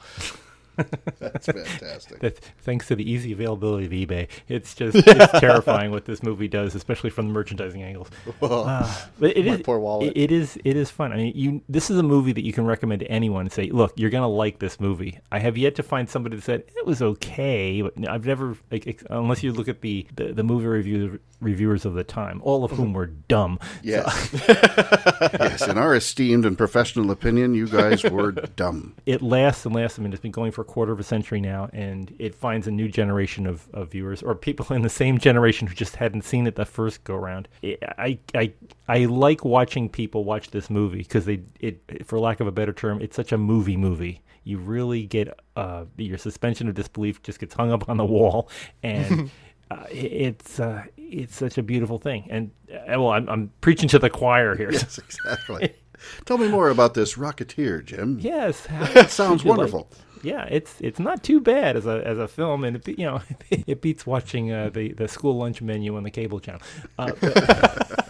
That's 1.19 1.47
fantastic. 1.47 2.21
That 2.21 2.39
thanks 2.59 2.87
to 2.89 2.97
the 2.97 3.11
easy 3.11 3.33
availability 3.33 3.87
of 3.87 3.93
eBay, 3.93 4.29
it's 4.49 4.75
just 4.75 4.97
it's 5.07 5.41
terrifying 5.41 5.91
what 5.91 6.05
this 6.05 6.23
movie 6.23 6.49
does, 6.49 6.75
especially 6.75 7.11
from 7.11 7.29
the 7.29 7.33
merchandising 7.33 7.83
angles. 7.83 8.09
Uh, 8.43 9.07
but 9.19 9.37
it 9.37 9.47
is 9.47 9.61
poor 9.63 9.79
wallet. 9.79 10.13
It, 10.17 10.25
it 10.25 10.33
is 10.33 10.59
it 10.65 10.77
is 10.77 10.91
fun. 10.91 11.13
I 11.13 11.17
mean, 11.17 11.33
you 11.35 11.63
this 11.69 11.91
is 11.91 11.99
a 11.99 12.03
movie 12.03 12.33
that 12.33 12.45
you 12.45 12.53
can 12.53 12.67
recommend 12.67 13.01
to 13.01 13.07
anyone 13.07 13.43
and 13.43 13.53
say, 13.53 13.71
look, 13.71 13.93
you're 13.97 14.11
gonna 14.11 14.29
like 14.29 14.59
this 14.59 14.79
movie. 14.81 15.19
I 15.33 15.39
have 15.39 15.57
yet 15.57 15.75
to 15.77 15.83
find 15.83 16.09
somebody 16.09 16.37
that 16.37 16.43
said 16.43 16.65
it 16.77 16.87
was 16.87 17.03
okay, 17.03 17.83
but 17.83 17.95
I've 18.09 18.27
never 18.27 18.57
like, 18.71 18.87
ex- 18.87 19.05
unless 19.11 19.43
you 19.43 19.53
look 19.53 19.69
at 19.69 19.81
the 19.81 20.07
the, 20.17 20.33
the 20.33 20.43
movie 20.43 20.67
review, 20.67 21.21
reviewers 21.41 21.85
of 21.85 21.95
the 21.95 22.05
time, 22.05 22.41
all 22.45 22.65
of 22.65 22.71
whom 22.73 22.93
were 22.93 23.07
dumb. 23.07 23.59
Yes. 23.83 24.31
yes. 24.49 25.67
In 25.67 25.79
our 25.79 25.95
esteemed 25.95 26.45
and 26.47 26.57
professional 26.57 27.11
opinion, 27.11 27.55
you 27.55 27.69
guys 27.69 28.03
were 28.05 28.33
dumb. 28.33 28.95
it 29.07 29.23
lasts 29.23 29.65
and 29.67 29.75
lasts. 29.75 29.99
I 29.99 30.03
mean, 30.03 30.13
it's 30.13 30.23
been 30.23 30.31
going 30.31 30.53
for 30.53 30.65
quarter 30.67 30.93
of 30.93 31.01
a 31.01 31.05
century 31.05 31.41
now, 31.41 31.71
and 31.73 32.15
it 32.19 32.35
finds 32.35 32.67
a 32.67 32.71
new 32.71 32.89
generation 32.89 33.47
of, 33.47 33.67
of 33.73 33.91
viewers 33.93 34.23
or 34.23 34.35
people 34.35 34.67
in 34.77 34.83
the 34.83 34.89
same 34.89 35.19
generation 35.19 35.67
who 35.67 35.75
just 35.75 35.97
hadn't 35.97 36.23
seen 36.23 36.47
it 36.47 36.57
the 36.57 36.65
first 36.67 37.03
go 37.05 37.15
round. 37.17 37.49
I, 37.65 38.19
I, 38.35 38.53
I 38.89 39.05
like 39.07 39.45
watching 39.45 39.89
people 39.89 40.25
watch 40.25 40.51
this 40.51 40.69
movie 40.69 40.99
because 40.99 41.25
they, 41.25 41.41
it, 41.61 41.81
for 42.07 42.19
lack 42.19 42.41
of 42.41 42.47
a 42.47 42.53
better 42.53 42.73
term, 42.73 43.01
it's 43.01 43.17
such 43.17 43.33
a 43.33 43.39
movie 43.39 43.77
movie. 43.77 44.21
You 44.45 44.59
really 44.59 45.07
get 45.07 45.39
uh, 45.57 45.87
your 45.97 46.19
suspension 46.19 46.69
of 46.69 46.75
disbelief 46.75 47.23
just 47.23 47.41
gets 47.41 47.55
hung 47.55 47.73
up 47.73 47.89
on 47.89 47.97
the 47.97 48.05
wall, 48.05 48.49
and 48.83 49.29
uh, 49.73 49.85
it's 49.91 50.61
uh, 50.61 50.85
it's 50.97 51.35
such 51.35 51.59
a 51.59 51.63
beautiful 51.65 51.99
thing. 51.99 52.29
And 52.31 52.51
uh, 52.73 52.79
well, 53.01 53.09
I'm, 53.09 53.29
I'm 53.29 53.51
preaching 53.61 53.89
to 53.89 53.99
the 53.99 54.09
choir 54.09 54.55
here. 54.57 54.71
Yes, 54.71 54.99
exactly. 54.99 55.75
Tell 56.27 56.39
me 56.39 56.47
more 56.49 56.69
about 56.69 56.95
this 56.95 57.15
Rocketeer, 57.15 57.85
Jim. 57.85 58.19
Yes, 58.21 58.69
It 58.71 59.11
sounds 59.11 59.43
you 59.43 59.51
like- 59.51 59.59
wonderful. 59.59 59.91
Yeah, 60.27 60.47
it's 60.51 60.81
it's 60.81 60.99
not 60.99 61.23
too 61.23 61.41
bad 61.41 61.77
as 61.77 61.87
a 61.87 62.05
as 62.05 62.19
a 62.19 62.27
film, 62.27 62.65
and 62.65 62.77
it, 62.77 62.99
you 62.99 63.07
know 63.07 63.21
it 63.51 63.81
beats 63.81 64.07
watching 64.07 64.53
uh, 64.53 64.71
the 64.71 64.93
the 64.93 65.09
school 65.09 65.37
lunch 65.37 65.63
menu 65.63 65.97
on 65.97 66.03
the 66.03 66.11
cable 66.11 66.41
channel. 66.41 66.61
Uh, 66.99 67.13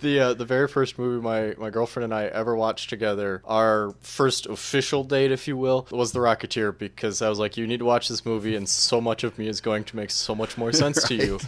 The 0.00 0.20
uh, 0.20 0.34
the 0.34 0.44
very 0.44 0.68
first 0.68 0.98
movie 0.98 1.22
my, 1.22 1.54
my 1.58 1.70
girlfriend 1.70 2.04
and 2.04 2.14
I 2.14 2.26
ever 2.26 2.54
watched 2.54 2.90
together, 2.90 3.42
our 3.44 3.94
first 4.00 4.46
official 4.46 5.04
date, 5.04 5.32
if 5.32 5.48
you 5.48 5.56
will, 5.56 5.86
was 5.90 6.12
The 6.12 6.18
Rocketeer 6.18 6.76
because 6.76 7.22
I 7.22 7.28
was 7.28 7.38
like, 7.38 7.56
you 7.56 7.66
need 7.66 7.78
to 7.78 7.84
watch 7.84 8.08
this 8.08 8.24
movie, 8.24 8.56
and 8.56 8.68
so 8.68 9.00
much 9.00 9.24
of 9.24 9.38
me 9.38 9.48
is 9.48 9.60
going 9.60 9.84
to 9.84 9.96
make 9.96 10.10
so 10.10 10.34
much 10.34 10.58
more 10.58 10.72
sense 10.84 11.02
to 11.04 11.14
you. 11.14 11.40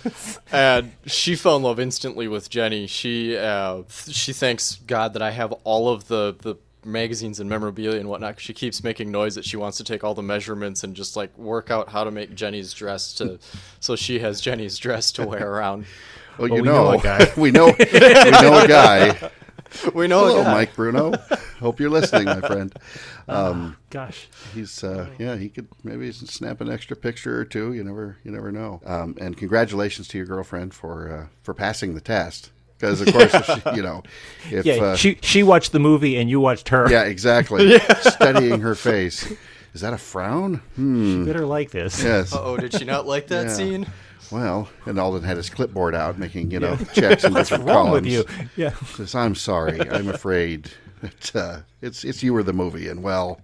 And 0.50 0.92
she 1.06 1.36
fell 1.36 1.56
in 1.56 1.62
love 1.62 1.78
instantly 1.78 2.26
with 2.26 2.48
Jenny. 2.48 2.86
She 2.86 3.36
uh, 3.36 3.82
she 3.88 4.32
thanks 4.32 4.76
God 4.86 5.12
that 5.12 5.22
I 5.22 5.30
have 5.30 5.52
all 5.64 5.90
of 5.90 6.08
the 6.08 6.34
the 6.40 6.56
magazines 6.84 7.40
and 7.40 7.48
memorabilia 7.50 7.98
and 8.00 8.08
whatnot. 8.08 8.40
she 8.40 8.52
keeps 8.52 8.82
making 8.82 9.10
noise 9.10 9.34
that 9.34 9.44
she 9.44 9.56
wants 9.56 9.76
to 9.78 9.84
take 9.84 10.04
all 10.04 10.14
the 10.14 10.22
measurements 10.22 10.84
and 10.84 10.94
just 10.94 11.16
like 11.16 11.36
work 11.38 11.70
out 11.70 11.88
how 11.88 12.04
to 12.04 12.10
make 12.10 12.34
Jenny's 12.34 12.72
dress 12.72 13.12
to, 13.14 13.38
so 13.80 13.96
she 13.96 14.20
has 14.20 14.40
Jenny's 14.40 14.78
dress 14.78 15.12
to 15.12 15.26
wear 15.26 15.50
around. 15.52 15.86
Well, 16.38 16.46
you 16.46 16.54
we 16.54 16.62
know 16.62 16.92
know, 16.92 16.98
a 17.00 17.02
guy. 17.02 17.32
we 17.36 17.50
know, 17.50 17.66
we 17.66 18.30
know 18.30 18.58
a 18.62 18.68
guy. 18.68 19.30
We 19.94 20.06
know. 20.06 20.26
Hello, 20.26 20.40
a 20.40 20.44
guy. 20.44 20.54
Mike 20.54 20.74
Bruno. 20.74 21.12
Hope 21.60 21.78
you're 21.78 21.90
listening, 21.90 22.24
my 22.24 22.40
friend. 22.40 22.72
Um, 23.28 23.76
gosh, 23.90 24.28
he's 24.54 24.82
uh, 24.82 25.08
yeah, 25.18 25.36
he 25.36 25.50
could 25.50 25.68
maybe 25.84 26.10
snap 26.12 26.62
an 26.62 26.70
extra 26.70 26.96
picture 26.96 27.38
or 27.38 27.44
two. 27.44 27.74
You 27.74 27.84
never, 27.84 28.16
you 28.24 28.30
never 28.30 28.50
know. 28.50 28.80
Um, 28.86 29.16
and 29.20 29.36
congratulations 29.36 30.08
to 30.08 30.16
your 30.16 30.26
girlfriend 30.26 30.72
for 30.72 31.12
uh, 31.12 31.26
for 31.42 31.52
passing 31.52 31.94
the 31.94 32.00
test. 32.00 32.50
Because 32.78 33.00
of 33.00 33.12
course, 33.12 33.34
if 33.34 33.44
she, 33.46 33.60
you 33.76 33.82
know, 33.82 34.02
if 34.50 34.64
yeah, 34.64 34.74
uh, 34.74 34.96
she 34.96 35.18
she 35.22 35.42
watched 35.42 35.72
the 35.72 35.80
movie 35.80 36.16
and 36.16 36.30
you 36.30 36.38
watched 36.40 36.68
her. 36.68 36.88
yeah, 36.90 37.02
exactly, 37.04 37.78
studying 38.00 38.60
her 38.60 38.74
face. 38.74 39.32
Is 39.74 39.80
that 39.82 39.92
a 39.92 39.98
frown? 39.98 40.56
Hmm. 40.76 41.24
Better 41.26 41.44
like 41.44 41.70
this. 41.70 42.02
Yes. 42.02 42.32
Uh 42.32 42.42
oh, 42.42 42.56
did 42.56 42.72
she 42.72 42.84
not 42.84 43.06
like 43.06 43.26
that 43.28 43.46
Yeah. 43.48 43.52
scene? 43.52 43.86
Well, 44.30 44.68
and 44.86 44.98
Alden 45.00 45.22
had 45.22 45.36
his 45.38 45.48
clipboard 45.50 45.94
out, 45.94 46.18
making 46.18 46.50
you 46.50 46.60
know 46.60 46.76
checks 46.92 47.24
in 47.24 47.32
What's 47.34 47.48
different 47.48 47.68
wrong 47.68 47.86
columns. 47.86 48.04
with 48.06 48.12
you? 48.12 48.24
Yeah. 48.56 48.74
Says, 48.94 49.14
I'm 49.14 49.34
sorry. 49.34 49.80
I'm 49.80 50.08
afraid 50.08 50.70
that 51.00 51.34
uh, 51.36 51.58
it's 51.82 52.04
it's 52.04 52.22
you 52.22 52.36
or 52.36 52.42
the 52.42 52.52
movie, 52.52 52.88
and 52.88 53.02
well, 53.02 53.40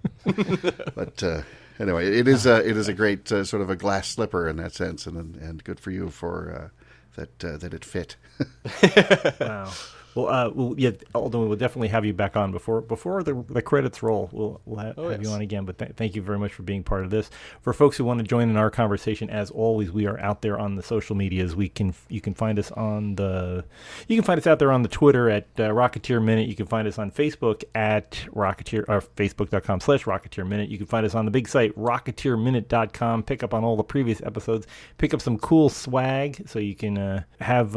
but 0.95 1.23
uh, 1.23 1.43
anyway, 1.79 2.19
it 2.19 2.29
is 2.29 2.47
a 2.47 2.57
it 2.69 2.77
is 2.77 2.89
a 2.89 2.93
great 2.95 3.31
uh, 3.33 3.45
sort 3.45 3.63
of 3.63 3.71
a 3.71 3.77
glass 3.77 4.09
slipper 4.09 4.49
in 4.49 4.57
that 4.57 4.73
sense, 4.75 5.07
and 5.07 5.37
and 5.37 5.65
good 5.65 5.81
for 5.81 5.91
you 5.91 6.11
for 6.11 6.71
uh, 6.71 6.84
that 7.15 7.45
uh, 7.45 7.57
that 7.59 7.75
it 7.75 7.85
fit. 7.85 8.17
Wow. 9.41 9.71
Well, 10.15 10.29
uh, 10.29 10.51
well, 10.51 10.75
yeah, 10.79 10.91
Alden, 11.15 11.49
we'll 11.49 11.59
definitely 11.59 11.89
have 11.89 12.05
you 12.05 12.13
back 12.13 12.37
on 12.37 12.53
before 12.53 12.81
before 12.81 13.23
the, 13.23 13.45
the 13.49 13.63
credits 13.63 14.03
roll. 14.03 14.29
We'll 14.33 14.61
we'll 14.65 14.79
ha- 14.81 14.93
Oh, 14.97 15.09
have 15.09 15.23
you 15.23 15.29
on 15.31 15.41
again. 15.41 15.65
But 15.65 15.79
th- 15.79 15.93
thank 15.97 16.15
you 16.15 16.23
very 16.23 16.39
much 16.39 16.53
for 16.53 16.63
being 16.63 16.83
part 16.85 17.05
of 17.05 17.11
this. 17.11 17.31
For 17.63 17.73
folks 17.73 17.97
who 17.97 18.05
want 18.05 18.19
to 18.21 18.25
join 18.25 18.49
in 18.49 18.57
our 18.57 18.71
conversation, 18.71 19.29
as 19.31 19.51
always, 19.51 19.91
we 19.91 20.07
are 20.07 20.19
out 20.21 20.43
there 20.43 20.59
on 20.59 20.77
the 20.77 20.83
social 20.83 21.17
medias. 21.17 21.57
We 21.57 21.69
can 21.69 21.95
you 22.09 22.21
can 22.21 22.35
find 22.35 22.59
us 22.59 22.71
on 22.73 23.17
the 23.17 23.65
you 24.07 24.17
can 24.17 24.25
find 24.25 24.39
us 24.39 24.47
out 24.47 24.59
there 24.59 24.71
on 24.71 24.83
the 24.83 24.89
Twitter 24.89 25.29
at 25.29 25.49
uh, 25.59 25.63
Rocketeer 25.71 26.23
Minute. 26.23 26.49
You 26.49 26.55
can 26.55 26.67
find 26.67 26.87
us 26.87 26.99
on 26.99 27.11
Facebook 27.11 27.65
at 27.75 28.13
Rocketeer 28.35 28.85
or 28.89 29.01
Facebook.com 29.01 29.81
slash 29.81 30.05
Rocketeer 30.05 30.47
Minute. 30.47 30.69
You 30.69 30.79
can 30.79 30.87
find 30.87 31.05
us 31.05 31.15
on 31.15 31.25
the 31.25 31.31
big 31.31 31.49
site 31.49 31.75
RocketeerMinute.com. 31.77 33.23
Pick 33.25 33.43
up 33.43 33.55
on 33.55 33.65
all 33.65 33.77
the 33.77 33.85
previous 33.85 34.21
episodes. 34.23 34.67
Pick 34.99 35.13
up 35.15 35.21
some 35.21 35.39
cool 35.39 35.69
swag 35.69 36.43
so 36.47 36.59
you 36.59 36.75
can 36.75 36.99
uh, 36.99 37.23
have. 37.41 37.77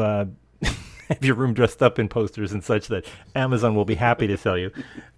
Have 1.10 1.24
your 1.24 1.36
room 1.36 1.54
dressed 1.54 1.82
up 1.82 2.00
in 2.00 2.10
posters 2.10 2.52
and 2.52 2.64
such 2.64 2.88
that 2.88 3.06
Amazon 3.36 3.76
will 3.76 3.86
be 3.86 3.96
happy 3.96 4.28
to 4.28 4.38
sell 4.38 4.58
you. 4.58 4.72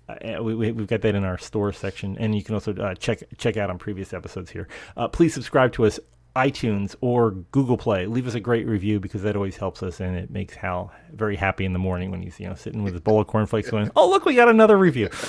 Uh, 0.07 0.43
we, 0.43 0.55
we, 0.55 0.71
we've 0.71 0.87
got 0.87 1.01
that 1.01 1.15
in 1.15 1.23
our 1.23 1.37
store 1.37 1.71
section, 1.71 2.17
and 2.19 2.35
you 2.35 2.43
can 2.43 2.55
also 2.55 2.73
uh, 2.75 2.95
check 2.95 3.23
check 3.37 3.57
out 3.57 3.69
on 3.69 3.77
previous 3.77 4.13
episodes 4.13 4.49
here. 4.49 4.67
Uh, 4.97 5.07
please 5.07 5.33
subscribe 5.33 5.71
to 5.73 5.85
us 5.85 5.99
iTunes 6.35 6.95
or 7.01 7.31
Google 7.31 7.77
Play. 7.77 8.05
Leave 8.05 8.27
us 8.27 8.35
a 8.35 8.39
great 8.39 8.65
review 8.67 8.99
because 8.99 9.23
that 9.23 9.35
always 9.35 9.57
helps 9.57 9.83
us, 9.83 9.99
and 9.99 10.15
it 10.15 10.29
makes 10.29 10.55
Hal 10.55 10.91
very 11.13 11.35
happy 11.35 11.65
in 11.65 11.73
the 11.73 11.79
morning 11.79 12.11
when 12.11 12.21
he's 12.21 12.39
you 12.39 12.47
know 12.47 12.55
sitting 12.55 12.83
with 12.83 12.93
his 12.93 13.01
bowl 13.01 13.19
of 13.19 13.27
cornflakes, 13.27 13.69
going, 13.69 13.91
"Oh 13.95 14.09
look, 14.09 14.25
we 14.25 14.35
got 14.35 14.49
another 14.49 14.77
review." 14.77 15.09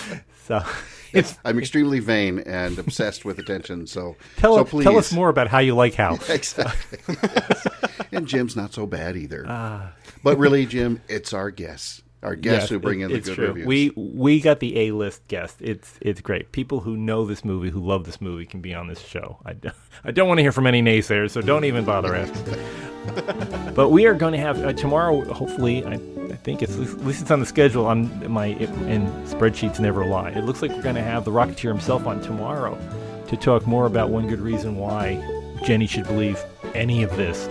So. 0.42 0.64
It's, 1.12 1.38
I'm 1.44 1.60
extremely 1.60 2.00
vain 2.00 2.40
and 2.40 2.76
obsessed 2.76 3.24
with 3.24 3.38
attention, 3.38 3.86
so 3.86 4.16
tell, 4.36 4.54
so 4.56 4.62
us, 4.62 4.70
please 4.70 4.84
tell 4.84 4.98
us 4.98 5.12
more 5.12 5.28
about 5.28 5.46
how 5.46 5.58
you 5.58 5.76
like 5.76 5.94
Hal. 5.94 6.18
Exactly. 6.28 6.98
Yes. 7.22 7.66
And 8.10 8.26
Jim's 8.26 8.56
not 8.56 8.72
so 8.72 8.84
bad 8.84 9.16
either. 9.16 9.44
Ah. 9.46 9.92
But 10.22 10.38
really, 10.38 10.66
Jim, 10.66 11.00
it's 11.08 11.32
our 11.32 11.50
guests, 11.50 12.02
our 12.22 12.34
guests 12.36 12.64
Yes, 12.64 12.68
who 12.70 12.78
bring 12.78 13.00
it- 13.00 13.04
in 13.06 13.10
the 13.12 13.16
it's 13.16 13.28
good 13.28 13.34
true. 13.34 13.46
reviews. 13.48 13.66
We 13.66 13.92
we 13.96 14.40
got 14.40 14.60
the 14.60 14.78
A 14.78 14.92
list 14.92 15.26
guest. 15.28 15.56
It's 15.60 15.98
it's 16.00 16.20
great. 16.20 16.52
People 16.52 16.80
who 16.80 16.96
know 16.96 17.24
this 17.24 17.44
movie, 17.44 17.70
who 17.70 17.80
love 17.80 18.04
this 18.04 18.20
movie, 18.20 18.46
can 18.46 18.60
be 18.60 18.74
on 18.74 18.88
this 18.88 19.00
show. 19.00 19.38
I, 19.44 19.54
don't- 19.54 19.74
I 20.04 20.10
don't 20.10 20.28
want 20.28 20.38
to 20.38 20.42
hear 20.42 20.52
from 20.52 20.66
any 20.66 20.82
naysayers, 20.82 21.30
so 21.30 21.40
don't 21.40 21.64
even 21.64 21.84
bother 21.84 22.14
asking. 22.14 22.54
but 23.74 23.88
we 23.90 24.06
are 24.06 24.14
going 24.14 24.32
to 24.32 24.38
have 24.38 24.62
uh, 24.62 24.72
tomorrow. 24.74 25.24
Hopefully, 25.32 25.84
I, 25.84 25.94
I 25.94 26.36
think 26.36 26.62
it's 26.62 26.74
at 26.74 27.04
least 27.04 27.22
it's 27.22 27.30
on 27.30 27.40
the 27.40 27.46
schedule 27.46 27.86
on 27.86 28.30
my 28.30 28.46
and 28.46 29.08
spreadsheets 29.26 29.80
never 29.80 30.04
lie. 30.04 30.30
It 30.30 30.44
looks 30.44 30.60
like 30.62 30.70
we're 30.70 30.82
going 30.82 30.94
to 30.96 31.02
have 31.02 31.24
the 31.24 31.30
Rocketeer 31.30 31.68
himself 31.70 32.06
on 32.06 32.20
tomorrow 32.20 32.78
to 33.28 33.36
talk 33.36 33.66
more 33.66 33.86
about 33.86 34.10
one 34.10 34.26
good 34.28 34.40
reason 34.40 34.76
why 34.76 35.14
Jenny 35.64 35.86
should 35.86 36.04
believe 36.04 36.42
any 36.74 37.02
of 37.02 37.16
this. 37.16 37.48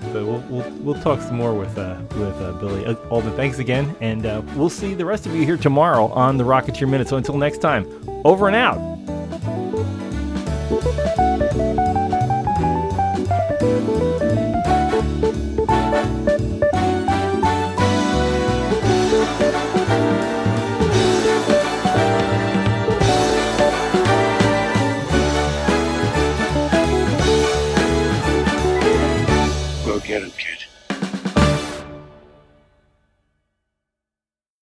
But 0.00 0.24
we'll, 0.24 0.44
we'll, 0.48 0.70
we'll 0.80 1.02
talk 1.02 1.20
some 1.20 1.36
more 1.36 1.54
with 1.54 1.76
uh, 1.76 2.00
with 2.10 2.34
uh, 2.40 2.52
Billy. 2.52 2.86
Uh, 2.86 2.94
Alden, 3.10 3.34
thanks 3.36 3.58
again, 3.58 3.96
and 4.00 4.26
uh, 4.26 4.42
we'll 4.54 4.70
see 4.70 4.94
the 4.94 5.04
rest 5.04 5.26
of 5.26 5.34
you 5.34 5.44
here 5.44 5.56
tomorrow 5.56 6.06
on 6.08 6.36
the 6.36 6.44
Rocketeer 6.44 6.88
Minute. 6.88 7.08
So 7.08 7.16
until 7.16 7.36
next 7.36 7.58
time, 7.58 7.86
over 8.24 8.46
and 8.46 8.56
out. 8.56 8.97